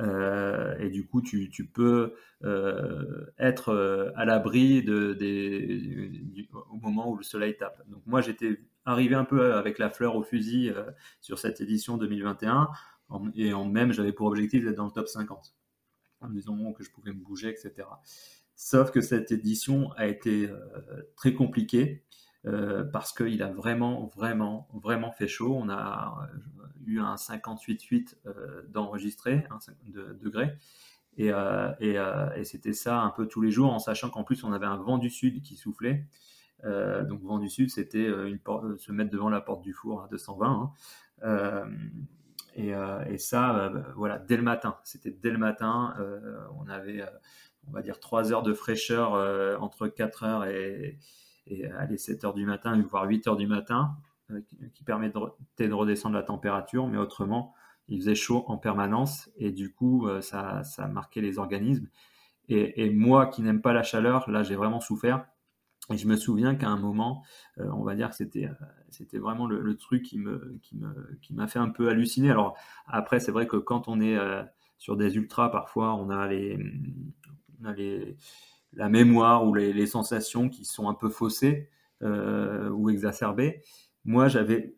Euh, 0.00 0.78
et 0.78 0.88
du 0.88 1.06
coup, 1.06 1.20
tu, 1.20 1.48
peux 1.72 2.14
euh, 2.44 3.26
être 3.38 3.70
euh, 3.70 4.10
à 4.16 4.24
l'abri 4.24 4.84
au 6.70 6.76
moment 6.76 7.10
où 7.10 7.16
le 7.16 7.22
soleil 7.22 7.56
tape. 7.56 7.82
Donc 7.88 8.02
moi, 8.06 8.20
j'étais 8.20 8.60
arrivé 8.84 9.14
un 9.14 9.24
peu 9.24 9.54
avec 9.54 9.78
la 9.78 9.90
fleur 9.90 10.16
au 10.16 10.22
fusil 10.22 10.72
sur 11.20 11.38
cette 11.38 11.60
édition 11.60 11.96
2021, 11.96 12.68
et 13.34 13.52
en 13.52 13.66
même, 13.66 13.92
j'avais 13.92 14.12
pour 14.12 14.26
objectif 14.26 14.64
d'être 14.64 14.76
dans 14.76 14.86
le 14.86 14.90
top 14.90 15.08
50, 15.08 15.54
en 16.20 16.28
me 16.28 16.34
disant 16.34 16.72
que 16.72 16.82
je 16.82 16.90
pouvais 16.90 17.12
me 17.12 17.22
bouger, 17.22 17.50
etc. 17.50 17.86
Sauf 18.56 18.90
que 18.90 19.00
cette 19.00 19.30
édition 19.30 19.92
a 19.92 20.06
été 20.06 20.48
très 21.16 21.34
compliquée. 21.34 22.02
Euh, 22.44 22.82
parce 22.82 23.12
qu'il 23.12 23.40
a 23.42 23.48
vraiment, 23.48 24.10
vraiment, 24.16 24.68
vraiment 24.74 25.12
fait 25.12 25.28
chaud. 25.28 25.54
On 25.56 25.68
a 25.68 26.28
euh, 26.34 26.36
eu 26.86 26.98
un 26.98 27.14
58,8 27.14 28.16
euh, 28.26 28.62
d'enregistré, 28.68 29.46
de 29.86 30.18
degrés. 30.20 30.56
Et, 31.18 31.28
et, 31.28 32.44
c'était 32.44 32.72
ça 32.72 33.00
un 33.02 33.10
peu 33.10 33.26
tous 33.26 33.42
les 33.42 33.50
jours, 33.50 33.70
en 33.70 33.78
sachant 33.78 34.08
qu'en 34.08 34.24
plus 34.24 34.44
on 34.44 34.52
avait 34.52 34.66
un 34.66 34.78
vent 34.78 34.96
du 34.96 35.10
sud 35.10 35.42
qui 35.42 35.56
soufflait. 35.56 36.06
donc 36.64 37.20
vent 37.20 37.38
du 37.38 37.50
sud, 37.50 37.68
c'était 37.68 38.08
se 38.78 38.92
mettre 38.92 39.10
devant 39.10 39.28
la 39.28 39.42
porte 39.42 39.60
du 39.60 39.74
four 39.74 40.04
à 40.04 40.08
220. 40.08 40.72
Hein. 41.22 41.68
Et, 42.54 42.72
et, 43.10 43.18
ça, 43.18 43.70
voilà, 43.94 44.18
dès 44.18 44.38
le 44.38 44.42
matin. 44.42 44.78
C'était 44.84 45.10
dès 45.10 45.30
le 45.30 45.36
matin. 45.36 45.94
on 46.58 46.66
avait, 46.66 47.04
on 47.68 47.72
va 47.72 47.82
dire, 47.82 48.00
3 48.00 48.32
heures 48.32 48.42
de 48.42 48.54
fraîcheur 48.54 49.12
entre 49.60 49.88
4 49.88 50.24
heures 50.24 50.44
et, 50.46 50.98
et 51.46 51.66
aller 51.66 51.98
7 51.98 52.24
heures 52.24 52.34
du 52.34 52.46
matin, 52.46 52.80
voire 52.90 53.06
8 53.06 53.26
heures 53.26 53.36
du 53.36 53.46
matin, 53.46 53.96
euh, 54.30 54.40
qui, 54.74 54.84
permet 54.84 55.10
de, 55.10 55.18
de, 55.66 55.72
redescendre 55.72 56.14
la 56.14 56.22
température, 56.22 56.86
mais 56.86 56.98
autrement, 56.98 57.54
il 57.88 58.00
faisait 58.00 58.14
chaud 58.14 58.44
en 58.46 58.56
permanence 58.56 59.30
et 59.36 59.50
du 59.50 59.72
coup, 59.72 60.06
euh, 60.06 60.20
ça, 60.20 60.62
ça 60.64 60.86
marquait 60.88 61.20
les 61.20 61.38
organismes. 61.38 61.88
Et, 62.48 62.90
moi 62.90 63.26
qui 63.26 63.42
n'aime 63.42 63.62
pas 63.62 63.72
la 63.72 63.82
chaleur, 63.82 64.28
là, 64.30 64.42
j'ai 64.42 64.56
vraiment 64.56 64.80
souffert. 64.80 65.24
Et 65.90 65.96
je 65.96 66.06
me 66.06 66.16
souviens 66.16 66.54
qu'à 66.54 66.68
un 66.68 66.76
moment, 66.76 67.24
euh, 67.58 67.68
on 67.72 67.82
va 67.82 67.94
dire 67.94 68.10
que 68.10 68.16
c'était 68.16 68.48
c'était 68.90 69.18
vraiment 69.18 69.46
le, 69.46 69.76
truc 69.76 70.02
qui 70.02 70.18
me 70.18 70.58
qui 70.62 70.76
me 70.76 71.18
qui 71.22 71.34
m'a 71.34 71.46
fait 71.46 71.58
un 71.58 71.70
peu 71.70 71.88
halluciner. 71.88 72.30
Alors 72.30 72.56
après, 72.86 73.20
c'est 73.20 73.32
vrai 73.32 73.46
que 73.46 73.56
quand 73.56 73.88
on 73.88 74.00
est 74.00 74.18
sur 74.78 74.96
des 74.96 75.16
ultras, 75.16 75.48
parfois 75.48 75.94
on 75.94 76.10
a 76.10 76.28
les 76.28 76.58
la 78.74 78.88
mémoire 78.88 79.46
ou 79.46 79.54
les, 79.54 79.86
sensations 79.86 80.48
qui 80.48 80.64
sont 80.64 80.88
un 80.88 80.94
peu 80.94 81.08
faussées 81.08 81.68
euh, 82.02 82.70
ou 82.70 82.90
exacerbées. 82.90 83.62
Moi, 84.04 84.28
j'avais, 84.28 84.74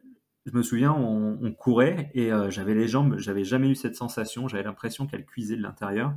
je 0.46 0.52
me 0.52 0.62
souviens, 0.62 0.92
on, 0.92 1.52
courait 1.52 2.10
et 2.14 2.32
euh, 2.32 2.50
j'avais 2.50 2.74
les 2.74 2.88
jambes, 2.88 3.16
j'avais 3.18 3.44
jamais 3.44 3.68
eu 3.68 3.74
cette 3.74 3.96
sensation. 3.96 4.48
J'avais 4.48 4.64
l'impression 4.64 5.06
qu'elles 5.06 5.24
cuisaient 5.24 5.56
de 5.56 5.62
l'intérieur. 5.62 6.14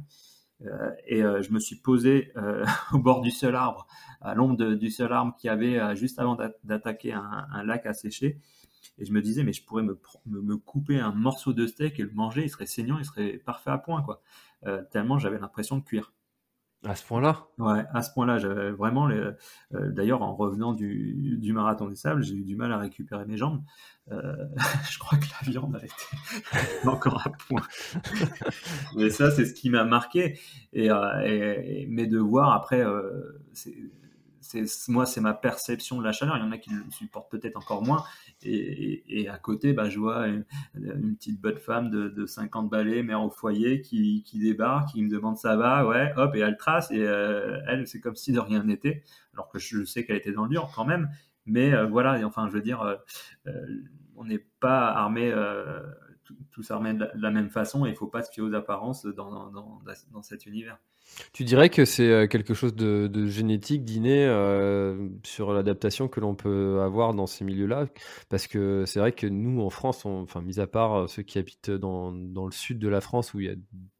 Euh, 0.65 0.91
et 1.05 1.21
je 1.21 1.51
me 1.51 1.59
suis 1.59 1.75
posé 1.75 2.33
au 2.93 2.99
bord 2.99 3.21
du 3.21 3.31
seul 3.31 3.55
arbre, 3.55 3.87
à 4.21 4.33
l'ombre 4.33 4.73
du 4.73 4.89
seul 4.89 5.11
arbre 5.11 5.35
qui 5.37 5.49
avait 5.49 5.95
juste 5.95 6.19
avant 6.19 6.37
d'attaquer 6.63 7.13
un, 7.13 7.63
lac 7.63 7.85
à 7.85 7.93
sécher. 7.93 8.39
Et 8.99 9.05
je 9.05 9.11
me 9.11 9.21
disais, 9.21 9.43
mais 9.43 9.53
je 9.53 9.63
pourrais 9.63 9.83
me, 9.83 9.99
me, 10.25 10.57
couper 10.57 10.99
un 10.99 11.11
morceau 11.11 11.53
de 11.53 11.67
steak 11.67 11.99
et 11.99 12.03
le 12.03 12.11
manger, 12.13 12.43
il 12.43 12.49
serait 12.49 12.65
saignant, 12.65 12.97
il 12.97 13.05
serait 13.05 13.33
parfait 13.37 13.69
à 13.69 13.77
point, 13.77 14.01
quoi. 14.01 14.23
tellement 14.91 15.19
j'avais 15.19 15.37
l'impression 15.37 15.77
de 15.77 15.83
cuire. 15.83 16.11
À 16.85 16.95
ce 16.95 17.03
point-là 17.05 17.47
Ouais, 17.57 17.83
à 17.91 18.03
ce 18.03 18.13
point-là, 18.13 18.37
j'avais 18.37 18.71
vraiment. 18.71 19.09
Euh, 19.09 19.33
d'ailleurs, 19.71 20.21
en 20.21 20.35
revenant 20.35 20.73
du, 20.73 21.37
du, 21.39 21.51
marathon 21.51 21.87
des 21.87 21.95
sables, 21.95 22.23
j'ai 22.23 22.35
eu 22.35 22.43
du 22.43 22.55
mal 22.55 22.71
à 22.71 22.77
récupérer 22.77 23.25
mes 23.25 23.35
jambes. 23.35 23.63
Euh, 24.11 24.45
je 24.89 24.99
crois 24.99 25.17
que 25.17 25.25
la 25.25 25.51
viande 25.51 25.75
a 25.75 25.83
été 25.83 26.87
encore 26.87 27.25
à 27.25 27.31
point. 27.31 27.63
mais 28.95 29.09
ça, 29.09 29.31
c'est 29.31 29.45
ce 29.45 29.53
qui 29.53 29.71
m'a 29.71 29.85
marqué. 29.85 30.39
Et, 30.71 30.91
euh, 30.91 31.85
mais 31.89 32.05
de 32.05 32.19
voir 32.19 32.53
après, 32.53 32.85
moi, 34.87 35.05
c'est 35.07 35.21
ma 35.21 35.33
perception 35.33 35.97
de 35.97 36.03
la 36.03 36.11
chaleur. 36.11 36.37
Il 36.37 36.43
y 36.43 36.47
en 36.47 36.51
a 36.51 36.59
qui 36.59 36.69
le 36.69 36.83
supportent 36.91 37.31
peut-être 37.31 37.57
encore 37.57 37.83
moins. 37.83 38.03
Et, 38.43 39.27
à 39.29 39.37
côté, 39.37 39.73
bah, 39.73 39.89
je 39.89 39.99
vois 39.99 40.27
une, 40.27 40.45
petite 41.15 41.41
bonne 41.41 41.57
femme 41.57 41.89
de, 41.89 42.25
50 42.25 42.69
balais, 42.69 43.03
mère 43.03 43.23
au 43.23 43.29
foyer, 43.29 43.81
qui, 43.81 44.23
débarque, 44.33 44.89
qui 44.89 45.03
me 45.03 45.09
demande 45.09 45.37
ça 45.37 45.55
va, 45.55 45.85
ouais, 45.87 46.13
hop, 46.17 46.35
et 46.35 46.39
elle 46.39 46.57
trace. 46.57 46.91
Et 46.91 47.01
euh, 47.01 47.59
elle, 47.67 47.87
c'est 47.87 47.99
comme 47.99 48.15
si 48.15 48.31
de 48.31 48.39
rien 48.39 48.63
n'était, 48.63 49.03
alors 49.33 49.49
que 49.49 49.59
je 49.59 49.83
sais 49.85 50.05
qu'elle 50.05 50.17
était 50.17 50.31
dans 50.31 50.43
le 50.43 50.49
dur 50.49 50.71
quand 50.75 50.85
même. 50.85 51.09
Mais 51.45 51.73
euh, 51.73 51.85
voilà, 51.85 52.25
enfin, 52.25 52.47
je 52.47 52.53
veux 52.53 52.61
dire, 52.61 52.81
euh, 52.81 52.95
on 54.15 54.25
n'est 54.25 54.45
pas 54.59 54.87
armé 54.89 55.33
tous 56.51 56.71
armés 56.71 56.93
de 56.93 57.07
la, 57.15 57.31
même 57.31 57.49
façon 57.49 57.85
et 57.85 57.89
il 57.89 57.93
ne 57.93 57.97
faut 57.97 58.07
pas 58.07 58.21
se 58.21 58.31
fier 58.31 58.43
aux 58.43 58.53
apparences 58.53 59.05
dans, 59.05 59.51
dans 59.51 60.21
cet 60.21 60.45
univers. 60.45 60.77
Tu 61.33 61.43
dirais 61.43 61.69
que 61.69 61.85
c'est 61.85 62.09
euh, 62.09 62.27
quelque 62.27 62.53
chose 62.53 62.75
de, 62.75 63.25
génétique, 63.27 63.83
d'inné, 63.83 64.25
euh, 64.25 65.09
sur 65.23 65.53
l'adaptation 65.53 66.07
que 66.07 66.19
l'on 66.19 66.35
peut 66.35 66.81
avoir 66.81 67.13
dans 67.13 67.27
ces 67.27 67.43
milieux-là? 67.45 67.87
Parce 68.29 68.47
que 68.47 68.83
c'est 68.85 68.99
vrai 68.99 69.11
que 69.11 69.27
nous, 69.27 69.61
en 69.61 69.69
France, 69.69 70.05
enfin, 70.05 70.41
mis 70.41 70.59
à 70.59 70.67
part 70.67 70.93
euh, 70.93 71.07
ceux 71.07 71.23
qui 71.23 71.39
habitent 71.39 71.71
dans, 71.71 72.11
le 72.11 72.51
sud 72.51 72.79
de 72.79 72.87
la 72.87 73.01
France 73.01 73.33
où 73.33 73.39
il 73.39 73.47
y 73.47 73.49
a 73.49 73.55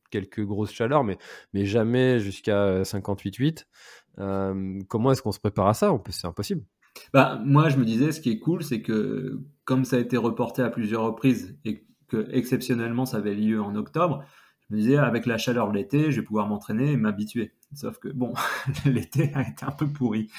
quelques 0.10 0.44
grosses 0.44 0.72
chaleurs, 0.72 1.04
mais, 1.04 1.18
mais 1.54 1.66
jamais 1.66 2.20
jusqu'à 2.20 2.82
58,8, 2.84 3.66
comment 4.88 5.12
est-ce 5.12 5.22
qu'on 5.22 5.32
se 5.32 5.40
prépare 5.40 5.68
à 5.68 5.74
ça? 5.74 5.92
C'est 6.10 6.28
impossible. 6.28 6.64
Bah, 7.14 7.42
moi, 7.46 7.70
je 7.70 7.78
me 7.78 7.86
disais, 7.86 8.12
ce 8.12 8.22
qui 8.22 8.32
est 8.32 8.40
cool, 8.40 8.64
c'est 8.64 8.82
que 8.82 9.42
comme 9.66 9.86
ça 9.86 9.98
a 9.98 10.00
été 10.00 10.18
reporté 10.18 10.62
à 10.62 10.70
plusieurs 10.70 11.04
reprises 11.04 11.58
et 11.66 11.86
que 12.08 12.28
exceptionnellement 12.32 13.06
ça 13.06 13.18
avait 13.18 13.36
lieu 13.36 13.62
en 13.62 13.76
octobre, 13.76 14.24
je 14.70 14.76
me 14.76 14.82
disais, 14.82 14.98
avec 14.98 15.26
la 15.26 15.38
chaleur 15.38 15.70
de 15.70 15.78
l'été, 15.78 16.12
je 16.12 16.20
vais 16.20 16.26
pouvoir 16.26 16.48
m'entraîner 16.48 16.92
et 16.92 16.98
m'habituer. 16.98 17.54
Sauf 17.74 18.00
que, 18.00 18.10
bon, 18.10 18.34
l'été 18.86 19.32
a 19.34 19.48
été 19.48 19.66
un 19.66 19.72
peu 19.72 19.88
pourri. 19.88 20.30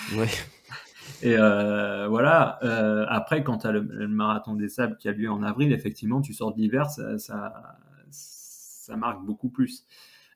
Et 1.22 1.36
euh, 1.36 2.06
voilà, 2.08 2.58
euh, 2.62 3.06
après, 3.08 3.42
quand 3.42 3.58
tu 3.58 3.66
as 3.66 3.72
le, 3.72 4.08
marathon 4.08 4.54
des 4.54 4.68
sables 4.68 4.96
qui 4.98 5.08
a 5.08 5.12
lieu 5.12 5.30
en 5.30 5.42
avril, 5.42 5.72
effectivement, 5.72 6.20
tu 6.20 6.34
sors 6.34 6.54
de 6.54 6.60
l'hiver, 6.60 6.90
ça, 6.90 7.18
ça, 8.10 8.96
marque 8.96 9.24
beaucoup 9.24 9.50
plus. 9.50 9.86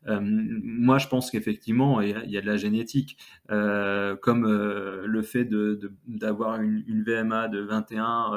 moi, 0.07 0.99
je 0.99 1.09
pense 1.09 1.31
qu'effectivement, 1.31 2.01
il 2.01 2.31
y, 2.31 2.37
a 2.37 2.41
de 2.41 2.47
la 2.47 2.57
génétique, 2.57 3.16
comme 3.49 4.47
le 4.47 5.23
fait 5.23 5.49
d'avoir 6.07 6.59
de, 6.59 6.64
une, 6.64 6.85
une, 6.87 7.03
VMA 7.03 7.49
de 7.49 7.61
21 7.61 8.33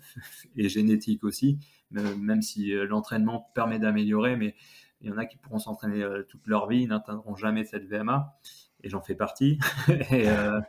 est 0.56 0.68
génétique 0.68 1.24
aussi, 1.24 1.58
même 1.90 2.42
si 2.42 2.72
l'entraînement 2.72 3.50
permet 3.54 3.78
d'améliorer, 3.78 4.36
mais 4.36 4.54
il 5.00 5.08
y 5.08 5.12
en 5.12 5.18
a 5.18 5.26
qui 5.26 5.36
pourront 5.36 5.58
s'entraîner 5.58 6.04
toute 6.28 6.46
leur 6.46 6.68
vie, 6.68 6.86
n'atteindront 6.86 7.36
jamais 7.36 7.64
cette 7.64 7.84
VMA 7.84 8.34
et 8.82 8.88
j'en 8.88 9.00
fais 9.00 9.14
partie. 9.14 9.58
et, 9.88 10.28
euh, 10.28 10.60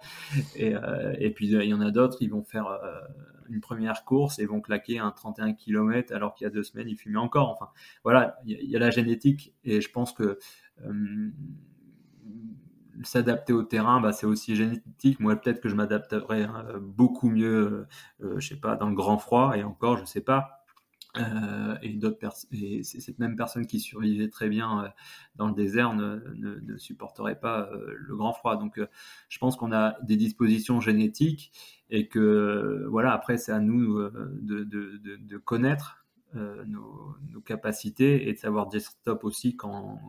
euh, 0.60 1.16
et, 1.20 1.32
puis 1.32 1.48
il 1.50 1.64
y 1.64 1.74
en 1.74 1.82
a 1.82 1.92
d'autres, 1.92 2.18
ils 2.22 2.30
vont 2.30 2.44
faire 2.44 2.68
euh, 2.68 3.00
une 3.50 3.62
première 3.62 4.06
course 4.06 4.40
et 4.40 4.46
vont 4.46 4.62
claquer 4.62 5.00
un 5.00 5.12
31 5.12 5.54
km 5.54 6.14
alors 6.14 6.34
qu'il 6.34 6.46
y 6.46 6.48
a 6.48 6.52
deux 6.52 6.64
semaines, 6.64 6.90
ils 6.90 6.98
fumaient 6.98 7.18
encore. 7.18 7.50
Enfin, 7.50 7.70
voilà, 8.04 8.38
il 8.46 8.70
y, 8.70 8.76
a 8.76 8.80
la 8.80 8.90
génétique 8.90 9.54
et 9.64 9.82
je 9.82 9.92
pense 9.92 10.14
que 10.14 10.40
s'adapter 13.04 13.54
au 13.54 13.64
terrain, 13.64 14.02
bah, 14.02 14.12
c'est 14.12 14.26
aussi 14.26 14.56
génétique. 14.56 15.20
Moi, 15.20 15.36
peut-être 15.36 15.62
que 15.62 15.70
je 15.70 15.76
m'adapterais 15.76 16.48
beaucoup 16.82 17.30
mieux, 17.30 17.88
je 18.20 18.48
sais 18.48 18.60
pas, 18.60 18.76
dans 18.76 18.90
le 18.90 18.96
grand 18.96 19.18
froid 19.18 19.56
et 19.56 19.64
encore, 19.64 19.98
je 19.98 20.06
sais 20.06 20.22
pas. 20.22 20.57
Euh, 21.20 21.78
et 21.82 21.98
et 22.52 22.84
cette 22.84 23.20
même 23.20 23.36
personne 23.36 23.66
qui 23.66 23.80
survivait 23.80 24.30
très 24.30 24.50
bien 24.50 24.84
euh, 24.84 24.88
dans 25.36 25.48
le 25.48 25.54
désert 25.54 25.94
ne, 25.94 26.78
supporterait 26.78 27.40
pas 27.40 27.70
euh, 27.72 27.94
le 27.96 28.16
grand 28.16 28.34
froid. 28.34 28.58
Donc, 28.58 28.80
je 29.30 29.38
pense 29.40 29.56
qu'on 29.56 29.72
a 29.72 29.98
des 30.04 30.16
dispositions 30.16 30.80
génétiques 30.80 31.52
et 31.90 32.08
que 32.08 32.86
voilà, 32.90 33.14
après, 33.14 33.38
c'est 33.38 33.52
à 33.52 33.60
nous 33.60 34.00
de, 34.02 35.38
connaître 35.38 36.06
nos, 36.34 37.16
capacités 37.46 38.28
et 38.28 38.34
de 38.34 38.38
savoir 38.38 38.68
dire 38.68 38.82
stop 38.82 39.24
aussi 39.24 39.56
quand, 39.56 40.00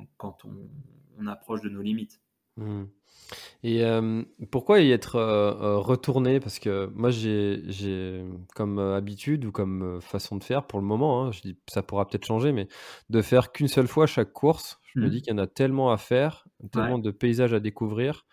on 1.18 1.26
approche 1.26 1.62
de 1.62 1.68
nos 1.68 1.82
limites. 1.82 2.20
Mmh. 2.58 2.84
Et 3.62 3.82
pourquoi 4.50 4.80
y 4.80 4.90
être 4.90 5.18
retourné? 5.78 6.40
Parce 6.40 6.58
que 6.58 6.86
moi, 6.94 7.10
j'ai 7.10 8.24
comme 8.54 8.78
habitude 8.78 9.44
ou 9.44 9.52
comme 9.52 10.00
façon 10.00 10.36
de 10.36 10.44
faire 10.44 10.66
pour 10.66 10.78
le 10.78 10.86
moment, 10.86 11.24
hein, 11.24 11.32
je 11.32 11.40
dis 11.42 11.58
ça 11.68 11.82
pourra 11.82 12.06
peut-être 12.06 12.26
changer, 12.26 12.52
mais 12.52 12.68
de 13.10 13.22
faire 13.22 13.52
qu'une 13.52 13.68
seule 13.68 13.88
fois 13.88 14.06
chaque 14.06 14.32
course. 14.32 14.80
Je 14.82 15.00
me 15.00 15.06
mmh. 15.06 15.10
dis 15.10 15.22
qu'il 15.22 15.32
y 15.32 15.34
en 15.34 15.38
a 15.38 15.46
tellement 15.46 15.90
à 15.92 15.98
faire, 15.98 16.46
tellement 16.72 16.98
de 16.98 17.10
paysages 17.10 17.52
à 17.52 17.60
découvrir, 17.60 18.26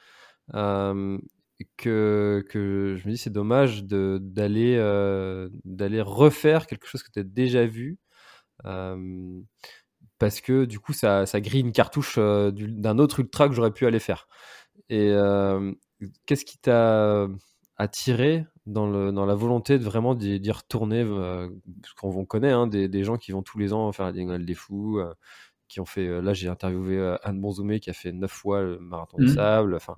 que, 0.51 2.45
que 2.49 2.95
je 2.97 3.07
me 3.07 3.11
dis 3.11 3.17
c'est 3.17 3.29
dommage 3.29 3.83
d'aller 3.85 4.77
d'aller 5.65 6.01
refaire 6.01 6.67
quelque 6.67 6.87
chose 6.87 7.03
que 7.03 7.11
tu 7.11 7.19
as 7.19 7.23
déjà 7.23 7.65
vu. 7.65 7.99
Parce 10.19 10.41
que 10.41 10.65
du 10.65 10.79
coup, 10.79 10.93
ça, 10.93 11.25
ça 11.25 11.41
grille 11.41 11.61
une 11.61 11.71
cartouche 11.71 12.17
d'un 12.17 12.99
autre 12.99 13.19
ultra 13.19 13.47
que 13.47 13.55
j'aurais 13.55 13.71
pu 13.71 13.85
aller 13.85 13.99
faire. 13.99 14.27
Et 14.89 15.13
qu'est-ce 16.25 16.45
qui 16.45 16.57
t'a 16.57 17.27
attiré 17.77 18.45
dans, 18.65 18.87
le, 18.87 19.11
dans 19.11 19.25
la 19.25 19.35
volonté 19.35 19.77
de 19.77 19.83
vraiment 19.83 20.15
d'y 20.15 20.51
retourner 20.51 21.03
Parce 21.03 21.93
qu'on 21.95 22.25
connaît 22.25 22.51
hein, 22.51 22.67
des, 22.67 22.87
des, 22.87 23.03
gens 23.03 23.17
qui 23.17 23.31
vont 23.31 23.43
tous 23.43 23.57
les 23.57 23.73
ans 23.73 23.91
faire 23.91 24.05
la 24.05 24.11
Diagonale 24.11 24.45
des 24.45 24.55
Fous, 24.55 25.01
qui 25.67 25.79
ont 25.79 25.85
fait. 25.85 26.21
là, 26.21 26.33
j'ai 26.33 26.47
interviewé 26.47 27.17
Anne 27.23 27.41
Bonzoumé 27.41 27.79
qui 27.79 27.89
a 27.89 27.93
fait 27.93 28.11
neuf 28.11 28.31
fois 28.31 28.61
le 28.61 28.79
marathon 28.79 29.17
du 29.17 29.25
mmh. 29.25 29.35
sable. 29.35 29.75
Enfin, 29.75 29.95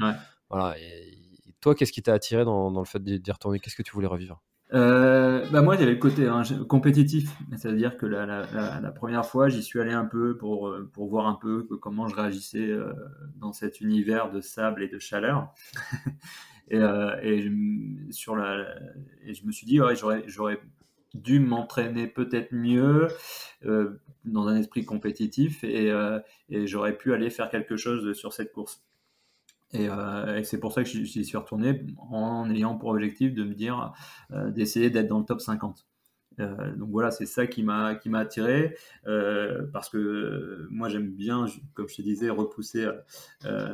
voilà. 0.49 0.77
Et, 0.79 1.23
toi, 1.59 1.75
qu'est-ce 1.75 1.91
qui 1.91 2.03
t'a 2.03 2.13
attiré 2.13 2.45
dans, 2.45 2.71
dans 2.71 2.81
le 2.81 2.85
fait 2.85 3.03
d'y 3.03 3.31
retourner? 3.31 3.59
Qu'est-ce 3.59 3.75
que 3.75 3.83
tu 3.83 3.91
voulais 3.91 4.07
revivre? 4.07 4.41
Euh, 4.73 5.45
bah 5.49 5.61
moi, 5.61 5.75
avait 5.75 5.85
le 5.85 5.95
côté 5.95 6.27
hein, 6.27 6.43
compétitif, 6.67 7.31
c'est-à-dire 7.55 7.97
que 7.97 8.05
la, 8.05 8.91
première 8.95 9.25
fois, 9.25 9.47
j'y 9.47 9.63
suis 9.63 9.79
allé 9.79 9.93
un 9.93 10.05
peu 10.05 10.35
pour, 10.37 10.67
euh, 10.67 10.89
pour 10.93 11.07
voir 11.07 11.27
un 11.27 11.35
peu 11.35 11.63
comment 11.81 12.07
je 12.07 12.15
réagissais 12.15 12.67
euh, 12.67 12.91
dans 13.37 13.53
cet 13.53 13.79
univers 13.79 14.29
de 14.31 14.41
sable 14.41 14.83
et 14.83 14.89
de 14.89 14.99
chaleur. 14.99 15.53
et, 16.69 16.77
euh, 16.77 17.15
et, 17.21 17.41
je, 17.41 18.11
sur 18.11 18.35
la, 18.35 18.67
et 19.25 19.33
je 19.33 19.45
me 19.45 19.51
suis 19.51 19.65
dit, 19.65 19.79
ouais, 19.79 19.95
j'aurais, 19.95 20.59
dû 21.13 21.39
m'entraîner 21.39 22.05
peut-être 22.05 22.51
mieux 22.51 23.07
dans 24.25 24.47
un 24.47 24.57
esprit 24.57 24.85
compétitif 24.85 25.63
et 25.63 25.89
j'aurais 26.67 26.95
pu 26.95 27.13
aller 27.13 27.31
faire 27.31 27.49
quelque 27.49 27.75
chose 27.75 28.13
sur 28.13 28.33
cette 28.33 28.51
course. 28.51 28.86
Euh, 29.75 30.37
et, 30.37 30.43
c'est 30.43 30.59
pour 30.59 30.71
ça 30.71 30.83
que 30.83 30.89
j'y 30.89 31.25
suis 31.25 31.37
retourné 31.37 31.85
en 31.97 32.49
ayant 32.49 32.77
pour 32.77 32.89
objectif 32.89 33.33
de 33.33 33.43
me 33.43 33.53
dire 33.53 33.93
euh, 34.31 34.49
d'essayer 34.51 34.89
d'être 34.89 35.07
dans 35.07 35.19
le 35.19 35.25
top 35.25 35.41
50. 35.41 35.85
Euh, 36.39 36.75
donc 36.75 36.89
voilà, 36.91 37.09
c'est 37.11 37.25
ça 37.25 37.47
qui 37.47 37.63
m'a 37.63 37.95
qui 37.95 38.09
m'a 38.09 38.19
attiré 38.19 38.77
parce 39.73 39.89
que 39.89 40.67
moi 40.69 40.87
j'aime 40.89 41.11
bien, 41.11 41.47
comme 41.73 41.89
je 41.89 41.95
te 41.95 42.01
disais, 42.01 42.29
repousser 42.29 42.87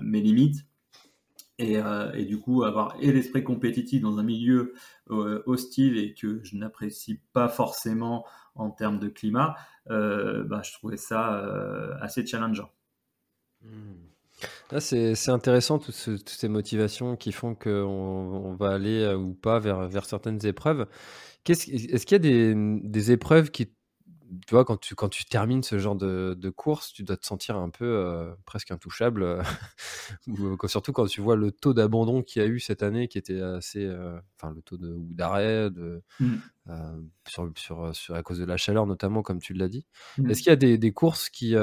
mes 0.02 0.22
limites 0.22 0.66
et, 1.60 1.80
et, 2.14 2.26
du 2.26 2.40
coup 2.40 2.64
avoir 2.64 2.96
et 3.00 3.12
l'esprit 3.12 3.44
compétitif 3.44 4.02
dans 4.02 4.18
un 4.18 4.24
milieu 4.24 4.74
hostile 5.10 5.98
et 5.98 6.14
que 6.14 6.42
je 6.44 6.56
n'apprécie 6.56 7.20
pas 7.34 7.50
forcément 7.50 8.26
en 8.56 8.72
termes 8.72 9.00
de 9.00 9.10
climat, 9.10 9.56
bah, 9.88 10.62
je 10.64 10.72
trouvais 10.72 10.98
ça 10.98 11.44
assez 12.00 12.26
challengeant. 12.26 12.72
Mmh. 13.62 14.13
Ah, 14.72 14.80
c'est 14.80 15.30
intéressant 15.30 15.80
toutes, 15.80 16.30
ces 16.30 16.48
motivations 16.48 17.16
qui 17.16 17.32
font 17.32 17.56
qu'on 17.56 17.70
on 17.72 18.56
va 18.56 18.72
aller 18.72 19.02
euh, 19.02 19.16
ou 19.16 19.34
pas 19.34 19.60
vers, 19.60 19.88
vers 19.88 20.06
certaines 20.06 20.46
épreuves. 20.46 20.88
Est-ce 21.48 22.06
qu'il 22.06 22.16
y 22.16 22.16
a 22.16 22.20
des, 22.20 22.54
des, 22.56 23.12
épreuves 23.12 23.52
qui, 23.52 23.68
tu 23.68 24.52
vois, 24.52 24.64
quand 24.64 24.78
tu, 24.78 24.96
quand 24.96 25.10
tu 25.10 25.26
termines 25.26 25.62
ce 25.62 25.78
genre 25.78 25.96
de, 25.96 26.38
de 26.40 26.50
course, 26.50 26.94
tu 26.94 27.04
dois 27.04 27.18
te 27.18 27.26
sentir 27.26 27.58
un 27.58 27.70
peu 27.70 27.86
euh, 27.86 28.34
presque 28.46 28.72
intouchable, 28.72 29.24
euh, 29.24 29.44
surtout 30.68 30.94
quand 30.94 31.06
tu 31.06 31.20
vois 31.20 31.36
le 31.36 31.52
taux 31.52 31.74
d'abandon 31.74 32.24
qu'il 32.24 32.42
y 32.42 32.46
a 32.46 32.48
eu 32.48 32.62
cette 32.62 32.82
année 32.82 33.10
qui 33.10 33.18
était 33.18 33.42
assez, 33.42 33.86
enfin 34.38 34.54
le 34.54 34.62
taux 34.62 34.78
de 34.78 34.94
ou 34.94 35.14
d'arrêt, 35.14 35.70
de 35.70 36.02
mmh. 36.22 36.36
sur, 37.28 37.52
sur, 37.58 37.96
sur, 37.96 38.16
à 38.16 38.24
cause 38.24 38.40
de 38.40 38.46
la 38.46 38.58
chaleur 38.58 38.88
notamment, 38.88 39.22
comme 39.22 39.40
tu 39.40 39.54
l'as 39.54 39.68
dit. 39.68 39.86
Mmh. 40.18 40.30
Est-ce 40.30 40.40
qu'il 40.40 40.50
y 40.50 40.54
a 40.54 40.56
des, 40.56 40.78
des 40.78 40.94
courses 40.94 41.30
qui 41.30 41.56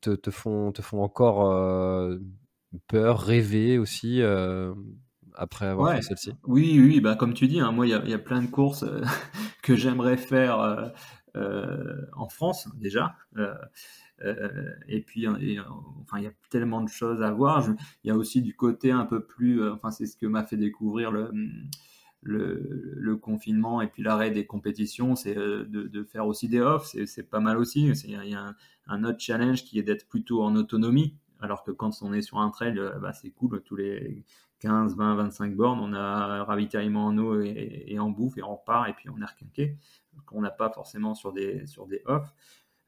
te, 0.00 0.10
te, 0.10 0.30
font, 0.30 0.72
te 0.72 0.82
font 0.82 1.02
encore 1.02 1.50
euh, 1.50 2.18
peur, 2.88 3.20
rêver 3.20 3.78
aussi 3.78 4.22
euh, 4.22 4.74
après 5.34 5.66
avoir 5.66 5.96
fait 5.96 6.02
celle-ci 6.02 6.32
Oui, 6.44 6.78
oui, 6.80 7.00
bah, 7.00 7.16
comme 7.16 7.34
tu 7.34 7.48
dis, 7.48 7.60
hein, 7.60 7.72
moi, 7.72 7.86
il 7.86 7.90
y, 7.90 8.10
y, 8.10 8.14
a 8.14 8.18
plein 8.18 8.42
de 8.42 8.48
courses 8.48 8.82
euh, 8.82 9.02
que 9.62 9.76
j'aimerais 9.76 10.16
faire 10.16 10.92
en 12.14 12.28
France 12.28 12.68
déjà. 12.74 13.14
et 14.88 15.00
puis, 15.02 15.24
et, 15.40 15.58
enfin, 16.02 16.18
il 16.18 16.24
y 16.24 16.26
a 16.26 16.32
tellement 16.50 16.82
de 16.82 16.88
choses 16.88 17.22
à 17.22 17.30
voir. 17.30 17.66
Il 18.04 18.08
y 18.08 18.10
a 18.10 18.16
aussi 18.16 18.42
du 18.42 18.54
côté 18.54 18.90
un 18.90 19.06
peu 19.06 19.24
plus, 19.24 19.66
enfin, 19.68 19.90
c'est 19.90 20.06
ce 20.06 20.16
que 20.16 20.26
m'a 20.26 20.44
fait 20.44 20.56
découvrir 20.56 21.10
le, 21.10 21.30
le, 22.22 23.16
confinement 23.16 23.80
et 23.80 23.86
puis 23.86 24.02
l'arrêt 24.02 24.30
des 24.30 24.46
compétitions, 24.46 25.16
c'est 25.16 25.34
de, 25.34 25.64
de, 25.64 26.04
faire 26.04 26.26
aussi 26.26 26.48
des 26.48 26.60
offs, 26.60 26.94
c'est 27.06 27.28
pas 27.28 27.40
mal 27.40 27.58
aussi. 27.58 27.88
Il 28.04 28.10
y 28.10 28.34
a 28.34 28.54
un, 28.86 29.04
autre 29.04 29.20
challenge 29.20 29.64
qui 29.64 29.78
est 29.78 29.82
d'être 29.82 30.08
plutôt 30.08 30.42
en 30.42 30.54
autonomie, 30.56 31.16
alors 31.40 31.62
que 31.62 31.70
quand 31.70 31.90
on 32.02 32.12
est 32.12 32.22
sur 32.22 32.38
un 32.38 32.50
trail, 32.50 32.78
euh, 32.78 32.98
bah, 32.98 33.12
c'est 33.12 33.30
cool, 33.30 33.62
tous 33.62 33.76
les 33.76 34.24
15, 34.60 34.96
20, 34.96 35.14
25 35.16 35.54
bornes, 35.54 35.80
on 35.80 35.94
a 35.94 36.44
ravitaillement 36.44 37.06
en 37.06 37.16
eau 37.18 37.40
et, 37.40 37.98
en 37.98 38.10
bouffe 38.10 38.36
et 38.36 38.42
on 38.42 38.56
repart 38.56 38.88
et 38.88 38.92
puis 38.92 39.08
on 39.08 39.20
est 39.20 39.24
requinqué, 39.24 39.76
qu'on 40.26 40.42
n'a 40.42 40.50
pas 40.50 40.70
forcément 40.70 41.14
sur 41.14 41.32
des, 41.32 41.66
sur 41.66 41.86
des 41.86 42.02
off. 42.06 42.34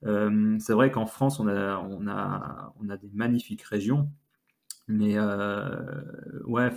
Euh, 0.05 0.57
c'est 0.59 0.73
vrai 0.73 0.91
qu'en 0.91 1.07
France, 1.07 1.41
on 1.41 1.49
a 1.49 2.97
des 3.01 3.11
magnifiques 3.15 3.63
régions, 3.63 4.11
mais 4.89 5.15
euh, 5.17 6.41
ouais, 6.47 6.71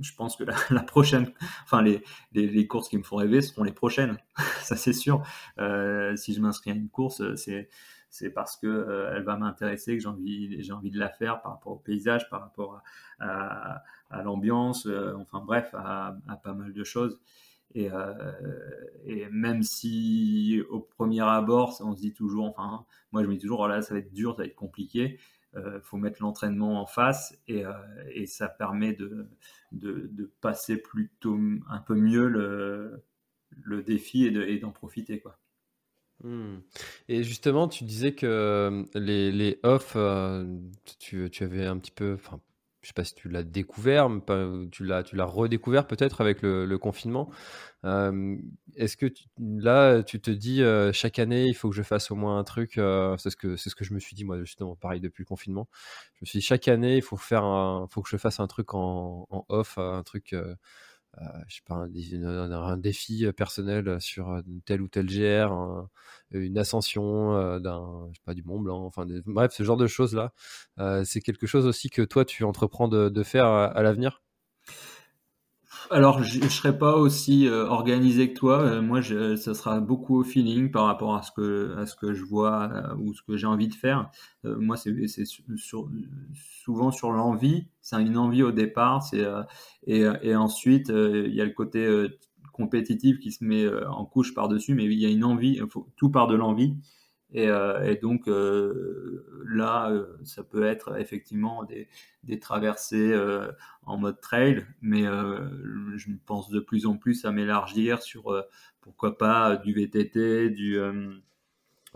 je 0.00 0.14
pense 0.14 0.36
que 0.36 0.44
la, 0.44 0.82
prochaine, 0.86 1.30
enfin 1.64 1.82
les, 1.82 2.02
les, 2.32 2.66
courses 2.66 2.88
qui 2.88 2.98
me 2.98 3.02
font 3.02 3.16
rêver 3.16 3.42
seront 3.42 3.64
les 3.64 3.72
prochaines, 3.72 4.18
ça 4.62 4.76
c'est 4.76 4.92
sûr. 4.92 5.22
si 5.56 6.34
je 6.34 6.40
m'inscris 6.40 6.70
à 6.72 6.74
une 6.74 6.88
course, 6.88 7.22
c'est 7.36 7.68
c'est 8.14 8.30
parce 8.30 8.56
que 8.56 8.68
euh, 8.68 9.12
elle 9.12 9.24
va 9.24 9.36
m'intéresser 9.36 9.96
que 9.96 10.00
j'ai 10.00 10.08
envie, 10.08 10.70
envie 10.70 10.92
de 10.92 11.00
la 11.00 11.08
faire 11.08 11.42
par 11.42 11.54
rapport 11.54 11.72
au 11.72 11.78
paysage, 11.78 12.30
par 12.30 12.42
rapport 12.42 12.80
à, 13.18 13.82
l'ambiance, 14.22 14.86
euh, 14.86 15.16
enfin 15.16 15.42
bref, 15.44 15.74
à, 15.74 16.16
pas 16.44 16.54
mal 16.54 16.72
de 16.72 16.84
choses. 16.84 17.18
Et, 17.74 17.90
euh, 17.90 18.12
et, 19.04 19.26
même 19.32 19.64
si 19.64 20.62
au 20.70 20.78
premier 20.78 21.22
abord, 21.22 21.76
on 21.80 21.96
se 21.96 22.02
dit 22.02 22.12
toujours, 22.12 22.46
enfin, 22.46 22.86
moi 23.10 23.24
je 23.24 23.26
me 23.26 23.34
dis 23.34 23.40
toujours, 23.40 23.58
oh 23.68 23.80
ça 23.82 23.94
va 23.94 23.98
être 23.98 24.12
dur, 24.12 24.36
ça 24.36 24.42
va 24.42 24.46
être 24.46 24.54
compliqué. 24.54 25.18
Il 25.56 25.80
faut 25.82 25.96
mettre 25.96 26.20
l'entraînement 26.20 26.80
en 26.80 26.86
face 26.86 27.38
et, 27.48 27.64
et 28.12 28.26
ça 28.26 28.48
permet 28.48 28.92
de, 28.92 29.28
passer 30.40 30.76
plutôt 30.76 31.38
un 31.68 31.78
peu 31.78 31.94
mieux 31.94 32.28
le, 32.28 33.82
défi 33.82 34.26
et 34.26 34.58
d'en 34.58 34.72
profiter. 34.72 35.20
Quoi. 35.20 35.38
Hmm. 36.22 36.60
Et 37.08 37.22
justement, 37.22 37.68
tu 37.68 37.84
disais 37.84 38.14
que 38.14 38.26
euh, 38.26 38.84
les, 38.94 39.32
les 39.32 39.58
off, 39.62 39.92
euh, 39.96 40.46
tu, 40.98 41.30
avais 41.40 41.66
un 41.66 41.78
petit 41.78 41.90
peu, 41.90 42.16
je 42.84 42.88
sais 42.88 42.94
pas 42.94 43.04
si 43.04 43.14
tu 43.14 43.28
l'as 43.28 43.42
découvert, 43.42 44.08
mais 44.08 44.20
tu 44.70 44.84
l'as, 44.84 45.02
tu 45.02 45.16
l'as 45.16 45.24
redécouvert 45.24 45.86
peut-être 45.86 46.20
avec 46.20 46.42
le, 46.42 46.76
confinement. 46.78 47.30
est-ce 47.82 48.96
que 48.96 49.06
là, 49.38 50.02
tu 50.02 50.20
te 50.20 50.30
dis 50.30 50.62
chaque 50.92 51.18
année, 51.18 51.46
il 51.46 51.54
faut 51.54 51.70
que 51.70 51.74
je 51.74 51.82
fasse 51.82 52.10
au 52.10 52.14
moins 52.14 52.38
un 52.38 52.44
truc 52.44 52.72
C'est 52.74 53.30
ce 53.30 53.36
que 53.36 53.56
c'est 53.56 53.70
ce 53.70 53.74
que 53.74 53.84
je 53.84 53.94
me 53.94 53.98
suis 53.98 54.14
dit 54.14 54.24
moi, 54.24 54.38
justement, 54.40 54.76
pareil 54.76 55.00
depuis 55.00 55.22
le 55.22 55.26
confinement. 55.26 55.68
Je 56.14 56.18
me 56.22 56.26
suis 56.26 56.38
dit 56.40 56.44
chaque 56.44 56.68
année, 56.68 56.96
il 56.96 57.02
faut 57.02 57.16
faire, 57.16 57.44
un, 57.44 57.88
faut 57.90 58.02
que 58.02 58.08
je 58.10 58.18
fasse 58.18 58.38
un 58.38 58.46
truc 58.46 58.74
en, 58.74 59.26
en 59.30 59.44
off, 59.48 59.78
un 59.78 60.02
truc 60.02 60.34
euh, 61.20 61.24
je 61.48 61.56
sais 61.56 61.62
pas, 61.66 61.74
un, 61.74 62.76
défi 62.76 63.26
euh, 63.26 63.32
personnel 63.32 63.88
euh, 63.88 64.00
sur 64.00 64.42
tel 64.64 64.82
ou 64.82 64.88
tel 64.88 65.06
GR, 65.06 65.52
une 66.32 66.58
ascension 66.58 67.58
d'un, 67.60 68.08
je 68.12 68.18
sais 68.18 68.22
pas, 68.24 68.34
du 68.34 68.42
Mont 68.42 68.60
Blanc, 68.60 68.84
enfin, 68.84 69.06
bref, 69.26 69.52
ce 69.52 69.62
genre 69.62 69.76
de 69.76 69.86
choses 69.86 70.14
là. 70.14 70.32
c'est 71.04 71.20
quelque 71.20 71.46
chose 71.46 71.66
aussi 71.66 71.90
que 71.90 72.02
toi 72.02 72.24
tu 72.24 72.44
entreprends 72.44 72.88
de, 72.88 73.22
faire 73.22 73.46
à 73.46 73.82
l'avenir? 73.82 74.23
Alors, 75.90 76.22
je 76.22 76.40
ne 76.40 76.48
serai 76.48 76.76
pas 76.76 76.96
aussi 76.96 77.46
euh, 77.46 77.66
organisé 77.66 78.32
que 78.32 78.38
toi. 78.38 78.60
Euh, 78.60 78.82
moi, 78.82 79.02
ça 79.02 79.54
sera 79.54 79.80
beaucoup 79.80 80.20
au 80.20 80.24
feeling 80.24 80.70
par 80.70 80.86
rapport 80.86 81.14
à 81.14 81.22
ce 81.22 81.30
que, 81.32 82.14
je 82.14 82.24
vois 82.24 82.70
euh, 82.72 82.94
ou 82.96 83.14
ce 83.14 83.22
que 83.22 83.36
j'ai 83.36 83.46
envie 83.46 83.68
de 83.68 83.74
faire. 83.74 84.10
moi, 84.44 84.76
c'est 84.76 84.94
souvent 86.34 86.90
sur 86.90 87.12
l'envie. 87.12 87.66
C'est 87.80 88.00
une 88.00 88.16
envie 88.16 88.42
au 88.42 88.52
départ. 88.52 89.04
Et, 89.86 90.36
ensuite, 90.36 90.88
il 90.88 91.34
y 91.34 91.40
a 91.40 91.44
le 91.44 91.52
côté 91.52 91.86
compétitif 92.52 93.18
qui 93.18 93.32
se 93.32 93.44
met 93.44 93.66
en 93.86 94.04
couche 94.04 94.34
par-dessus, 94.34 94.74
mais 94.74 94.84
il 94.84 94.98
y 94.98 95.06
a 95.06 95.10
une 95.10 95.24
envie. 95.24 95.60
Tout 95.96 96.10
part 96.10 96.28
de 96.28 96.34
l'envie. 96.34 96.76
Et, 97.34 97.48
et, 97.84 97.96
donc 97.96 98.28
là, 99.44 99.92
ça 100.22 100.44
peut 100.44 100.64
être 100.64 100.98
effectivement 101.00 101.64
des, 101.64 101.88
des 102.22 102.38
traversées 102.38 103.12
en 103.86 103.98
mode 103.98 104.20
trail, 104.20 104.66
mais 104.80 105.06
euh, 105.06 105.96
je 105.96 106.08
pense 106.26 106.50
de 106.50 106.60
plus 106.60 106.86
en 106.86 106.96
plus 106.96 107.24
à 107.24 107.32
m'élargir 107.32 108.02
sur 108.02 108.32
euh, 108.32 108.42
pourquoi 108.80 109.18
pas 109.18 109.56
du 109.56 109.72
VTT, 109.72 110.50
du 110.50 110.78
euh, 110.78 111.12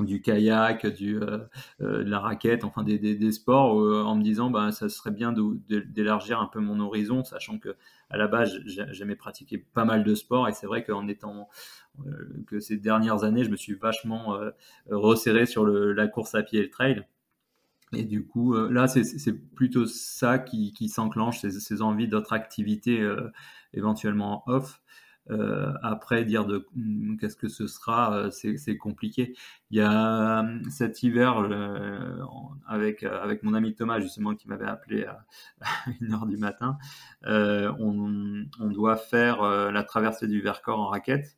du 0.05 0.21
kayak, 0.21 0.87
du, 0.87 1.15
de 1.15 1.49
la 1.81 2.21
raquette, 2.21 2.65
enfin 2.65 2.83
des, 2.83 2.99
des, 2.99 3.33
sports, 3.33 3.73
en 4.07 4.15
me 4.15 4.23
disant 4.23 4.51
bah, 4.51 4.73
ça 4.73 4.89
serait 4.89 5.11
bien 5.11 5.35
d'élargir 5.69 6.41
un 6.41 6.47
peu 6.47 6.61
mon 6.61 6.81
horizon, 6.81 7.25
sachant 7.25 7.59
que 7.59 7.77
à 8.11 8.17
la 8.17 8.29
base 8.29 8.59
j'aimais 8.65 9.17
pratiquer 9.17 9.59
pas 9.59 9.85
mal 9.85 10.05
de 10.05 10.15
sports 10.15 10.49
et 10.49 10.53
c'est 10.53 10.67
vrai 10.67 10.85
qu'en 10.85 11.09
étant 11.09 11.49
que 12.47 12.61
ces 12.61 12.77
dernières 12.77 13.25
années 13.25 13.45
je 13.45 13.51
me 13.51 13.57
suis 13.57 13.75
vachement 13.75 14.39
resserré 14.91 15.47
sur 15.47 15.67
la 15.67 16.09
course 16.09 16.35
à 16.35 16.43
pied 16.43 16.61
et 16.61 16.63
le 16.63 16.71
trail. 16.71 17.05
Et 17.93 18.05
du 18.05 18.25
coup, 18.27 18.55
euh, 18.55 18.71
là, 18.71 18.87
c'est 18.87 19.33
plutôt 19.55 19.87
ça 19.87 20.39
qui, 20.39 20.73
qui 20.73 20.89
s'enclenche, 20.89 21.41
ces, 21.41 21.51
ces, 21.51 21.83
envies 21.83 22.09
d'autres 22.09 22.33
activités 22.33 23.01
euh, 23.01 23.31
éventuellement 23.73 24.43
off. 24.47 24.83
Euh, 25.31 25.73
après, 25.83 26.25
dire 26.25 26.47
de 26.47 26.67
hmm, 26.75 27.17
qu'est-ce 27.17 27.37
que 27.37 27.49
ce 27.49 27.67
sera, 27.67 28.17
euh, 28.17 28.31
c'est 28.31 28.77
compliqué. 28.77 29.35
Il 29.71 29.79
y 29.79 29.81
a 29.81 30.47
cet 30.71 31.03
hiver, 31.03 31.49
avec, 32.67 33.03
avec 33.03 33.43
mon 33.43 33.55
ami 33.55 33.75
Thomas, 33.75 34.01
justement, 34.01 34.35
qui 34.35 34.49
m'avait 34.49 34.67
appelé 34.67 35.05
à, 35.05 35.25
1h 36.01 36.29
du 36.29 36.37
matin, 36.37 36.79
on, 37.25 38.45
on, 38.61 38.71
doit 38.71 38.97
faire 38.97 39.43
la 39.43 39.85
traversée 39.85 40.29
du 40.29 40.41
Vercors 40.41 40.81
en 40.81 40.89
raquette. 40.89 41.37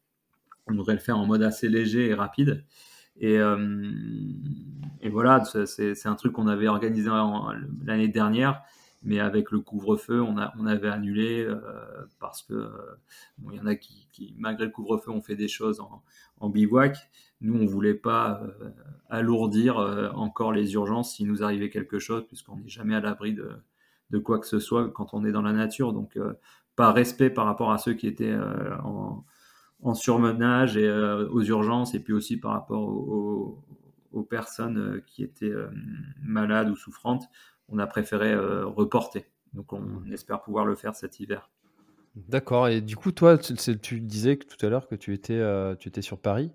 On 0.67 0.75
devrait 0.75 0.95
le 0.95 1.01
faire 1.01 1.19
en 1.19 1.27
mode 1.27 1.43
assez 1.43 1.69
léger 1.69 2.09
et 2.09 2.15
rapide. 2.15 2.65
Et, 3.21 3.39
euh, 3.39 3.91
et 5.03 5.11
voilà, 5.11 5.45
c'est 5.45 6.07
un 6.07 6.15
truc 6.15 6.33
qu'on 6.33 6.49
avait 6.49 6.69
organisé 6.69 7.11
l'année 7.85 8.09
dernière, 8.09 8.63
mais 9.03 9.21
avec 9.21 9.51
le 9.51 9.61
couvre-feu, 9.61 10.21
on, 10.21 10.37
on 10.59 10.67
avait 10.67 10.89
annulé 10.89 11.45
euh, 11.45 11.57
parce 12.19 12.43
que 12.43 12.71
bon, 13.39 13.51
il 13.53 13.59
y 13.59 13.61
en 13.61 13.67
a 13.67 13.75
qui, 13.75 14.35
malgré 14.39 14.67
le 14.67 14.71
couvre-feu, 14.71 15.11
ont 15.11 15.23
fait 15.23 15.37
des 15.37 15.49
choses 15.49 15.81
en, 16.39 16.49
bivouac. 16.49 16.97
Nous, 17.41 17.55
on 17.55 17.67
voulait 17.67 17.95
pas 17.95 18.43
euh, 18.43 18.71
alourdir 19.09 19.79
encore 20.15 20.53
les 20.53 20.75
urgences 20.75 21.15
s'il 21.15 21.29
nous 21.29 21.43
arrivait 21.43 21.71
quelque 21.71 21.99
chose, 21.99 22.27
puisqu'on 22.27 22.57
n'est 22.57 22.69
jamais 22.69 22.95
à 22.95 23.01
l'abri 23.01 23.35
de, 23.35 23.51
de, 24.11 24.19
quoi 24.19 24.39
que 24.39 24.47
ce 24.47 24.59
soit 24.59 24.91
quand 24.91 25.15
on 25.15 25.25
est 25.25 25.33
dans 25.33 25.43
la 25.43 25.53
nature. 25.53 25.93
Donc, 25.93 26.19
pas 26.77 26.93
respect 26.93 27.31
par 27.31 27.47
rapport 27.47 27.73
à 27.73 27.79
ceux 27.79 27.95
qui 27.95 28.07
étaient 28.07 28.37
en 28.83 29.25
en 29.83 29.95
surmenage 29.95 30.77
et 30.77 30.87
euh, 30.87 31.29
aux 31.31 31.43
urgences, 31.43 31.95
et 31.95 32.01
puis 32.01 32.13
aussi 32.13 32.37
par 32.37 32.53
rapport 32.53 32.83
aux, 32.83 33.63
personnes 34.29 34.79
euh, 34.79 35.05
qui 35.07 35.23
étaient 35.23 35.47
euh, 35.47 35.69
malades 36.23 36.69
ou 36.69 36.77
souffrantes, 36.77 37.25
on 37.71 37.79
a 37.79 37.87
préféré 37.87 38.35
reporter. 38.35 39.25
Donc 39.53 39.73
on 39.73 40.05
espère 40.13 40.43
pouvoir 40.43 40.65
le 40.65 40.75
faire 40.75 40.95
cet 40.95 41.21
hiver. 41.21 41.51
D'accord. 42.17 42.69
Et 42.69 42.81
du 42.81 42.97
coup, 42.97 43.13
toi, 43.13 43.39
tu, 43.39 44.01
disais 44.01 44.37
que, 44.37 44.47
tout 44.47 44.65
à 44.65 44.69
l'heure 44.69 44.89
que 44.89 44.95
tu 44.95 45.15
étais, 45.15 45.41
tu 45.79 45.89
étais 45.89 46.03
sur 46.03 46.19
Paris, 46.19 46.53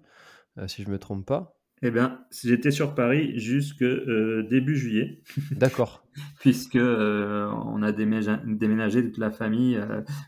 si 0.68 0.84
je 0.84 0.88
ne 0.88 0.94
me 0.94 1.00
trompe 1.00 1.26
pas. 1.26 1.58
Eh 1.82 1.92
bien, 1.92 2.22
j'étais 2.32 2.72
sur 2.72 2.96
Paris 2.96 3.38
jusque 3.38 3.84
début 4.50 4.76
juillet. 4.76 5.22
D'accord. 5.52 6.06
Puisque 6.40 6.76
on 6.76 7.82
a 7.84 7.92
déménagé 7.92 9.04
toute 9.04 9.18
la 9.18 9.32
famille 9.32 9.80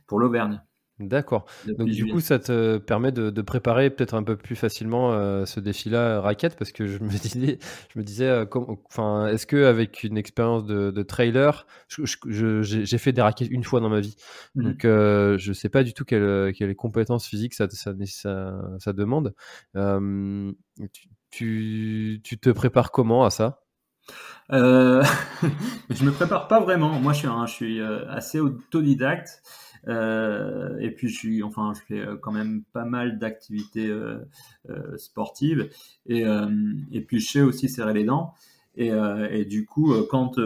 pour 0.07 0.19
l'Auvergne. 0.19 0.61
D'accord. 0.99 1.45
Donc 1.67 1.89
du 1.89 2.07
coup, 2.07 2.19
ça 2.21 2.39
te 2.39 2.77
permet 2.79 3.11
de, 3.11 3.41
préparer 3.41 3.91
peut-être 3.91 4.15
un 4.15 4.23
peu 4.23 4.35
plus 4.35 4.55
facilement 4.55 5.13
euh, 5.13 5.45
ce 5.45 5.59
défi-là 5.59 6.21
raquette? 6.21 6.57
Parce 6.57 6.71
que 6.71 6.87
je 6.87 6.97
me 7.03 7.09
disais, 7.09 7.59
je 7.93 7.99
me 7.99 8.03
disais, 8.03 8.27
euh, 8.27 8.45
enfin, 8.89 9.27
est-ce 9.27 9.45
que 9.45 9.65
avec 9.65 10.03
une 10.03 10.17
expérience 10.17 10.65
de, 10.65 11.03
trailer, 11.03 11.67
j'ai 11.87 12.97
fait 12.97 13.11
des 13.11 13.21
raquettes 13.21 13.51
une 13.51 13.63
fois 13.63 13.79
dans 13.79 13.89
ma 13.89 13.99
vie, 13.99 14.15
mmh. 14.55 14.63
donc 14.63 14.85
euh, 14.85 15.37
je 15.37 15.53
sais 15.53 15.69
pas 15.69 15.83
du 15.83 15.93
tout 15.93 16.03
quelles 16.03 16.51
quelle 16.53 16.75
compétences 16.75 17.27
physiques 17.27 17.53
ça, 17.53 17.67
ça, 17.69 17.93
ça, 18.79 18.93
demande. 18.93 19.35
Tu, 21.29 22.21
tu, 22.23 22.39
te 22.39 22.49
prépares 22.49 22.91
comment 22.91 23.23
à 23.23 23.29
ça? 23.29 23.61
Je 24.49 26.03
me 26.03 26.11
prépare 26.11 26.47
pas 26.47 26.59
vraiment. 26.59 26.99
Moi, 26.99 27.11
je 27.13 27.19
suis, 27.19 27.27
je 27.27 27.51
suis 27.51 27.81
assez 27.81 28.39
autodidacte. 28.39 29.41
Euh, 29.87 30.77
et 30.79 30.91
puis 30.91 31.09
je 31.09 31.17
suis, 31.17 31.43
enfin, 31.43 31.73
je 31.75 31.81
fais 31.81 31.99
euh, 31.99 32.17
quand 32.17 32.31
même 32.31 32.63
pas 32.73 32.85
mal 32.85 33.19
d'activités 33.19 33.87
euh, 33.87 34.19
sportives. 34.97 35.69
Et, 36.05 36.23
et 36.91 37.01
puis 37.01 37.19
je 37.19 37.31
sais 37.31 37.41
aussi 37.41 37.69
serrer 37.69 37.93
les 37.93 38.03
dents. 38.03 38.33
Et, 38.77 38.89
et, 39.31 39.43
du 39.45 39.65
coup, 39.65 39.93
quand, 40.09 40.39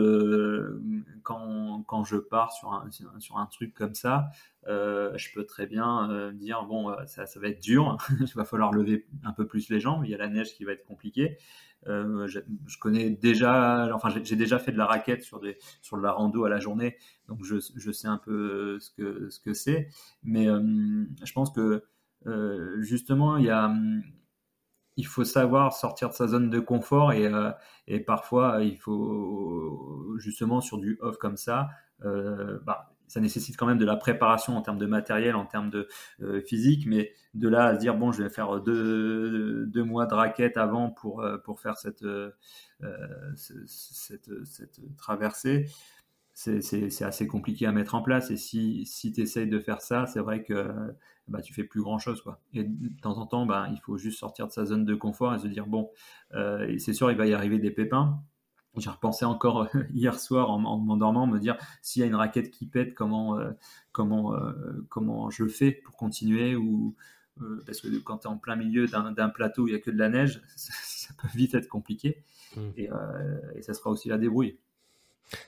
quand, 1.23 1.83
quand 1.85 2.03
je 2.05 2.15
pars 2.15 2.53
sur 2.53 2.71
un, 2.71 2.89
sur 3.19 3.37
un 3.37 3.45
truc 3.45 3.73
comme 3.73 3.93
ça, 3.93 4.29
je 4.65 5.33
peux 5.33 5.45
très 5.45 5.67
bien 5.67 6.31
dire 6.33 6.63
bon, 6.63 6.95
ça, 7.07 7.25
ça 7.25 7.39
va 7.39 7.49
être 7.49 7.61
dur, 7.61 7.97
il 8.19 8.33
va 8.33 8.45
falloir 8.45 8.71
lever 8.71 9.05
un 9.25 9.33
peu 9.33 9.45
plus 9.45 9.69
les 9.69 9.81
jambes, 9.81 10.05
il 10.05 10.11
y 10.11 10.15
a 10.15 10.17
la 10.17 10.29
neige 10.29 10.53
qui 10.55 10.63
va 10.63 10.71
être 10.71 10.85
compliquée. 10.85 11.37
Euh, 11.87 12.27
je, 12.27 12.39
connais 12.79 13.09
déjà, 13.09 13.89
enfin 13.95 14.09
j'ai 14.23 14.35
déjà 14.35 14.59
fait 14.59 14.71
de 14.71 14.77
la 14.77 14.85
raquette 14.85 15.23
sur 15.23 15.39
des 15.39 15.57
sur 15.81 15.97
de 15.97 16.03
la 16.03 16.11
rando 16.11 16.45
à 16.45 16.49
la 16.49 16.59
journée, 16.59 16.97
donc 17.27 17.43
je, 17.43 17.55
je 17.75 17.91
sais 17.91 18.07
un 18.07 18.19
peu 18.19 18.79
ce 18.79 18.91
que 18.91 19.29
ce 19.29 19.39
que 19.39 19.53
c'est. 19.53 19.89
Mais 20.23 20.47
euh, 20.47 21.05
je 21.23 21.33
pense 21.33 21.51
que 21.51 21.83
euh, 22.27 22.81
justement 22.81 23.37
il 23.37 23.45
y 23.45 23.49
a 23.49 23.73
il 24.97 25.05
faut 25.07 25.23
savoir 25.23 25.73
sortir 25.73 26.09
de 26.09 26.13
sa 26.13 26.27
zone 26.27 26.49
de 26.49 26.59
confort 26.59 27.13
et, 27.13 27.25
euh, 27.25 27.51
parfois 28.05 28.63
il 28.63 28.77
faut 28.77 30.15
justement 30.17 30.61
sur 30.61 30.77
du 30.77 30.97
off 31.01 31.17
comme 31.17 31.37
ça 31.37 31.69
euh, 32.03 32.59
bah, 32.63 32.91
ça 33.11 33.19
nécessite 33.19 33.57
quand 33.57 33.65
même 33.65 33.77
de 33.77 33.85
la 33.85 33.97
préparation 33.97 34.55
en 34.55 34.61
termes 34.61 34.77
de 34.77 34.85
matériel, 34.85 35.35
en 35.35 35.45
termes 35.45 35.69
de 35.69 35.89
euh, 36.21 36.41
physique, 36.41 36.85
mais 36.87 37.11
de 37.33 37.49
là 37.49 37.65
à 37.65 37.75
se 37.75 37.79
dire 37.79 37.95
bon, 37.95 38.13
je 38.13 38.23
vais 38.23 38.29
faire 38.29 38.61
deux, 38.61 39.65
deux 39.65 39.83
mois 39.83 40.05
de 40.05 40.13
raquette 40.13 40.55
avant 40.55 40.89
pour 40.89 41.21
euh, 41.21 41.37
pour 41.37 41.59
faire 41.59 41.77
cette 41.77 42.03
euh, 42.03 42.31
cette, 43.35 44.45
cette, 44.45 44.79
traversée, 44.97 45.65
c'est 46.61 47.03
assez 47.03 47.27
compliqué 47.27 47.65
à 47.65 47.71
mettre 47.71 47.95
en 47.95 48.01
place. 48.01 48.31
Et 48.31 48.37
si 48.37 48.85
si 48.85 49.11
tu 49.11 49.21
essayes 49.21 49.47
de 49.47 49.59
faire 49.59 49.81
ça, 49.81 50.05
c'est 50.07 50.19
vrai 50.19 50.43
que 50.43 50.71
bah, 51.27 51.41
tu 51.41 51.53
fais 51.53 51.63
plus 51.63 51.81
grand 51.81 51.99
chose 51.99 52.21
quoi. 52.21 52.41
Et 52.53 52.63
de 52.63 53.01
temps 53.01 53.17
en 53.17 53.25
temps, 53.25 53.45
bah, 53.45 53.67
il 53.71 53.79
faut 53.79 53.97
juste 53.97 54.19
sortir 54.19 54.47
de 54.47 54.51
sa 54.51 54.65
zone 54.65 54.85
de 54.85 54.95
confort 54.95 55.33
et 55.33 55.39
se 55.39 55.47
dire 55.47 55.67
bon, 55.67 55.89
c'est 56.31 56.93
sûr, 56.93 57.11
il 57.11 57.17
va 57.17 57.27
y 57.27 57.33
arriver 57.33 57.59
des 57.59 57.71
pépins 57.71 58.21
j'ai 58.77 58.89
repensé 58.89 59.25
encore 59.25 59.63
euh, 59.63 59.83
hier 59.93 60.19
soir 60.19 60.49
en, 60.49 60.59
m'endormant, 60.59 61.27
me 61.27 61.39
dire 61.39 61.57
s'il 61.81 62.01
y 62.01 62.03
a 62.03 62.07
une 62.07 62.15
raquette 62.15 62.51
qui 62.51 62.65
pète, 62.65 62.93
comment, 62.93 63.37
euh, 63.37 63.51
comment, 63.91 64.33
euh, 64.33 64.85
comment 64.89 65.29
je 65.29 65.47
fais 65.47 65.71
pour 65.71 65.95
continuer 65.95 66.55
ou 66.55 66.95
parce 67.65 67.81
que 67.81 67.87
quand 67.97 68.19
tu 68.19 68.27
es 68.27 68.29
en 68.29 68.37
plein 68.37 68.55
milieu 68.55 68.85
d'un 68.85 69.29
plateau 69.29 69.63
où 69.63 69.67
il 69.67 69.71
n'y 69.71 69.77
a 69.77 69.81
que 69.81 69.89
de 69.89 69.97
la 69.97 70.09
neige, 70.09 70.43
ça, 70.55 71.13
peut 71.19 71.29
vite 71.33 71.55
être 71.55 71.67
compliqué 71.67 72.23
mmh. 72.55 72.61
et, 72.77 72.89
et, 73.55 73.61
ça 73.63 73.73
sera 73.73 73.89
aussi 73.89 74.09
la 74.09 74.19
débrouille. 74.19 74.59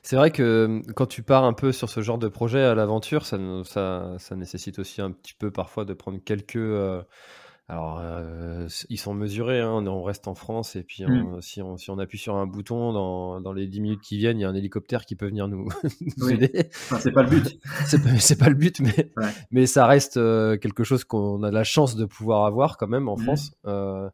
C'est 0.01 0.15
vrai 0.15 0.31
que 0.31 0.81
quand 0.95 1.05
tu 1.07 1.23
pars 1.23 1.43
un 1.43 1.53
peu 1.53 1.71
sur 1.71 1.89
ce 1.89 2.01
genre 2.01 2.17
de 2.17 2.27
projet 2.27 2.61
à 2.61 2.75
l'aventure, 2.75 3.25
ça, 3.25 3.37
ça, 3.65 4.15
ça, 4.17 4.35
nécessite 4.35 4.79
aussi 4.79 5.01
un 5.01 5.11
petit 5.11 5.33
peu 5.33 5.51
parfois 5.51 5.85
de 5.85 5.93
prendre 5.93 6.19
quelques 6.23 6.57
alors, 7.69 7.99
euh, 8.01 8.67
ils 8.89 8.97
sont 8.97 9.13
mesurés, 9.13 9.61
hein, 9.61 9.87
on 9.87 10.03
reste 10.03 10.27
en 10.27 10.35
France, 10.35 10.75
et 10.75 10.83
puis 10.83 11.05
Mm. 11.05 11.41
si, 11.41 11.61
on, 11.61 11.77
si 11.77 11.89
on 11.89 11.97
appuie 11.97 12.17
sur 12.17 12.35
un 12.35 12.45
bouton, 12.45 12.91
dans, 12.91 13.39
dans 13.39 13.53
les 13.53 13.67
10 13.67 13.79
minutes 13.79 14.01
qui 14.01 14.17
viennent, 14.17 14.37
il 14.37 14.41
y 14.41 14.45
a 14.45 14.49
un 14.49 14.53
hélicoptère 14.55 15.05
qui 15.05 15.15
peut 15.15 15.27
venir 15.27 15.47
nous, 15.47 15.69
nous 16.17 16.27
Oui. 16.27 16.33
aider. 16.33 16.69
Enfin, 16.73 16.99
c'est 16.99 17.13
pas 17.13 17.23
le 17.23 17.29
but. 17.29 17.57
C'est 18.19 18.37
pas, 18.37 18.49
le 18.49 18.55
but, 18.55 18.79
mais, 18.81 19.11
Ouais. 19.15 19.31
mais 19.51 19.65
ça 19.65 19.85
reste 19.87 20.17
euh, 20.17 20.57
quelque 20.57 20.83
chose 20.83 21.05
qu'on 21.05 21.41
a 21.41 21.51
la 21.51 21.63
chance 21.63 21.95
de 21.95 22.03
pouvoir 22.05 22.45
avoir 22.45 22.77
quand 22.77 22.87
même 22.87 23.07
en 23.07 23.15
Mhm. 23.15 23.23
France. 23.23 23.51
Euh, 23.65 24.09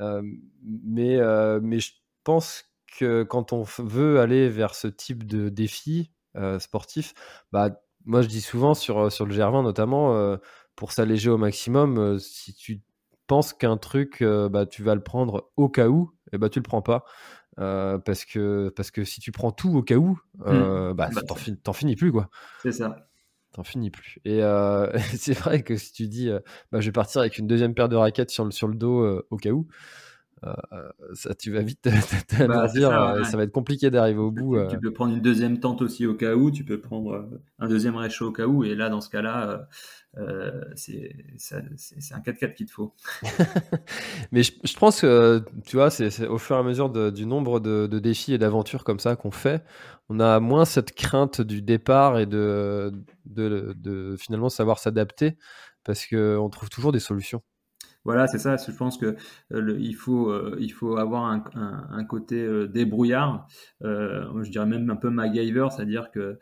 euh, 0.00 0.22
mais, 0.64 1.16
euh, 1.16 1.60
mais 1.62 1.80
je 1.80 1.92
pense 2.24 2.62
que 2.62 2.66
quand 3.04 3.52
on 3.52 3.62
veut 3.78 4.20
aller 4.20 4.48
vers 4.48 4.74
ce 4.74 4.88
type 4.88 5.24
de 5.26 5.48
défi 5.48 6.10
euh, 6.36 6.58
sportif, 6.58 7.14
bah, 7.52 7.70
moi 8.04 8.22
je 8.22 8.28
dis 8.28 8.40
souvent 8.40 8.74
sur, 8.74 9.10
sur 9.12 9.26
le 9.26 9.34
GR20 9.34 9.62
notamment, 9.62 10.14
euh, 10.14 10.36
pour 10.76 10.92
s'alléger 10.92 11.30
au 11.30 11.38
maximum, 11.38 11.98
euh, 11.98 12.18
si 12.18 12.54
tu 12.54 12.82
penses 13.26 13.52
qu'un 13.52 13.76
truc, 13.76 14.22
euh, 14.22 14.48
bah, 14.48 14.66
tu 14.66 14.82
vas 14.82 14.94
le 14.94 15.02
prendre 15.02 15.50
au 15.56 15.68
cas 15.68 15.88
où, 15.88 16.12
et 16.32 16.38
bah, 16.38 16.48
tu 16.48 16.58
le 16.58 16.64
prends 16.64 16.82
pas. 16.82 17.04
Euh, 17.58 17.96
parce, 17.98 18.26
que, 18.26 18.70
parce 18.76 18.90
que 18.90 19.04
si 19.04 19.20
tu 19.20 19.32
prends 19.32 19.50
tout 19.50 19.74
au 19.74 19.82
cas 19.82 19.94
où, 19.96 20.18
euh, 20.46 20.92
bah, 20.92 21.08
Bah, 21.14 21.22
t'en, 21.22 21.34
fin- 21.34 21.54
finis 21.72 21.96
plus 21.96 22.12
quoi. 22.12 22.28
C'est 22.62 22.72
ça. 22.72 23.08
T'en 23.52 23.64
finis 23.64 23.90
plus. 23.90 24.18
Et 24.24 24.42
euh, 24.42 24.92
c'est 25.16 25.32
vrai 25.32 25.62
que 25.62 25.76
si 25.76 25.92
tu 25.92 26.08
dis, 26.08 26.28
euh, 26.28 26.40
bah, 26.70 26.80
je 26.80 26.86
vais 26.86 26.92
partir 26.92 27.20
avec 27.22 27.38
une 27.38 27.46
deuxième 27.46 27.74
paire 27.74 27.88
de 27.88 27.96
raquettes 27.96 28.30
sur 28.30 28.44
le, 28.44 28.50
sur 28.50 28.68
le 28.68 28.74
dos 28.74 29.00
euh, 29.00 29.26
au 29.30 29.36
cas 29.38 29.50
où, 29.50 29.66
euh, 29.66 29.66
euh, 29.66 30.15
ça, 31.14 31.34
tu 31.34 31.50
vas 31.50 31.62
vite 31.62 31.80
te- 31.82 31.88
te- 31.90 32.36
te 32.36 32.42
Bah, 32.44 32.66
euh, 32.76 33.22
ouais. 33.22 33.30
ça 33.30 33.36
va 33.36 33.42
être 33.44 33.52
compliqué 33.52 33.90
d'arriver 33.90 34.18
au 34.20 34.30
bout. 34.30 34.56
euh. 34.56 34.68
Tu 34.70 34.78
peux 34.78 34.92
prendre 34.92 35.14
une 35.14 35.22
deuxième 35.22 35.60
tente 35.60 35.82
aussi 35.82 36.06
au 36.06 36.14
cas 36.14 36.34
où, 36.34 36.50
tu 36.50 36.64
peux 36.64 36.80
prendre 36.80 37.12
euh, 37.12 37.42
un 37.58 37.68
deuxième 37.68 37.96
réchaud 37.96 38.28
au 38.28 38.32
cas 38.32 38.46
où, 38.46 38.64
et 38.64 38.74
là, 38.74 38.88
dans 38.88 39.00
ce 39.00 39.08
cas-là, 39.10 39.68
euh, 40.16 40.22
euh, 40.22 40.64
c'est 40.74 41.14
un 42.14 42.20
4x4 42.20 42.54
qu'il 42.54 42.66
te 42.66 42.72
faut. 42.72 42.94
Mais 44.32 44.42
je, 44.42 44.52
je 44.64 44.76
pense 44.76 45.00
que, 45.00 45.44
tu 45.66 45.76
vois, 45.76 45.90
c'est 45.90 46.10
c'est 46.10 46.26
au 46.26 46.38
fur 46.38 46.56
et 46.56 46.58
à 46.58 46.62
mesure 46.62 46.90
de- 46.90 47.10
du 47.10 47.26
nombre 47.26 47.60
de, 47.60 47.86
de 47.86 47.98
défis 47.98 48.32
et 48.34 48.38
d'aventures 48.38 48.84
comme 48.84 48.98
ça 49.00 49.16
qu'on 49.16 49.30
fait, 49.30 49.64
on 50.08 50.20
a 50.20 50.40
moins 50.40 50.64
cette 50.64 50.94
crainte 50.94 51.40
du 51.40 51.62
départ 51.62 52.18
et 52.18 52.26
de, 52.26 52.92
de, 53.26 53.74
de 53.76 54.16
finalement 54.18 54.48
savoir 54.48 54.78
s'adapter 54.78 55.36
parce 55.84 56.06
qu'on 56.06 56.48
trouve 56.50 56.68
toujours 56.70 56.92
des 56.92 57.00
solutions. 57.00 57.42
Voilà, 58.06 58.28
c'est 58.28 58.38
ça. 58.38 58.56
Je 58.56 58.70
pense 58.70 58.98
que 58.98 59.16
euh, 59.52 59.76
il 59.80 59.96
faut, 59.96 60.30
euh, 60.30 60.56
il 60.60 60.72
faut 60.72 60.96
avoir 60.96 61.24
un, 61.24 62.04
côté 62.04 62.36
euh, 62.36 62.68
débrouillard. 62.68 63.48
Je 63.80 64.48
dirais 64.48 64.64
même 64.64 64.88
un 64.90 64.94
peu 64.96 65.10
MacGyver, 65.10 65.66
c'est-à-dire 65.74 66.12
que 66.12 66.38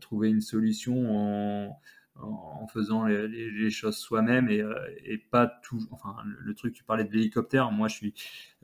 trouver 0.00 0.28
une 0.30 0.40
solution 0.40 0.94
en, 1.10 1.80
en, 2.20 2.60
en 2.62 2.66
faisant 2.68 3.04
les, 3.06 3.26
les- 3.28 3.50
les 3.50 3.70
choses 3.70 3.96
soi-même 3.96 4.48
et, 4.48 4.60
euh, 4.60 4.74
et 5.04 5.18
pas 5.18 5.46
tout. 5.62 5.80
Enfin, 5.90 6.16
le, 6.24 6.54
truc, 6.54 6.74
tu 6.74 6.84
parlais 6.84 7.04
de 7.04 7.12
l'hélicoptère. 7.12 7.70
Moi, 7.72 7.88
je 7.88 7.94
suis 7.96 8.14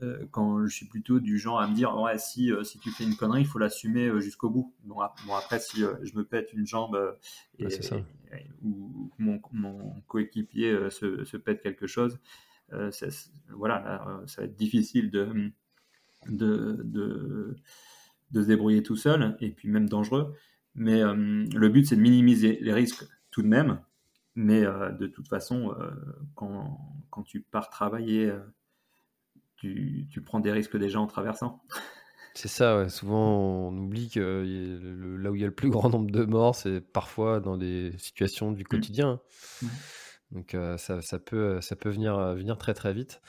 euh, 0.01 0.25
quand 0.31 0.65
je 0.65 0.73
suis 0.73 0.85
plutôt 0.87 1.19
du 1.19 1.37
genre 1.37 1.59
à 1.59 1.67
me 1.67 1.75
dire, 1.75 1.95
ouais, 1.99 2.17
si 2.17 2.51
euh, 2.51 2.63
si 2.63 2.79
tu 2.79 2.91
fais 2.91 3.03
une 3.03 3.15
connerie, 3.15 3.41
il 3.41 3.47
faut 3.47 3.59
l'assumer 3.59 4.09
jusqu'au 4.21 4.49
bout. 4.49 4.73
Bon, 4.83 4.99
ap- 4.99 5.19
bon, 5.27 5.35
après, 5.35 5.59
si 5.59 5.81
je 5.81 6.15
me 6.15 6.23
pète 6.23 6.53
une 6.53 6.65
jambe 6.65 7.17
et, 7.59 7.63
Ouais, 7.65 7.69
c'est 7.69 7.83
ça. 7.83 7.97
et- 8.33 8.47
ou 8.63 9.11
mon, 9.19 9.41
mon 9.51 10.01
coéquipier 10.07 10.89
se, 10.89 11.23
se 11.25 11.37
pète 11.37 11.61
quelque 11.61 11.87
chose, 11.87 12.19
euh, 12.73 12.91
ça- 12.91 13.07
voilà, 13.49 13.79
là, 13.81 14.21
ça 14.27 14.41
va 14.41 14.45
être 14.47 14.55
difficile 14.55 15.11
de, 15.11 15.51
de, 16.27 16.81
de, 16.83 17.55
de 18.31 18.41
se 18.41 18.47
débrouiller 18.47 18.83
tout 18.83 18.95
seul, 18.95 19.37
et 19.41 19.49
puis 19.51 19.69
même 19.69 19.89
dangereux. 19.89 20.33
Mais 20.75 21.01
euh, 21.01 21.13
le 21.15 21.69
but, 21.69 21.85
c'est 21.85 21.95
de 21.97 22.01
minimiser 22.01 22.59
les 22.61 22.73
risques 22.73 23.05
tout 23.31 23.41
de 23.41 23.47
même. 23.47 23.81
Mais 24.35 24.63
euh, 24.65 24.91
de 24.91 25.07
toute 25.07 25.27
façon, 25.27 25.73
euh, 25.79 25.91
quand, 26.35 26.79
quand 27.09 27.23
tu 27.23 27.41
pars 27.41 27.69
travailler, 27.69 28.29
euh, 28.29 28.39
tu, 29.57 30.07
tu 30.09 30.21
prends 30.21 30.39
des 30.39 30.51
risques 30.51 30.77
déjà 30.77 30.99
en 30.99 31.07
traversant. 31.07 31.63
C'est 32.33 32.47
ça, 32.47 32.77
ouais. 32.77 32.87
souvent 32.87 33.67
on 33.67 33.77
oublie 33.77 34.09
que 34.09 34.19
le- 34.19 35.17
là 35.17 35.31
où 35.31 35.35
il 35.35 35.41
y 35.41 35.43
a 35.43 35.47
le 35.47 35.53
plus 35.53 35.69
grand 35.69 35.89
nombre 35.89 36.09
de 36.11 36.23
morts, 36.23 36.55
c'est 36.55 36.79
parfois 36.79 37.41
dans 37.41 37.57
des 37.57 37.91
situations 37.97 38.53
du 38.53 38.63
quotidien. 38.63 39.19
Mm. 39.61 39.67
Donc 40.31 40.53
euh, 40.55 40.77
ça, 40.77 41.01
ça 41.01 41.19
peut, 41.19 41.59
ça 41.59 41.75
peut 41.75 41.89
venir, 41.89 42.17
venir 42.35 42.57
très 42.57 42.73
très 42.73 42.93
vite. 42.93 43.21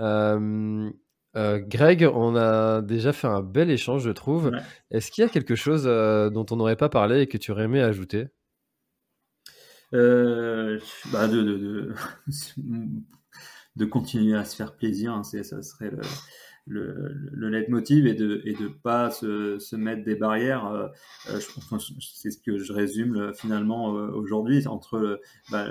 Euh, 0.00 0.90
Greg, 1.36 2.08
on 2.10 2.36
a 2.36 2.80
déjà 2.80 3.12
fait 3.12 3.26
un 3.26 3.42
bel 3.42 3.70
échange, 3.70 4.02
je 4.02 4.10
trouve. 4.10 4.46
Ouais. 4.46 4.60
Est-ce 4.90 5.10
qu'il 5.10 5.22
y 5.22 5.26
a 5.26 5.30
quelque 5.30 5.54
chose 5.54 5.84
euh, 5.86 6.30
dont 6.30 6.46
on 6.50 6.56
n'aurait 6.56 6.76
pas 6.76 6.88
parlé 6.88 7.20
et 7.20 7.26
que 7.26 7.36
tu 7.36 7.50
aurais 7.50 7.64
aimé 7.64 7.82
ajouter? 7.82 8.28
Euh, 9.94 10.78
bah 11.12 11.28
de, 11.28 11.42
de, 11.42 11.56
de, 11.58 11.94
de 13.76 13.84
continuer 13.84 14.36
à 14.36 14.44
se 14.44 14.56
faire 14.56 14.76
plaisir, 14.76 15.12
hein, 15.14 15.22
ça 15.22 15.62
serait 15.62 15.90
le, 15.90 16.00
le, 16.66 17.12
le 17.32 17.48
leitmotiv 17.48 18.06
et 18.06 18.14
de 18.14 18.42
et 18.44 18.54
de 18.54 18.68
pas 18.68 19.10
se, 19.10 19.58
se 19.58 19.76
mettre 19.76 20.04
des 20.04 20.16
barrières. 20.16 20.66
euh, 20.66 20.88
euh, 21.30 21.40
c'est 22.00 22.30
ce 22.30 22.38
que 22.38 22.58
je 22.58 22.72
résume 22.72 23.14
le- 23.14 23.32
finalement 23.32 23.96
euh, 23.96 24.08
aujourd'hui 24.10 24.66
entre 24.66 25.20
bah, 25.50 25.66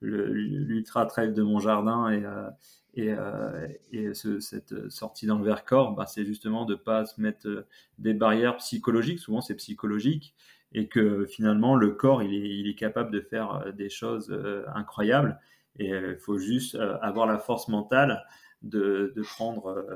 l'ultra 0.00 1.06
trail 1.06 1.32
de 1.32 1.42
mon 1.42 1.58
jardin 1.58 2.10
et 2.10 2.24
euh, 2.24 2.48
et, 2.94 3.12
euh, 3.12 3.68
et 3.92 4.12
ce- 4.14 4.40
cette 4.40 4.90
sortie 4.90 5.26
dans 5.26 5.38
le 5.38 5.44
Vercors, 5.44 5.94
bah, 5.94 6.06
c'est 6.06 6.24
justement 6.24 6.64
de 6.64 6.74
pas 6.74 7.04
se 7.06 7.20
mettre 7.20 7.46
euh, 7.46 7.66
des 7.98 8.12
barrières 8.14 8.56
psychologiques. 8.56 9.20
Souvent, 9.20 9.40
c'est 9.40 9.54
psychologique 9.54 10.34
et 10.72 10.88
que 10.88 11.24
finalement 11.26 11.76
le 11.76 11.92
corps 11.92 12.22
il 12.22 12.68
est, 12.68 12.74
capable 12.74 13.10
de 13.10 13.20
faire 13.20 13.54
euh, 13.54 13.72
des 13.72 13.88
choses 13.88 14.30
euh, 14.30 14.64
incroyables 14.74 15.40
et 15.78 15.92
euh, 15.92 16.12
il 16.12 16.18
faut 16.18 16.38
juste 16.38 16.74
avoir 16.74 17.26
la 17.26 17.38
force 17.38 17.68
mentale 17.68 18.24
de, 18.62 19.14
prendre 19.36 19.86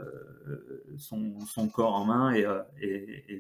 son, 0.97 1.69
corps 1.69 1.95
en 1.95 2.05
main 2.05 2.33
et, 2.33 2.45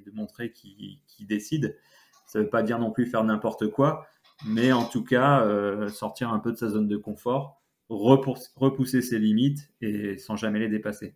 de 0.05 0.11
montrer 0.12 0.51
qu'il 0.51 0.99
décide. 1.20 1.78
Ça 2.26 2.41
ne 2.41 2.45
veut 2.45 2.51
pas 2.51 2.64
dire 2.64 2.80
non 2.80 2.91
plus 2.91 3.07
faire 3.07 3.22
n'importe 3.22 3.68
quoi, 3.68 4.05
mais 4.45 4.72
en 4.72 4.85
tout 4.85 5.05
cas 5.05 5.47
sortir 5.91 6.33
un 6.33 6.41
peu 6.41 6.51
de 6.51 6.57
sa 6.57 6.70
zone 6.70 6.89
de 6.89 6.97
confort, 6.97 7.62
repous- 7.89 8.51
repousser 8.57 9.01
ses 9.01 9.20
limites 9.20 9.70
et 9.80 10.18
sans 10.18 10.35
jamais 10.35 10.59
les 10.59 10.68
dépasser. 10.68 11.14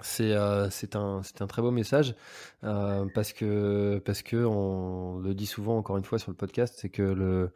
C'est 0.00 0.32
euh, 0.32 0.68
c'est 0.70 0.96
un, 0.96 1.22
très 1.48 1.62
beau 1.62 1.70
message 1.70 2.16
euh, 2.64 3.06
parce 3.14 3.32
que, 3.32 4.02
parce 4.04 4.22
on 4.34 5.18
le 5.18 5.34
dit 5.34 5.46
souvent 5.46 5.76
encore 5.76 5.96
une 5.96 6.04
fois 6.04 6.18
sur 6.18 6.30
le 6.30 6.36
podcast, 6.36 6.74
c'est 6.78 6.88
que 6.88 7.50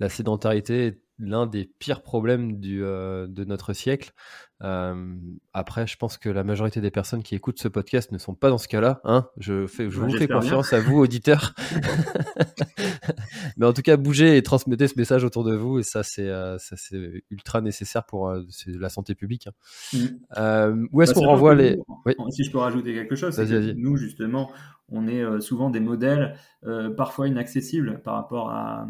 la 0.00 0.08
sédentarité 0.08 0.86
est 0.86 0.98
l'un 1.24 1.46
des 1.46 1.70
pires 1.78 2.02
problèmes 2.02 2.58
du, 2.58 2.82
euh, 2.84 3.26
de 3.28 3.44
notre 3.44 3.72
siècle. 3.72 4.10
Euh, 4.64 5.14
après, 5.52 5.86
je 5.86 5.96
pense 5.96 6.18
que 6.18 6.28
la 6.28 6.44
majorité 6.44 6.80
des 6.80 6.90
personnes 6.90 7.22
qui 7.22 7.34
écoutent 7.34 7.58
ce 7.60 7.68
podcast 7.68 8.10
ne 8.12 8.18
sont 8.18 8.34
pas 8.34 8.48
dans 8.50 8.58
ce 8.58 8.68
cas-là. 8.68 9.00
Hein 9.04 9.28
je 9.36 9.66
fais, 9.66 9.88
je 9.90 10.00
Ouais, 10.00 10.08
vous 10.08 10.16
fais 10.18 10.26
bien. 10.26 10.36
confiance 10.40 10.72
à 10.72 10.80
vous, 10.80 10.98
auditeurs. 10.98 11.54
Mais 13.56 13.66
en 13.66 13.72
tout 13.72 13.82
cas, 13.82 13.96
bougez 13.96 14.36
et 14.36 14.42
transmettez 14.42 14.88
ce 14.88 14.94
message 14.96 15.24
autour 15.24 15.44
de 15.44 15.54
vous 15.54 15.78
et 15.78 15.82
ça, 15.82 16.02
c'est 16.02 16.28
euh, 16.28 16.56
ultra 17.30 17.60
nécessaire 17.60 18.04
pour 18.04 18.28
euh, 18.30 18.42
la 18.66 18.88
santé 18.88 19.14
publique. 19.14 19.46
hein. 19.48 19.52
Mm. 19.92 20.06
Euh, 20.38 20.86
où 20.92 21.02
est-ce 21.02 21.12
Bah, 21.14 21.20
qu'on 21.20 21.26
renvoie 21.26 21.54
les... 21.54 21.76
nous, 21.76 21.84
Oui. 22.06 22.14
Si 22.30 22.44
je 22.44 22.50
peux 22.52 22.58
rajouter 22.58 22.94
quelque 22.94 23.16
chose, 23.16 23.36
que 23.36 23.72
nous, 23.74 23.96
justement, 23.96 24.50
on 24.88 25.06
est 25.08 25.22
euh, 25.22 25.40
souvent 25.40 25.70
des 25.70 25.80
modèles 25.80 26.36
parfois 26.96 27.26
inaccessibles 27.26 28.00
par 28.04 28.14
rapport 28.14 28.50
à 28.50 28.86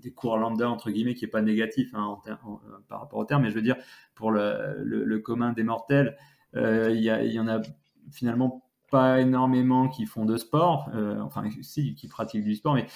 des, 0.00 0.12
cours 0.12 0.38
lambda, 0.38 0.68
entre 0.70 0.90
guillemets, 0.90 1.14
qui 1.14 1.24
n'est 1.24 1.30
pas 1.30 1.42
négatif 1.42 1.90
hein, 1.94 2.18
euh, 2.26 2.34
par 2.88 3.00
rapport 3.00 3.18
au 3.18 3.24
terme, 3.24 3.42
mais 3.42 3.50
je 3.50 3.54
veux 3.54 3.62
dire, 3.62 3.76
pour 4.14 4.30
le, 4.30 5.18
commun 5.18 5.52
des 5.52 5.62
mortels, 5.62 6.16
euh, 6.54 6.90
il 6.90 7.04
il 7.04 7.32
y 7.32 7.40
en 7.40 7.48
a 7.48 7.60
finalement 8.10 8.66
pas 8.90 9.20
énormément 9.20 9.88
qui 9.88 10.06
font 10.06 10.24
de 10.24 10.36
sport, 10.36 10.90
euh, 10.94 11.20
enfin, 11.20 11.44
si, 11.62 11.94
qui 11.94 12.08
pratiquent 12.08 12.44
du 12.44 12.54
sport, 12.54 12.74
mais 12.74 12.86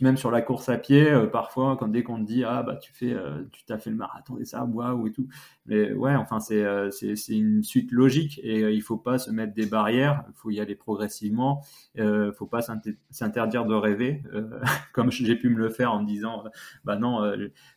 même 0.00 0.16
sur 0.16 0.30
la 0.30 0.40
course 0.40 0.68
à 0.70 0.78
pied, 0.78 1.10
euh, 1.10 1.26
parfois, 1.26 1.76
quand 1.76 1.88
dès 1.88 2.02
qu'on 2.02 2.18
te 2.18 2.26
dit 2.26 2.42
ah 2.44 2.62
bah 2.62 2.76
tu 2.76 2.92
fais, 2.94 3.12
euh, 3.12 3.44
tu 3.52 3.64
t'as 3.66 3.78
fait 3.78 3.90
le 3.90 3.96
marathon 3.96 4.36
des 4.36 4.46
sables, 4.46 4.74
waouh 4.74 5.06
et 5.06 5.12
tout, 5.12 5.28
mais 5.66 5.92
ouais, 5.92 6.14
enfin 6.14 6.40
c'est 6.40 6.62
euh, 6.64 6.90
c'est 6.90 7.14
une 7.36 7.62
suite 7.62 7.92
logique 7.92 8.40
et 8.42 8.62
euh, 8.64 8.72
il 8.72 8.80
faut 8.82 8.96
pas 8.96 9.18
se 9.18 9.30
mettre 9.30 9.52
des 9.54 9.66
barrières, 9.66 10.24
il 10.28 10.34
faut 10.34 10.50
y 10.50 10.58
aller 10.60 10.74
progressivement, 10.74 11.62
euh, 11.98 12.32
faut 12.32 12.46
pas 12.46 12.62
s'inter- 12.62 12.96
s'interdire 13.10 13.66
de 13.66 13.74
rêver, 13.74 14.22
euh, 14.32 14.58
comme 14.94 15.10
j'ai 15.10 15.36
pu 15.36 15.50
me 15.50 15.58
le 15.58 15.68
faire 15.68 15.92
en 15.92 16.00
me 16.02 16.06
disant 16.06 16.44
bah 16.84 16.96
non 16.96 17.20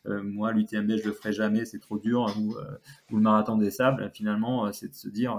moi 0.06 0.52
l'UTMB 0.52 0.96
je 0.96 1.06
le 1.08 1.12
ferai 1.12 1.32
jamais, 1.32 1.64
c'est 1.66 1.78
trop 1.78 1.98
dur 1.98 2.26
ou, 2.38 2.54
ou 3.12 3.16
le 3.16 3.22
marathon 3.22 3.56
des 3.56 3.70
sables, 3.70 4.10
finalement 4.14 4.72
c'est 4.72 4.88
de 4.88 4.94
se 4.94 5.08
dire 5.08 5.38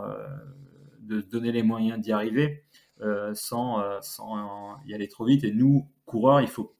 de 1.01 1.21
se 1.21 1.25
donner 1.25 1.51
les 1.51 1.63
moyens 1.63 1.99
d'y 1.99 2.11
arriver 2.11 2.63
sans, 3.33 3.81
euh, 3.81 3.99
sans 4.01 4.77
y 4.85 4.93
aller 4.93 5.07
trop 5.07 5.25
vite. 5.25 5.43
Et 5.43 5.51
nous, 5.51 5.87
coureurs, 6.05 6.41
il 6.41 6.47
faut 6.47 6.75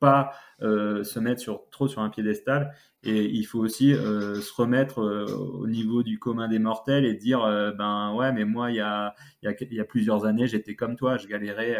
pas 0.00 0.32
se 0.60 1.18
mettre 1.18 1.40
sur, 1.40 1.68
trop 1.70 1.88
sur 1.88 2.02
un 2.02 2.10
piédestal. 2.10 2.74
Et 3.02 3.24
il 3.24 3.44
faut 3.44 3.58
aussi 3.58 3.92
se 3.92 4.52
remettre 4.54 4.98
au 4.98 5.66
niveau 5.66 6.02
du 6.02 6.18
commun 6.18 6.48
des 6.48 6.58
mortels 6.58 7.04
et 7.04 7.14
dire 7.14 7.40
ben 7.76 8.14
ouais 8.14 8.32
mais 8.32 8.44
moi 8.44 8.70
il 8.70 8.76
y 8.76 8.80
a, 8.80 9.14
y, 9.42 9.74
y 9.74 9.80
a 9.80 9.84
plusieurs 9.84 10.26
années 10.26 10.46
j'étais 10.46 10.74
comme 10.74 10.96
toi. 10.96 11.16
Je 11.16 11.26
galérais 11.26 11.78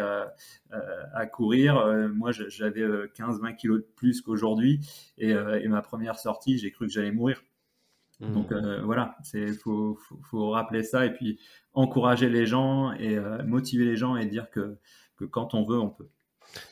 à 0.71 1.25
courir. 1.27 1.85
Moi 2.13 2.31
j'avais 2.31 2.81
15-20 2.81 3.55
kilos 3.55 3.79
de 3.79 3.87
plus 3.95 4.21
qu'aujourd'hui. 4.21 4.79
Et, 5.19 5.33
ma 5.67 5.81
première 5.81 6.17
sortie 6.17 6.57
j'ai 6.57 6.71
cru 6.71 6.87
que 6.87 6.91
j'allais 6.91 7.11
mourir 7.11 7.43
mmh. 8.19 8.31
donc 8.33 8.53
voilà 8.83 9.15
c'est 9.23 9.47
faut, 9.47 9.97
faut, 10.07 10.19
faut, 10.29 10.49
rappeler 10.51 10.83
ça 10.83 11.05
et 11.05 11.13
puis 11.13 11.39
encourager 11.73 12.29
les 12.29 12.45
gens 12.45 12.91
et 12.93 13.17
motiver 13.45 13.85
les 13.85 13.95
gens 13.95 14.15
et 14.15 14.25
dire 14.25 14.49
que, 14.49 14.77
que 15.17 15.25
quand 15.25 15.53
on 15.53 15.63
veut 15.63 15.79
on 15.79 15.89
peut 15.89 16.09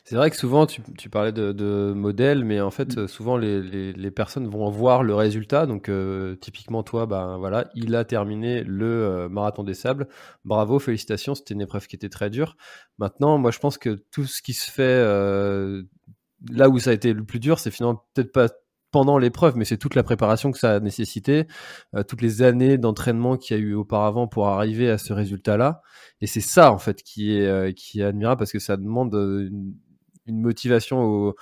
c'est 0.04 0.16
vrai 0.16 0.30
que 0.30 0.36
souvent, 0.36 0.66
tu, 0.66 1.10
parlais 1.10 1.32
de, 1.32 1.52
de 1.52 1.92
modèles, 1.94 2.44
mais 2.44 2.60
en 2.60 2.70
fait, 2.70 2.96
mm. 2.96 3.08
souvent, 3.08 3.36
les, 3.36 4.10
personnes 4.10 4.46
vont 4.46 4.70
voir 4.70 5.02
le 5.02 5.14
résultat. 5.14 5.66
Donc, 5.66 5.88
euh, 5.88 6.36
typiquement, 6.36 6.82
toi, 6.82 7.06
ben 7.06 7.36
voilà, 7.38 7.70
il 7.74 7.94
a 7.94 8.04
terminé 8.04 8.62
le 8.62 8.86
euh, 8.86 9.28
marathon 9.28 9.62
des 9.62 9.74
sables. 9.74 10.08
Bravo, 10.44 10.78
félicitations, 10.78 11.34
c'était 11.34 11.54
une 11.54 11.62
épreuve 11.62 11.86
qui 11.86 11.96
était 11.96 12.08
très 12.08 12.30
dure. 12.30 12.56
Maintenant, 12.98 13.38
moi, 13.38 13.50
je 13.50 13.58
pense 13.58 13.78
que 13.78 13.90
tout 14.10 14.24
ce 14.24 14.42
qui 14.42 14.52
se 14.52 14.70
fait 14.70 14.82
euh, 14.82 15.82
là 16.50 16.68
où 16.68 16.78
ça 16.78 16.90
a 16.90 16.92
été 16.92 17.12
le 17.12 17.24
plus 17.24 17.40
dur, 17.40 17.58
c'est 17.58 17.70
finalement 17.70 18.04
peut-être 18.14 18.32
pas 18.32 18.48
pendant 18.94 19.18
l'épreuve, 19.18 19.56
mais 19.56 19.64
c'est 19.64 19.76
toute 19.76 19.94
la 19.94 20.04
préparation 20.04 20.52
que 20.52 20.58
ça 20.58 20.76
a 20.76 20.80
nécessité, 20.80 21.46
toutes 22.08 22.22
les 22.22 22.42
années 22.42 22.78
d'entraînement 22.78 23.36
qu'il 23.36 23.56
y 23.56 23.60
a 23.60 23.62
eu 23.62 23.74
auparavant 23.74 24.28
pour 24.28 24.46
arriver 24.46 24.88
à 24.88 24.98
ce 24.98 25.12
résultat-là. 25.12 25.82
Et 26.20 26.28
c'est 26.28 26.40
ça, 26.40 26.72
en 26.72 26.78
fait, 26.78 27.02
qui 27.02 27.36
est, 27.36 27.74
qui 27.74 28.00
est 28.00 28.04
admirable 28.04 28.38
parce 28.38 28.52
que 28.52 28.60
ça 28.60 28.76
demande 28.76 29.12
une, 29.14 29.74
une 30.26 30.40
motivation 30.40 31.02
au, 31.02 31.34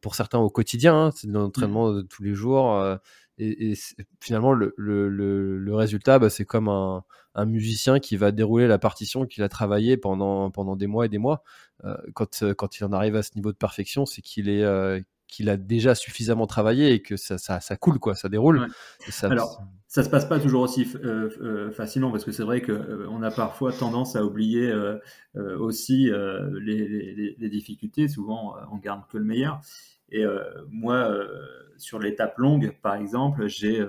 pour 0.00 0.14
certains 0.14 0.38
au 0.38 0.50
quotidien, 0.50 0.94
hein, 0.94 1.10
c'est 1.14 1.26
de 1.28 1.32
l'entraînement 1.32 1.92
de 1.92 2.02
tous 2.02 2.22
les 2.22 2.34
jours. 2.34 2.74
Euh, 2.74 2.96
et, 3.38 3.74
finalement, 4.20 4.54
le, 4.54 4.72
le, 4.76 5.08
le, 5.58 5.74
résultat, 5.74 6.18
bah, 6.18 6.30
c'est 6.30 6.46
comme 6.46 6.68
un, 6.68 7.04
un, 7.34 7.44
musicien 7.44 7.98
qui 7.98 8.16
va 8.16 8.32
dérouler 8.32 8.66
la 8.66 8.78
partition 8.78 9.26
qu'il 9.26 9.42
a 9.42 9.48
travaillé 9.50 9.98
pendant, 9.98 10.50
pendant 10.50 10.74
des 10.74 10.86
mois 10.86 11.04
et 11.04 11.08
des 11.10 11.18
mois. 11.18 11.42
Euh, 11.84 11.96
quand, 12.14 12.44
quand 12.54 12.78
il 12.78 12.84
en 12.84 12.92
arrive 12.92 13.14
à 13.14 13.22
ce 13.22 13.32
niveau 13.34 13.52
de 13.52 13.58
perfection, 13.58 14.06
c'est 14.06 14.22
qu'il 14.22 14.48
est, 14.48 14.64
euh, 14.64 15.00
qu'il 15.28 15.48
a 15.48 15.56
déjà 15.56 15.94
suffisamment 15.94 16.46
travaillé 16.46 16.92
et 16.92 17.02
que 17.02 17.16
ça, 17.16 17.38
ça, 17.38 17.60
ça 17.60 17.76
coule, 17.76 17.98
quoi, 17.98 18.14
ça 18.14 18.28
déroule. 18.28 18.68
Ça, 19.08 19.28
Alors, 19.28 19.62
ça 19.88 20.02
se 20.02 20.10
passe 20.10 20.26
pas 20.26 20.38
toujours 20.38 20.62
aussi 20.62 20.86
euh, 20.96 21.30
euh, 21.40 21.70
facilement 21.70 22.10
parce 22.10 22.24
que 22.24 22.32
c'est 22.32 22.42
vrai 22.42 22.60
que 22.60 22.72
euh, 22.72 23.08
on 23.08 23.22
a 23.22 23.30
parfois 23.30 23.72
tendance 23.72 24.16
à 24.16 24.24
oublier 24.24 24.72
aussi 25.34 26.10
les, 26.60 26.88
les, 26.88 27.36
les, 27.38 27.48
difficultés. 27.48 28.08
Souvent, 28.08 28.56
on 28.72 28.76
garde 28.76 29.02
que 29.10 29.18
le 29.18 29.24
meilleur. 29.24 29.60
Et 30.10 30.24
moi, 30.70 31.10
sur 31.78 31.98
l'étape 31.98 32.38
longue, 32.38 32.76
par 32.82 32.94
exemple, 32.94 33.48
j'ai 33.48 33.84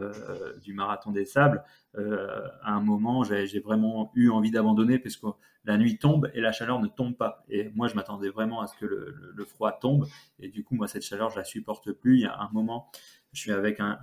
du 0.61 0.73
marathon 0.73 1.11
des 1.11 1.25
sables. 1.25 1.63
à 1.95 2.73
un 2.73 2.81
moment, 2.81 3.23
j'ai 3.23 3.59
vraiment 3.59 4.11
eu 4.15 4.29
envie 4.29 4.51
d'abandonner 4.51 4.99
parce 4.99 5.15
que 5.15 5.27
la 5.67 5.77
nuit 5.77 5.97
tombe 5.97 6.31
et 6.33 6.39
la 6.39 6.53
chaleur 6.53 6.79
ne 6.79 6.87
tombe 6.87 7.15
pas. 7.15 7.43
Et 7.49 7.69
moi, 7.75 7.89
je 7.89 7.95
m'attendais 7.95 8.29
vraiment 8.29 8.61
à 8.61 8.67
ce 8.67 8.77
que 8.77 8.85
le, 8.85 9.45
froid 9.45 9.73
tombe. 9.73 10.07
Et 10.39 10.47
du 10.47 10.63
coup, 10.63 10.75
moi, 10.75 10.87
cette 10.87 11.03
chaleur, 11.03 11.29
je 11.29 11.35
la 11.35 11.43
supporte 11.43 11.91
plus. 11.91 12.15
Il 12.15 12.21
y 12.21 12.25
a 12.25 12.39
un 12.39 12.49
moment, 12.53 12.89
je 13.33 13.41
suis 13.41 13.51
avec 13.51 13.81
un, 13.81 13.99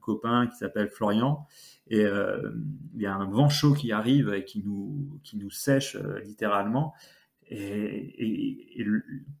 copain 0.00 0.48
qui 0.48 0.56
s'appelle 0.56 0.88
Florian. 0.88 1.46
Et 1.86 2.04
euh, 2.04 2.50
il 2.94 3.00
y 3.00 3.06
a 3.06 3.14
un 3.14 3.30
vent 3.30 3.48
chaud 3.48 3.72
qui 3.72 3.92
arrive 3.92 4.34
et 4.34 4.44
qui 4.44 4.64
nous, 4.64 5.20
qui 5.22 5.36
nous 5.36 5.50
sèche 5.50 5.94
euh, 5.94 6.18
littéralement. 6.24 6.92
Et, 7.48 8.84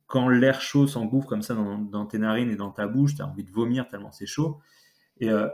quand 0.06 0.28
l'air 0.28 0.60
chaud 0.60 0.86
s'engouffre 0.86 1.26
comme 1.26 1.42
ça 1.42 1.54
dans, 1.54 2.06
tes 2.06 2.18
narines 2.18 2.50
et 2.50 2.56
dans 2.56 2.70
ta 2.70 2.86
bouche, 2.86 3.16
tu 3.16 3.22
as 3.22 3.26
envie 3.26 3.44
de 3.44 3.50
vomir 3.50 3.88
tellement 3.88 4.12
c'est 4.12 4.26
chaud. 4.26 4.60
Et 5.18 5.30
euh, 5.30 5.48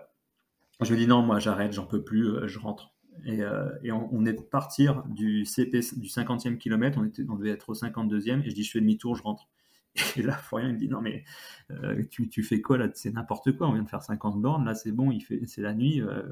je 0.80 0.92
me 0.92 0.98
dis 0.98 1.06
non, 1.06 1.22
moi 1.22 1.38
j'arrête, 1.38 1.72
j'en 1.72 1.86
peux 1.86 2.02
plus, 2.02 2.48
je 2.48 2.58
rentre. 2.58 2.92
Et, 3.24 3.42
euh, 3.42 3.70
on, 4.10 4.24
est 4.26 4.32
de 4.32 4.40
partir 4.40 5.04
du 5.04 5.42
du 5.42 6.08
50e 6.08 6.56
kilomètre, 6.56 6.98
on, 6.98 7.36
devait 7.36 7.50
être 7.50 7.70
au 7.70 7.74
52e, 7.74 8.42
et 8.42 8.50
je 8.50 8.54
dis 8.54 8.64
je 8.64 8.70
fais 8.70 8.80
demi-tour, 8.80 9.16
je 9.16 9.22
rentre. 9.22 9.48
Et 10.16 10.22
là, 10.22 10.40
il 10.54 10.72
me 10.72 10.78
dit 10.78 10.88
non 10.88 11.02
mais 11.02 11.22
euh, 11.70 12.02
tu, 12.10 12.42
fais 12.42 12.62
quoi 12.62 12.78
là? 12.78 12.88
C'est 12.94 13.12
n'importe 13.12 13.52
quoi, 13.56 13.68
on 13.68 13.74
vient 13.74 13.82
de 13.82 13.88
faire 13.88 14.02
50 14.02 14.40
bornes, 14.40 14.64
là 14.64 14.74
c'est 14.74 14.92
bon, 14.92 15.16
c'est 15.46 15.60
la 15.60 15.74
nuit, 15.74 16.00
euh, 16.00 16.22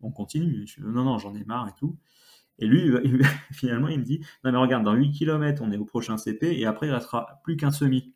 on 0.00 0.12
continue. 0.12 0.66
Je, 0.66 0.80
non 0.80 1.04
non, 1.04 1.18
j'en 1.18 1.34
ai 1.34 1.44
marre 1.44 1.68
et 1.68 1.74
tout. 1.76 1.96
Et 2.58 2.66
lui, 2.66 2.92
finalement, 3.52 3.88
il 3.88 4.00
me 4.00 4.04
dit 4.04 4.20
non 4.44 4.52
mais 4.52 4.58
regarde, 4.58 4.84
dans 4.84 4.94
8 4.94 5.12
km, 5.12 5.62
on 5.64 5.70
est 5.72 5.76
au 5.76 5.84
prochain 5.84 6.16
CP, 6.16 6.58
et 6.58 6.66
après 6.66 6.88
il 6.88 6.92
restera 6.92 7.40
plus 7.44 7.56
qu'un 7.56 7.70
semi. 7.70 8.14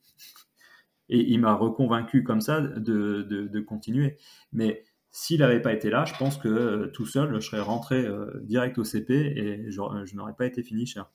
Et 1.09 1.32
il 1.32 1.40
m'a 1.40 1.55
reconvaincu 1.55 2.24
comme 2.24 2.40
ça 2.40 2.61
de, 2.61 3.22
de, 3.22 3.47
de 3.47 3.61
continuer. 3.61 4.16
Mais 4.53 4.84
s'il 5.12 5.40
n'avait 5.40 5.61
pas 5.61 5.74
été 5.74 5.90
là, 5.90 6.07
je 6.07 6.14
pense 6.14 6.38
que 6.38 6.49
euh, 6.49 6.86
tout 6.86 7.05
seul, 7.05 7.34
je 7.34 7.40
serais 7.40 7.61
rentré 7.61 8.05
euh, 8.05 8.30
direct 8.45 8.78
au 8.78 8.84
CP 8.84 9.14
et 9.14 9.70
je, 9.70 10.14
n'aurais 10.16 10.32
pas 10.32 10.47
été 10.47 10.62
fini 10.62 10.86
cher. 10.86 11.11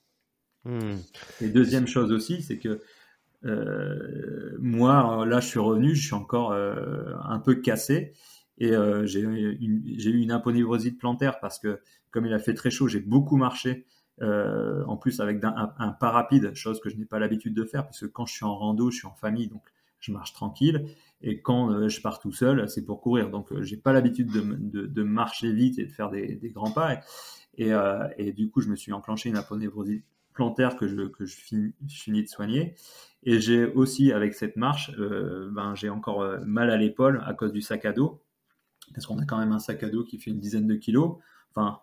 Hmm. 0.65 0.97
Et 1.41 1.49
deuxième 1.49 1.87
chose 1.87 2.11
aussi, 2.11 2.43
c'est 2.43 2.59
que 2.59 2.79
euh, 3.45 4.55
moi, 4.59 5.25
là, 5.25 5.39
je 5.39 5.47
suis 5.47 5.59
revenu, 5.59 5.95
je 5.95 6.05
suis 6.05 6.13
encore 6.13 6.53
un 6.53 7.39
peu 7.39 7.55
cassé 7.55 8.13
et 8.57 8.73
j'ai 9.03 9.21
eu 9.21 10.21
une 10.21 10.31
aponeurosite 10.31 10.97
plantaire 10.97 11.39
parce 11.39 11.59
que 11.59 11.79
comme 12.11 12.25
il 12.25 12.33
a 12.33 12.39
fait 12.39 12.53
très 12.53 12.71
chaud, 12.71 12.87
j'ai 12.87 12.99
beaucoup 12.99 13.37
marché. 13.37 13.85
en 14.21 14.97
plus 14.97 15.19
avec 15.19 15.43
un, 15.43 15.95
pas 15.99 16.11
rapide, 16.11 16.53
chose 16.55 16.79
que 16.79 16.89
je 16.89 16.97
n'ai 16.97 17.05
pas 17.05 17.19
l'habitude 17.19 17.53
de 17.53 17.63
faire, 17.63 17.83
parce 17.83 17.99
que 17.99 18.05
quand 18.05 18.25
je 18.25 18.33
suis 18.33 18.45
en 18.45 18.55
rando, 18.55 18.89
je 18.89 18.97
suis 18.97 19.07
en 19.07 19.13
famille, 19.13 19.47
donc 19.47 19.61
je 19.99 20.11
marche 20.11 20.33
tranquille. 20.33 20.85
Et 21.21 21.41
quand 21.41 21.71
euh, 21.71 21.89
je 21.89 22.01
pars 22.01 22.19
tout 22.19 22.31
seul, 22.31 22.69
c'est 22.69 22.85
pour 22.85 23.01
courir. 23.01 23.29
Donc, 23.29 23.51
euh, 23.51 23.63
j'ai 23.63 23.77
pas 23.77 23.93
l'habitude 23.93 24.31
de, 24.31 24.85
de, 24.85 25.03
marcher 25.03 25.51
vite 25.51 25.79
et 25.79 25.85
de 25.85 25.91
faire 25.91 26.09
des, 26.09 26.35
des 26.35 26.49
grands 26.49 26.71
pas. 26.71 26.99
Et, 27.57 27.73
euh, 27.73 28.07
et, 28.17 28.33
du 28.33 28.49
coup, 28.49 28.61
je 28.61 28.69
me 28.69 28.75
suis 28.75 28.93
enclenché 28.93 29.29
une 29.29 29.37
aponévrose 29.37 29.89
plantaire 30.33 30.77
que 30.77 30.87
je, 30.87 31.07
que 31.07 31.25
je 31.25 31.35
finis, 31.35 32.23
de 32.23 32.27
soigner. 32.27 32.75
Et 33.23 33.39
j'ai 33.39 33.65
aussi, 33.65 34.11
avec 34.11 34.35
cette 34.35 34.55
marche, 34.55 34.91
ben, 34.95 35.73
j'ai 35.73 35.89
encore 35.89 36.23
mal 36.45 36.69
à 36.69 36.77
l'épaule 36.77 37.23
à 37.25 37.33
cause 37.33 37.51
du 37.51 37.61
sac 37.61 37.85
à 37.85 37.93
dos. 37.93 38.21
Parce 38.93 39.05
qu'on 39.05 39.19
a 39.19 39.25
quand 39.25 39.37
même 39.37 39.51
un 39.51 39.59
sac 39.59 39.83
à 39.83 39.89
dos 39.89 40.03
qui 40.03 40.17
fait 40.17 40.31
une 40.31 40.39
dizaine 40.39 40.67
de 40.67 40.75
kilos. 40.75 41.17
Enfin, 41.51 41.79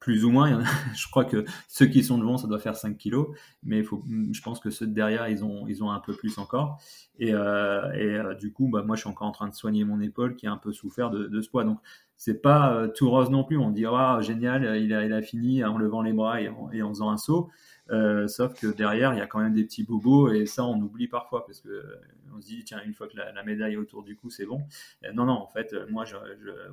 plus 0.00 0.24
ou 0.24 0.30
moins. 0.30 0.60
je 0.96 1.08
crois 1.08 1.24
que 1.24 1.44
ceux 1.68 1.86
qui 1.86 2.02
sont 2.02 2.18
devant, 2.18 2.38
ça 2.38 2.48
doit 2.48 2.58
faire 2.58 2.74
5 2.74 2.96
kilos, 2.96 3.28
mais 3.62 3.84
je 3.84 4.42
pense 4.42 4.58
que 4.58 4.70
ceux 4.70 4.86
de 4.86 4.94
derrière, 4.94 5.28
ils 5.28 5.44
ont, 5.44 5.90
un 5.90 6.00
peu 6.00 6.14
plus 6.14 6.38
encore. 6.38 6.78
Et, 7.18 7.32
euh, 7.32 7.92
euh, 7.92 8.34
du 8.34 8.52
coup, 8.52 8.68
bah, 8.68 8.82
moi, 8.82 8.96
je 8.96 9.02
suis 9.02 9.10
encore 9.10 9.28
en 9.28 9.32
train 9.32 9.48
de 9.48 9.54
soigner 9.54 9.84
mon 9.84 10.00
épaule 10.00 10.34
qui 10.34 10.46
a 10.46 10.52
un 10.52 10.56
peu 10.56 10.72
souffert 10.72 11.10
de, 11.10 11.40
ce 11.40 11.50
poids. 11.50 11.64
Donc, 11.64 11.78
c'est 12.16 12.40
pas 12.42 12.72
euh, 12.72 12.88
tout 12.88 13.08
rose 13.10 13.30
non 13.30 13.44
plus. 13.44 13.58
On 13.58 13.70
dit, 13.70 13.84
ah, 13.86 14.18
génial, 14.22 14.78
il 14.78 14.92
a, 14.92 15.22
fini 15.22 15.62
en 15.64 15.76
levant 15.76 16.02
les 16.02 16.14
bras 16.14 16.40
et 16.40 16.48
en 16.48 16.88
faisant 16.88 17.10
un 17.10 17.18
saut. 17.18 17.50
Euh, 17.90 18.28
sauf 18.28 18.54
que 18.54 18.68
derrière, 18.68 19.12
il 19.14 19.18
y 19.18 19.22
a 19.22 19.26
quand 19.26 19.40
même 19.40 19.52
des 19.52 19.64
petits 19.64 19.82
bobos 19.82 20.30
et 20.32 20.46
ça, 20.46 20.64
on 20.64 20.80
oublie 20.80 21.08
parfois 21.08 21.44
parce 21.44 21.60
que 21.60 21.68
euh, 21.68 22.00
on 22.34 22.40
se 22.40 22.46
dit, 22.46 22.64
tiens, 22.64 22.80
une 22.84 22.94
fois 22.94 23.08
que 23.08 23.16
la, 23.16 23.42
médaille 23.42 23.74
est 23.74 23.76
autour 23.76 24.04
du 24.04 24.16
cou, 24.16 24.30
c'est 24.30 24.46
bon. 24.46 24.62
Euh, 25.04 25.12
non, 25.12 25.24
non, 25.26 25.34
en 25.34 25.48
fait, 25.48 25.74
moi, 25.90 26.04
je, 26.04 26.16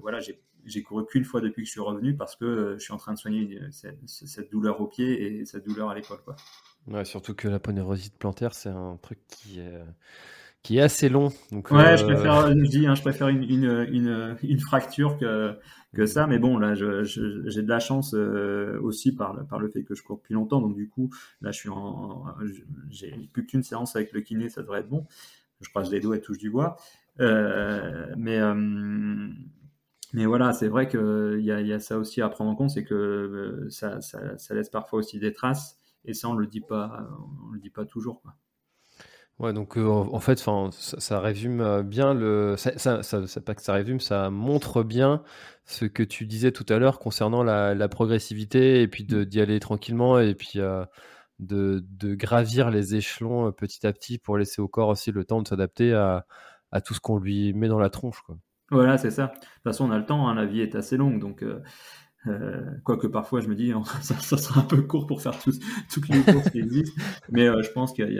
voilà, 0.01 0.19
j'ai 0.19 0.83
couru 0.83 1.05
qu'une 1.05 1.23
fois 1.23 1.41
depuis 1.41 1.63
que 1.63 1.67
je 1.67 1.71
suis 1.71 1.81
revenu 1.81 2.15
parce 2.15 2.35
que 2.35 2.75
je 2.77 2.83
suis 2.83 2.93
en 2.93 2.97
train 2.97 3.13
de 3.13 3.17
soigner 3.17 3.59
cette, 3.71 4.51
douleur 4.51 4.79
au 4.81 4.87
pied 4.87 5.39
et 5.39 5.45
cette 5.45 5.65
douleur 5.65 5.89
à 5.89 5.95
l'épaule. 5.95 6.19
Ouais, 6.87 7.03
surtout 7.03 7.33
que 7.33 7.47
la 7.47 7.59
ponérosite 7.59 8.17
plantaire, 8.17 8.53
c'est 8.53 8.69
un 8.69 8.97
truc 9.01 9.19
qui 9.27 9.59
est 9.59 9.81
qui 10.63 10.79
est 10.79 10.81
assez 10.81 11.07
long. 11.07 11.31
Donc, 11.51 11.71
ouais, 11.71 11.95
je 11.95 12.03
préfère, 12.03 12.49
je 12.49 12.69
dis, 12.69 12.87
hein, 12.87 12.95
je 12.95 13.01
préfère 13.01 13.29
une, 13.29 13.43
une, 13.43 13.87
une, 13.89 14.37
une, 14.43 14.59
fracture 14.59 15.17
que, 15.17 15.57
que 15.97 16.05
ça, 16.05 16.27
mais 16.27 16.37
bon, 16.37 16.59
là, 16.59 16.75
j'ai 16.75 16.83
de 16.83 17.67
la 17.67 17.79
chance 17.79 18.13
euh, 18.13 18.79
aussi 18.81 19.15
par, 19.15 19.33
le 19.33 19.67
fait 19.67 19.83
que 19.83 19.95
je 19.95 20.03
cours 20.03 20.17
depuis 20.17 20.35
longtemps, 20.35 20.61
donc 20.61 20.75
du 20.75 20.87
coup, 20.87 21.09
là, 21.41 21.51
je 21.51 21.57
suis 21.57 21.69
en, 21.69 22.23
j'ai 22.91 23.11
plus 23.33 23.47
qu'une 23.47 23.63
séance 23.63 23.95
avec 23.95 24.13
le 24.13 24.21
kiné, 24.21 24.47
ça 24.47 24.61
devrait 24.61 24.81
être 24.81 24.89
bon. 24.89 25.07
Je 25.59 25.69
croise 25.69 25.89
les 25.91 25.99
doigts 25.99 26.15
et 26.15 26.21
touche 26.21 26.37
du 26.37 26.51
bois, 26.51 26.77
euh, 27.19 28.13
mais 28.15 28.39
euh, 28.39 28.53
mais 30.13 30.27
voilà, 30.27 30.53
c'est 30.53 30.67
vrai 30.67 30.87
qu'il 30.87 31.41
y 31.41 31.51
a, 31.51 31.61
y 31.61 31.73
a 31.73 31.79
ça 31.79 31.97
aussi 31.97 32.21
à 32.21 32.29
prendre 32.29 32.51
en 32.51 32.55
compte, 32.55 32.69
c'est 32.69 32.83
que 32.83 33.65
ça, 33.71 33.99
ça, 34.01 34.37
ça, 34.37 34.53
laisse 34.53 34.69
parfois 34.69 34.99
aussi 34.99 35.17
des 35.17 35.33
traces, 35.33 35.79
et 36.05 36.13
ça, 36.13 36.29
on 36.29 36.35
le 36.35 36.45
dit 36.45 36.61
pas, 36.61 37.09
on 37.49 37.53
le 37.53 37.59
dit 37.59 37.71
pas 37.71 37.85
toujours, 37.85 38.21
quoi. 38.21 38.35
Ouais, 39.39 39.53
donc 39.53 39.77
euh, 39.77 39.87
en 39.87 40.19
fait, 40.19 40.39
ça, 40.39 40.69
ça, 40.71 41.19
résume 41.19 41.61
euh, 41.61 41.83
bien 41.83 42.15
le. 42.15 42.55
Ça, 42.57 43.03
ça, 43.03 43.41
pas 43.41 43.53
que 43.53 43.61
ça 43.61 43.73
résume, 43.73 43.99
ça 43.99 44.31
montre 44.31 44.81
bien 44.81 45.21
ce 45.65 45.85
que 45.85 46.01
tu 46.01 46.25
disais 46.25 46.51
tout 46.51 46.65
à 46.69 46.79
l'heure 46.79 46.97
concernant 46.97 47.43
la, 47.43 47.87
progressivité 47.87 48.81
et 48.81 48.87
puis 48.87 49.03
d'y 49.03 49.39
aller 49.39 49.59
tranquillement 49.59 50.19
et 50.19 50.33
puis 50.33 50.53
euh, 50.55 50.83
de, 51.37 51.85
de, 51.87 52.15
gravir 52.15 52.71
les 52.71 52.95
échelons 52.95 53.51
petit 53.51 53.85
à 53.85 53.93
petit 53.93 54.17
pour 54.17 54.37
laisser 54.37 54.59
au 54.59 54.67
corps 54.67 54.89
aussi 54.89 55.11
le 55.11 55.23
temps 55.23 55.43
de 55.43 55.47
s'adapter 55.47 55.93
à, 55.93 56.25
à, 56.71 56.81
tout 56.81 56.95
ce 56.95 56.99
qu'on 56.99 57.19
lui 57.19 57.53
met 57.53 57.67
dans 57.67 57.79
la 57.79 57.91
tronche. 57.91 58.21
Quoi. 58.21 58.37
Voilà, 58.71 58.97
c'est 58.97 59.11
ça. 59.11 59.27
De 59.27 59.33
toute 59.33 59.63
façon, 59.63 59.85
on 59.85 59.91
a 59.91 59.99
le 59.99 60.05
temps, 60.05 60.27
hein, 60.27 60.33
la 60.33 60.45
vie 60.45 60.61
est 60.61 60.73
assez 60.73 60.97
longue, 60.97 61.19
donc 61.19 61.43
quoique 62.83 63.07
parfois 63.07 63.41
je 63.41 63.47
me 63.47 63.55
dis 63.55 63.73
ça, 64.01 64.37
sera 64.37 64.61
un 64.61 64.65
peu 64.65 64.81
court 64.81 65.07
pour 65.07 65.21
faire 65.21 65.37
toutes 65.39 66.09
les 66.09 66.21
courses 66.21 66.49
qui 66.49 66.59
existent, 66.59 67.01
mais 67.29 67.47
euh, 67.47 67.61
je 67.61 67.71
pense 67.71 67.93
qu'il 67.93 68.11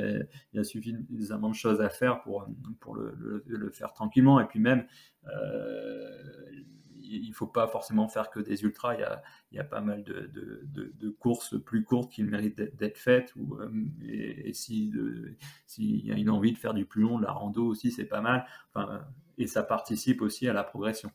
y, 0.54 0.60
a 0.60 0.64
suffisamment 0.64 1.50
de 1.50 1.56
choses 1.56 1.82
à 1.82 1.90
faire 1.90 2.22
pour, 2.22 2.46
le, 2.96 3.70
faire 3.72 3.94
tranquillement. 3.94 4.40
Et 4.40 4.46
puis 4.46 4.60
même, 4.60 4.86
euh, 5.28 6.08
il 7.00 7.30
ne 7.30 7.34
faut 7.34 7.48
pas 7.48 7.68
forcément 7.68 8.08
faire 8.08 8.30
que 8.30 8.40
des 8.40 8.64
ultras. 8.64 8.96
Il 8.96 9.56
y 9.56 9.60
a, 9.60 9.64
pas 9.64 9.82
mal 9.82 10.04
de, 10.04 11.10
courses 11.20 11.56
plus 11.64 11.84
courtes 11.84 12.12
qui 12.12 12.24
méritent 12.24 12.62
d'être 12.76 12.98
faites. 12.98 13.34
Euh, 13.38 13.70
et, 14.08 14.54
s'il 14.54 14.96
y 15.78 16.12
a 16.12 16.16
une 16.16 16.30
envie 16.30 16.52
de 16.52 16.58
faire 16.58 16.74
du 16.74 16.86
plus 16.86 17.02
long, 17.02 17.18
la 17.18 17.32
rando 17.32 17.66
aussi, 17.66 17.92
c'est 17.92 18.06
pas 18.06 18.22
mal. 18.22 18.46
Et 19.38 19.48
ça 19.48 19.64
participe 19.64 20.22
aussi 20.22 20.48
à 20.48 20.54
la 20.54 20.64
progression. 20.64 21.12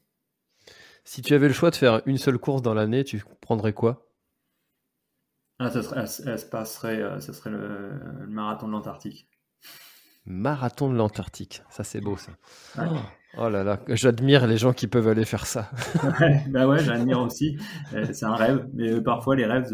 Si 1.04 1.20
tu 1.22 1.34
avais 1.34 1.48
le 1.48 1.54
choix 1.54 1.70
de 1.70 1.76
faire 1.76 2.00
une 2.06 2.18
seule 2.18 2.38
course 2.38 2.62
dans 2.62 2.74
l'année, 2.74 3.04
tu 3.04 3.22
prendrais 3.40 3.72
quoi? 3.72 4.06
Ah, 5.58 5.70
ça 5.70 5.82
serait, 5.82 6.06
se 6.06 6.46
passerait, 6.46 7.00
euh, 7.00 7.20
ça 7.20 7.32
serait 7.32 7.50
le, 7.50 8.26
marathon 8.28 8.66
de 8.66 8.72
l'Antarctique. 8.72 9.28
Marathon 10.24 10.90
de 10.90 10.96
l'Antarctique, 10.96 11.62
ça 11.68 11.82
c'est 11.82 12.00
beau 12.00 12.16
ça. 12.16 12.32
Oh. 12.78 12.82
oh, 13.38 13.48
là 13.48 13.64
là, 13.64 13.80
j'admire 13.88 14.46
les 14.46 14.56
gens 14.56 14.72
qui 14.72 14.86
peuvent 14.86 15.08
aller 15.08 15.24
faire 15.24 15.46
ça. 15.46 15.70
ouais, 16.20 16.44
bah 16.48 16.68
ouais, 16.68 16.78
j'admire 16.78 17.20
aussi. 17.20 17.58
Euh, 17.92 18.06
c'est 18.12 18.24
un 18.24 18.36
rêve, 18.36 18.68
mais 18.72 18.92
euh, 18.92 19.00
parfois 19.00 19.34
les 19.34 19.46
rêves 19.46 19.66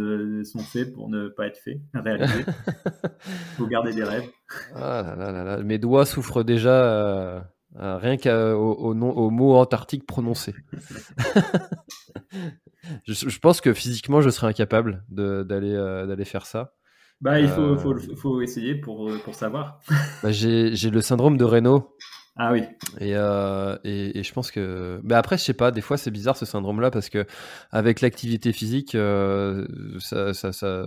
sont 0.44 0.58
faits 0.60 0.94
pour 0.94 1.10
ne 1.10 1.28
pas 1.28 1.46
être 1.46 1.58
faits, 1.58 1.78
réalisés. 1.94 2.44
Il 3.26 3.56
faut 3.56 3.66
garder 3.66 3.92
des 3.92 4.04
rêves. 4.04 4.28
Ah 4.74 5.02
là 5.02 5.16
là 5.16 5.32
là 5.32 5.44
là, 5.44 5.62
mes 5.62 5.78
doigts 5.78 6.06
souffrent 6.06 6.44
déjà 6.44 7.46
euh, 7.80 7.96
rien 7.96 8.16
qu'au 8.16 8.30
au, 8.30 8.92
au, 8.92 9.30
mot 9.30 9.54
antarctique 9.54 10.04
prononcé. 10.04 10.54
je, 13.06 13.38
pense 13.38 13.60
que 13.60 13.72
physiquement, 13.72 14.20
je 14.20 14.30
serais 14.30 14.48
incapable 14.48 15.04
d'aller 15.08 15.74
euh, 15.74 16.06
d'aller 16.06 16.24
faire 16.24 16.44
ça. 16.44 16.74
Bah, 17.20 17.40
il 17.40 17.48
faut, 17.48 17.76
faut, 17.76 17.94
euh, 17.94 18.16
faut 18.16 18.42
essayer 18.42 18.74
pour, 18.74 19.10
pour 19.24 19.34
savoir. 19.34 19.80
Bah, 20.22 20.32
J'ai 20.32 20.90
le 20.90 21.00
syndrome 21.00 21.36
de 21.36 21.44
Raynaud. 21.44 21.96
Ah 22.36 22.52
oui. 22.52 22.62
Et, 23.00 23.10
et, 23.10 24.18
et, 24.18 24.22
je 24.22 24.32
pense 24.32 24.50
que. 24.50 25.00
Mais 25.04 25.14
après, 25.14 25.38
je 25.38 25.44
sais 25.44 25.54
pas, 25.54 25.70
des 25.70 25.80
fois 25.80 25.96
c'est 25.96 26.10
bizarre 26.10 26.36
ce 26.36 26.46
syndrome-là 26.46 26.90
parce 26.90 27.08
que 27.08 27.26
avec 27.70 28.00
l'activité 28.00 28.52
physique, 28.52 28.96
ça, 30.00 30.34
ça, 30.34 30.52
ça, 30.52 30.86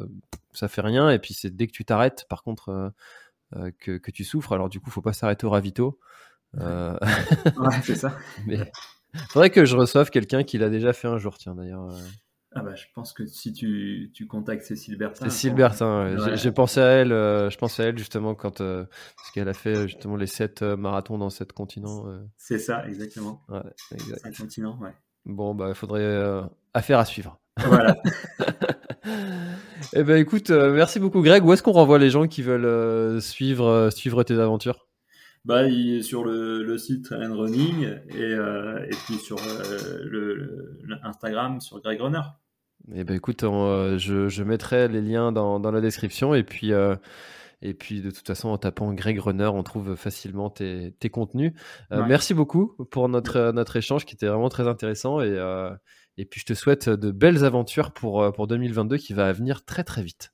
ça, 0.53 0.67
fait 0.67 0.81
rien. 0.81 1.09
Et 1.09 1.19
puis 1.19 1.33
c'est 1.33 1.55
dès 1.55 1.67
que 1.67 1.73
tu 1.73 1.85
t'arrêtes, 1.85 2.25
par 2.29 2.43
contre, 2.43 2.93
que, 3.79 3.97
que, 3.97 4.11
tu 4.11 4.23
souffres. 4.23 4.53
Alors 4.53 4.69
du 4.69 4.79
coup, 4.79 4.89
faut 4.89 5.01
pas 5.01 5.13
s'arrêter 5.13 5.45
au 5.45 5.49
ravito. 5.49 5.99
Euh... 6.59 6.97
ouais, 7.57 7.81
c'est 7.83 7.95
ça. 7.95 8.17
Mais 8.47 8.59
faudrait 9.29 9.49
que 9.49 9.65
je 9.65 9.75
reçoive 9.75 10.09
quelqu'un 10.09 10.43
qui 10.43 10.57
l'a 10.57 10.69
déjà 10.69 10.93
fait 10.93 11.07
un 11.07 11.17
jour, 11.17 11.37
tiens 11.37 11.55
d'ailleurs. 11.55 11.89
Euh. 11.89 11.99
Ah 12.53 12.63
bah 12.63 12.75
je 12.75 12.83
pense 12.93 13.13
que 13.13 13.25
si 13.25 13.53
tu, 13.53 14.11
tu 14.13 14.27
contactes 14.27 14.63
Cécile 14.63 14.97
Bertin. 14.97 15.29
Cécile 15.29 15.53
Bertin, 15.53 16.17
ouais. 16.17 16.35
j'ai 16.35 16.51
pensé 16.51 16.81
à 16.81 16.87
elle, 16.87 17.13
euh, 17.13 17.49
je 17.49 17.57
pensais 17.57 17.83
à 17.83 17.85
elle 17.87 17.97
justement 17.97 18.35
quand 18.35 18.59
euh, 18.59 18.83
parce 19.15 19.31
qu'elle 19.31 19.47
a 19.47 19.53
fait 19.53 19.87
justement 19.87 20.17
les 20.17 20.27
sept 20.27 20.61
marathons 20.61 21.17
dans 21.17 21.29
sept 21.29 21.53
continents. 21.53 22.03
C'est 22.35 22.59
ça, 22.59 22.85
exactement. 22.89 23.41
Ouais, 23.47 23.61
exact. 23.93 24.37
continents, 24.37 24.77
ouais. 24.81 24.91
Bon 25.25 25.55
bah 25.55 25.67
il 25.69 25.75
faudrait 25.75 26.43
affaire 26.73 26.99
à 26.99 27.05
suivre. 27.05 27.39
Voilà. 27.57 27.95
eh 29.93 30.03
ben 30.03 30.17
écoute, 30.17 30.49
merci 30.49 30.99
beaucoup 30.99 31.21
Greg. 31.21 31.45
Où 31.45 31.53
est-ce 31.53 31.63
qu'on 31.63 31.71
renvoie 31.71 31.99
les 31.99 32.09
gens 32.09 32.27
qui 32.27 32.41
veulent 32.41 33.21
suivre 33.21 33.91
suivre 33.91 34.23
tes 34.23 34.37
aventures? 34.37 34.89
Bah, 35.45 35.67
il 35.67 35.95
est 35.95 36.01
sur 36.03 36.23
le, 36.23 36.63
le 36.63 36.77
site 36.77 37.07
Running 37.09 37.97
et, 38.09 38.21
euh, 38.21 38.85
et 38.85 38.95
puis 39.05 39.15
sur 39.15 39.37
euh, 39.37 39.99
le, 40.03 40.35
le, 40.83 40.97
Instagram 41.03 41.59
sur 41.59 41.81
Greg 41.81 41.99
Runner. 41.99 42.21
Eh 42.93 43.03
ben 43.03 43.15
écoute, 43.15 43.43
euh, 43.43 43.97
je, 43.97 44.27
je, 44.27 44.43
mettrai 44.43 44.87
les 44.87 45.01
liens 45.01 45.31
dans, 45.31 45.59
dans 45.59 45.71
la 45.71 45.81
description 45.81 46.33
et 46.33 46.43
puis 46.43 46.73
euh, 46.73 46.95
et 47.63 47.73
puis 47.73 48.01
de 48.01 48.09
toute 48.09 48.25
façon 48.25 48.49
en 48.49 48.57
tapant 48.57 48.93
Greg 48.93 49.19
Runner, 49.19 49.47
on 49.47 49.63
trouve 49.63 49.95
facilement 49.95 50.49
tes, 50.49 50.95
tes 50.99 51.09
contenus. 51.09 51.53
Merci 51.91 52.33
beaucoup 52.33 52.75
pour 52.89 53.07
notre 53.07 53.51
notre 53.51 53.75
échange 53.75 54.05
qui 54.05 54.15
était 54.15 54.25
vraiment 54.25 54.49
très 54.49 54.67
intéressant 54.67 55.21
et 55.21 55.37
et 56.17 56.25
puis 56.25 56.41
je 56.41 56.45
te 56.47 56.53
souhaite 56.53 56.89
de 56.89 57.11
belles 57.11 57.45
aventures 57.45 57.91
pour 57.91 58.33
pour 58.33 58.47
2022 58.47 58.97
qui 58.97 59.13
va 59.13 59.31
venir 59.31 59.63
très 59.63 59.83
très 59.83 60.01
vite. 60.01 60.33